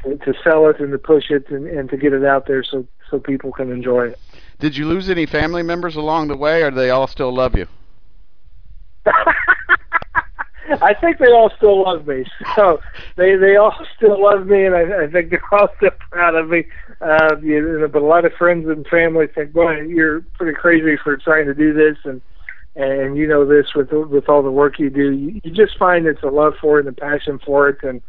to, 0.03 0.17
to 0.17 0.33
sell 0.43 0.67
it 0.69 0.79
and 0.79 0.91
to 0.91 0.97
push 0.97 1.29
it 1.29 1.49
and, 1.49 1.67
and 1.67 1.89
to 1.89 1.97
get 1.97 2.13
it 2.13 2.25
out 2.25 2.47
there 2.47 2.63
so 2.63 2.87
so 3.09 3.19
people 3.19 3.51
can 3.51 3.71
enjoy 3.71 4.07
it. 4.07 4.19
Did 4.59 4.77
you 4.77 4.87
lose 4.87 5.09
any 5.09 5.25
family 5.25 5.63
members 5.63 5.95
along 5.95 6.29
the 6.29 6.37
way, 6.37 6.63
or 6.63 6.69
do 6.69 6.77
they 6.77 6.89
all 6.89 7.07
still 7.07 7.33
love 7.33 7.55
you? 7.57 7.67
I 10.81 10.93
think 10.93 11.17
they 11.17 11.31
all 11.31 11.51
still 11.57 11.83
love 11.83 12.07
me. 12.07 12.25
So 12.55 12.79
they 13.17 13.35
they 13.35 13.55
all 13.55 13.75
still 13.95 14.21
love 14.21 14.47
me, 14.47 14.65
and 14.65 14.75
I, 14.75 15.03
I 15.03 15.07
think 15.07 15.29
they're 15.29 15.41
all 15.51 15.67
still 15.77 15.91
proud 16.11 16.35
of 16.35 16.49
me. 16.49 16.65
Uh, 17.01 17.35
you 17.41 17.79
know, 17.79 17.87
but 17.87 18.01
a 18.01 18.05
lot 18.05 18.25
of 18.25 18.33
friends 18.33 18.67
and 18.69 18.87
family 18.87 19.27
think, 19.27 19.53
"Boy, 19.53 19.81
you're 19.81 20.21
pretty 20.33 20.55
crazy 20.57 20.97
for 21.03 21.17
trying 21.17 21.45
to 21.47 21.53
do 21.53 21.73
this," 21.73 21.97
and 22.05 22.21
and 22.75 23.17
you 23.17 23.27
know 23.27 23.45
this 23.45 23.73
with 23.75 23.91
with 23.91 24.29
all 24.29 24.41
the 24.41 24.51
work 24.51 24.79
you 24.79 24.89
do. 24.89 25.11
You, 25.11 25.41
you 25.43 25.51
just 25.51 25.77
find 25.77 26.05
it's 26.05 26.23
a 26.23 26.27
love 26.27 26.53
for 26.61 26.79
it 26.79 26.87
and 26.87 26.97
a 26.97 27.01
passion 27.01 27.39
for 27.45 27.67
it, 27.67 27.79
and 27.83 28.01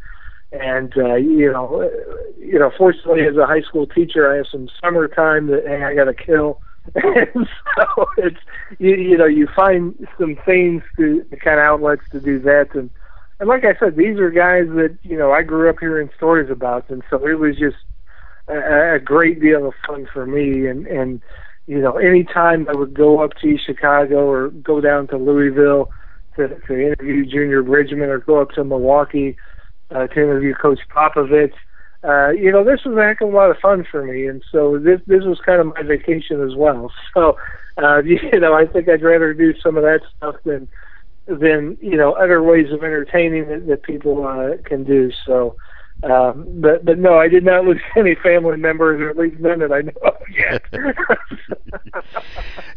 and 0.53 0.93
uh, 0.97 1.15
you 1.15 1.51
know, 1.51 1.91
you 2.39 2.59
know, 2.59 2.71
fortunately, 2.77 3.27
as 3.27 3.37
a 3.37 3.47
high 3.47 3.63
school 3.63 3.87
teacher, 3.87 4.31
I 4.31 4.37
have 4.37 4.47
some 4.51 4.69
summertime 4.83 5.47
that 5.49 5.65
hey, 5.67 5.83
I 5.83 5.95
got 5.95 6.05
to 6.05 6.15
kill. 6.15 6.61
And 6.95 7.47
so 7.77 8.07
it's 8.17 8.41
you, 8.81 8.97
you 8.97 9.17
know 9.17 9.25
you 9.25 9.47
find 9.55 9.95
some 10.19 10.37
things 10.45 10.83
to 10.99 11.25
kind 11.43 11.61
of 11.61 11.65
outlets 11.65 12.03
to 12.11 12.19
do 12.19 12.41
that. 12.41 12.75
And 12.75 12.91
and 13.39 13.49
like 13.49 13.65
I 13.65 13.79
said 13.79 13.95
these 13.95 14.19
are 14.19 14.31
guys 14.31 14.67
that 14.75 14.99
you 15.03 15.17
know 15.17 15.31
I 15.31 15.43
grew 15.43 15.71
up 15.71 15.77
hearing 15.79 16.11
stories 16.17 16.51
about. 16.51 16.91
And 16.91 17.05
so 17.09 17.25
it 17.25 17.39
was 17.39 17.57
just 17.57 17.77
a, 18.49 18.97
a 18.97 18.99
great 18.99 19.41
deal 19.41 19.69
of 19.69 19.75
fun 19.87 20.09
for 20.13 20.27
me. 20.27 20.67
And 20.67 20.89
and 20.89 21.23
you 21.69 21.79
know 21.79 21.99
anytime 21.99 22.69
I 22.69 22.75
would 22.75 22.95
go 22.95 23.23
up 23.23 23.35
to 23.43 23.57
Chicago 23.65 24.27
or 24.27 24.49
go 24.49 24.81
down 24.81 25.07
to 25.09 25.17
Louisville 25.17 25.89
to, 26.37 26.49
to 26.49 26.81
interview 26.81 27.25
Junior 27.25 27.63
Bridgeman 27.63 28.11
or 28.11 28.19
go 28.19 28.43
up 28.43 28.51
to 28.53 28.65
Milwaukee 28.65 29.37
uh, 29.95 30.07
to 30.09 30.15
interview 30.15 30.55
Coach 30.55 30.81
Popovich 30.95 31.53
uh, 32.05 32.31
you 32.31 32.51
know, 32.51 32.65
this 32.65 32.85
was 32.85 32.97
a 32.97 33.03
heck 33.03 33.21
of 33.21 33.33
a 33.33 33.37
lot 33.37 33.51
of 33.51 33.59
fun 33.59 33.87
for 33.89 34.05
me, 34.05 34.27
and 34.27 34.43
so 34.51 34.77
this 34.79 35.01
this 35.07 35.23
was 35.23 35.39
kind 35.47 35.61
of 35.61 35.69
my 35.69 35.83
vacation 35.83 36.43
as 36.43 36.55
well. 36.57 36.91
So, 37.15 37.37
uh, 37.83 38.03
you 38.05 38.41
know, 38.41 38.55
I 38.55 38.67
think 38.67 38.89
I'd 38.89 39.03
rather 39.03 39.33
do 39.35 39.55
some 39.61 39.77
of 39.77 39.83
that 39.85 40.01
stuff 40.17 40.37
than 40.45 40.69
than 41.27 41.79
you 41.81 41.97
know 41.97 42.13
other 42.13 42.43
ways 42.43 42.73
of 42.73 42.83
entertaining 42.83 43.49
that, 43.49 43.67
that 43.69 43.83
people 43.85 44.27
uh, 44.27 44.57
can 44.65 44.83
do. 44.83 45.13
So, 45.25 45.57
um, 46.03 46.61
but 46.61 46.85
but 46.85 46.99
no, 46.99 47.17
I 47.17 47.29
did 47.29 47.45
not 47.45 47.65
lose 47.65 47.81
any 47.97 48.17
family 48.17 48.57
members, 48.57 49.01
or 49.01 49.09
at 49.11 49.17
least 49.17 49.39
none 49.39 49.61
that 49.61 49.73
I 49.73 49.83
know 49.83 49.93
of 50.05 50.15
yet. 50.31 50.65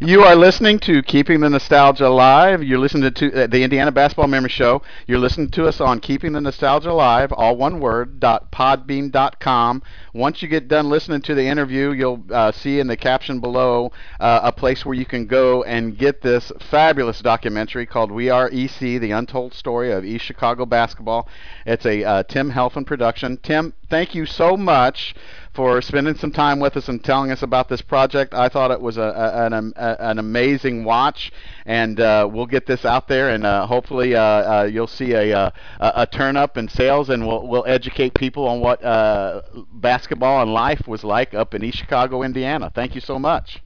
you 0.00 0.22
are 0.22 0.36
listening 0.36 0.78
to 0.80 1.02
Keeping 1.02 1.40
the 1.40 1.50
Nostalgia 1.50 2.06
Alive. 2.06 2.62
You're 2.62 2.78
listening 2.78 3.12
to 3.12 3.44
uh, 3.44 3.46
the 3.48 3.64
Indiana 3.64 3.90
Basketball 3.90 4.28
Memory 4.28 4.50
Show. 4.50 4.82
You're 5.08 5.18
listening 5.18 5.50
to 5.50 5.66
us 5.66 5.80
on 5.80 5.98
Keeping 5.98 6.32
the 6.32 6.40
Nostalgia 6.40 6.90
Alive, 6.90 7.32
all 7.32 7.56
one 7.56 7.80
word, 7.80 8.20
dot 8.20 8.52
podbean.com. 8.52 9.82
Once 10.14 10.40
you 10.40 10.48
get 10.48 10.68
done 10.68 10.88
listening 10.88 11.20
to 11.22 11.34
the 11.34 11.44
interview, 11.44 11.90
you'll 11.90 12.22
uh, 12.30 12.52
see 12.52 12.78
in 12.78 12.86
the 12.86 12.96
caption 12.96 13.40
below 13.40 13.90
uh, 14.20 14.40
a 14.44 14.52
place 14.52 14.86
where 14.86 14.94
you 14.94 15.04
can 15.04 15.26
go 15.26 15.64
and 15.64 15.98
get 15.98 16.22
this 16.22 16.52
fabulous 16.70 17.20
documentary 17.20 17.86
called 17.86 18.12
We 18.12 18.30
Are 18.30 18.48
EC: 18.52 18.78
The 18.78 19.10
Untold 19.10 19.52
Story 19.52 19.90
of 19.90 20.04
East 20.04 20.24
Chicago 20.24 20.64
Basketball. 20.64 21.28
It's 21.66 21.84
a 21.84 22.04
uh, 22.04 22.22
Tim 22.22 22.52
Helfand 22.52 22.86
production 22.86 23.15
Tim, 23.42 23.72
thank 23.88 24.14
you 24.14 24.26
so 24.26 24.56
much 24.56 25.14
for 25.54 25.80
spending 25.80 26.14
some 26.14 26.30
time 26.30 26.60
with 26.60 26.76
us 26.76 26.88
and 26.88 27.02
telling 27.02 27.30
us 27.30 27.42
about 27.42 27.68
this 27.68 27.80
project. 27.80 28.34
I 28.34 28.50
thought 28.50 28.70
it 28.70 28.80
was 28.80 28.98
a, 28.98 29.02
a, 29.02 29.46
an, 29.46 29.72
a 29.74 29.96
an, 30.00 30.18
amazing 30.18 30.84
watch, 30.84 31.32
and 31.64 31.98
uh, 31.98 32.28
we'll 32.30 32.46
get 32.46 32.66
this 32.66 32.84
out 32.84 33.08
there, 33.08 33.30
and 33.30 33.46
uh, 33.46 33.66
hopefully 33.66 34.14
uh, 34.14 34.20
uh 34.22 34.62
you'll 34.64 34.86
see 34.86 35.12
a, 35.12 35.32
uh, 35.32 35.50
a, 35.80 35.92
a 36.02 36.06
turn 36.06 36.36
up 36.36 36.58
in 36.58 36.68
sales, 36.68 37.08
and 37.08 37.26
we'll 37.26 37.46
we'll 37.46 37.64
educate 37.66 38.12
people 38.14 38.46
on 38.46 38.60
what 38.60 38.84
uh, 38.84 39.40
basketball 39.72 40.42
and 40.42 40.52
life 40.52 40.86
was 40.86 41.02
like 41.02 41.32
up 41.32 41.54
in 41.54 41.64
East 41.64 41.78
Chicago, 41.78 42.22
Indiana. 42.22 42.70
Thank 42.74 42.94
you 42.94 43.00
so 43.00 43.18
much. 43.18 43.62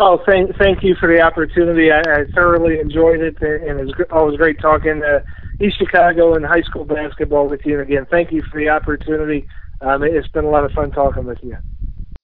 Oh, 0.00 0.20
thank 0.26 0.56
thank 0.58 0.84
you 0.84 0.94
for 1.00 1.08
the 1.12 1.20
opportunity. 1.20 1.90
I, 1.90 2.00
I 2.00 2.24
thoroughly 2.34 2.78
enjoyed 2.80 3.20
it, 3.20 3.36
and 3.40 3.80
it 3.80 3.84
was 3.84 3.94
always 4.12 4.36
great 4.36 4.60
talking 4.60 5.00
to 5.00 5.24
East 5.60 5.78
Chicago 5.78 6.34
and 6.34 6.44
high 6.44 6.62
school 6.62 6.84
basketball 6.84 7.48
with 7.48 7.62
you. 7.64 7.80
And 7.80 7.82
again, 7.82 8.06
thank 8.10 8.30
you 8.30 8.42
for 8.50 8.60
the 8.60 8.68
opportunity. 8.68 9.48
Um, 9.80 10.02
it's 10.04 10.28
been 10.28 10.44
a 10.44 10.50
lot 10.50 10.64
of 10.64 10.72
fun 10.72 10.92
talking 10.92 11.26
with 11.26 11.38
you. 11.42 11.58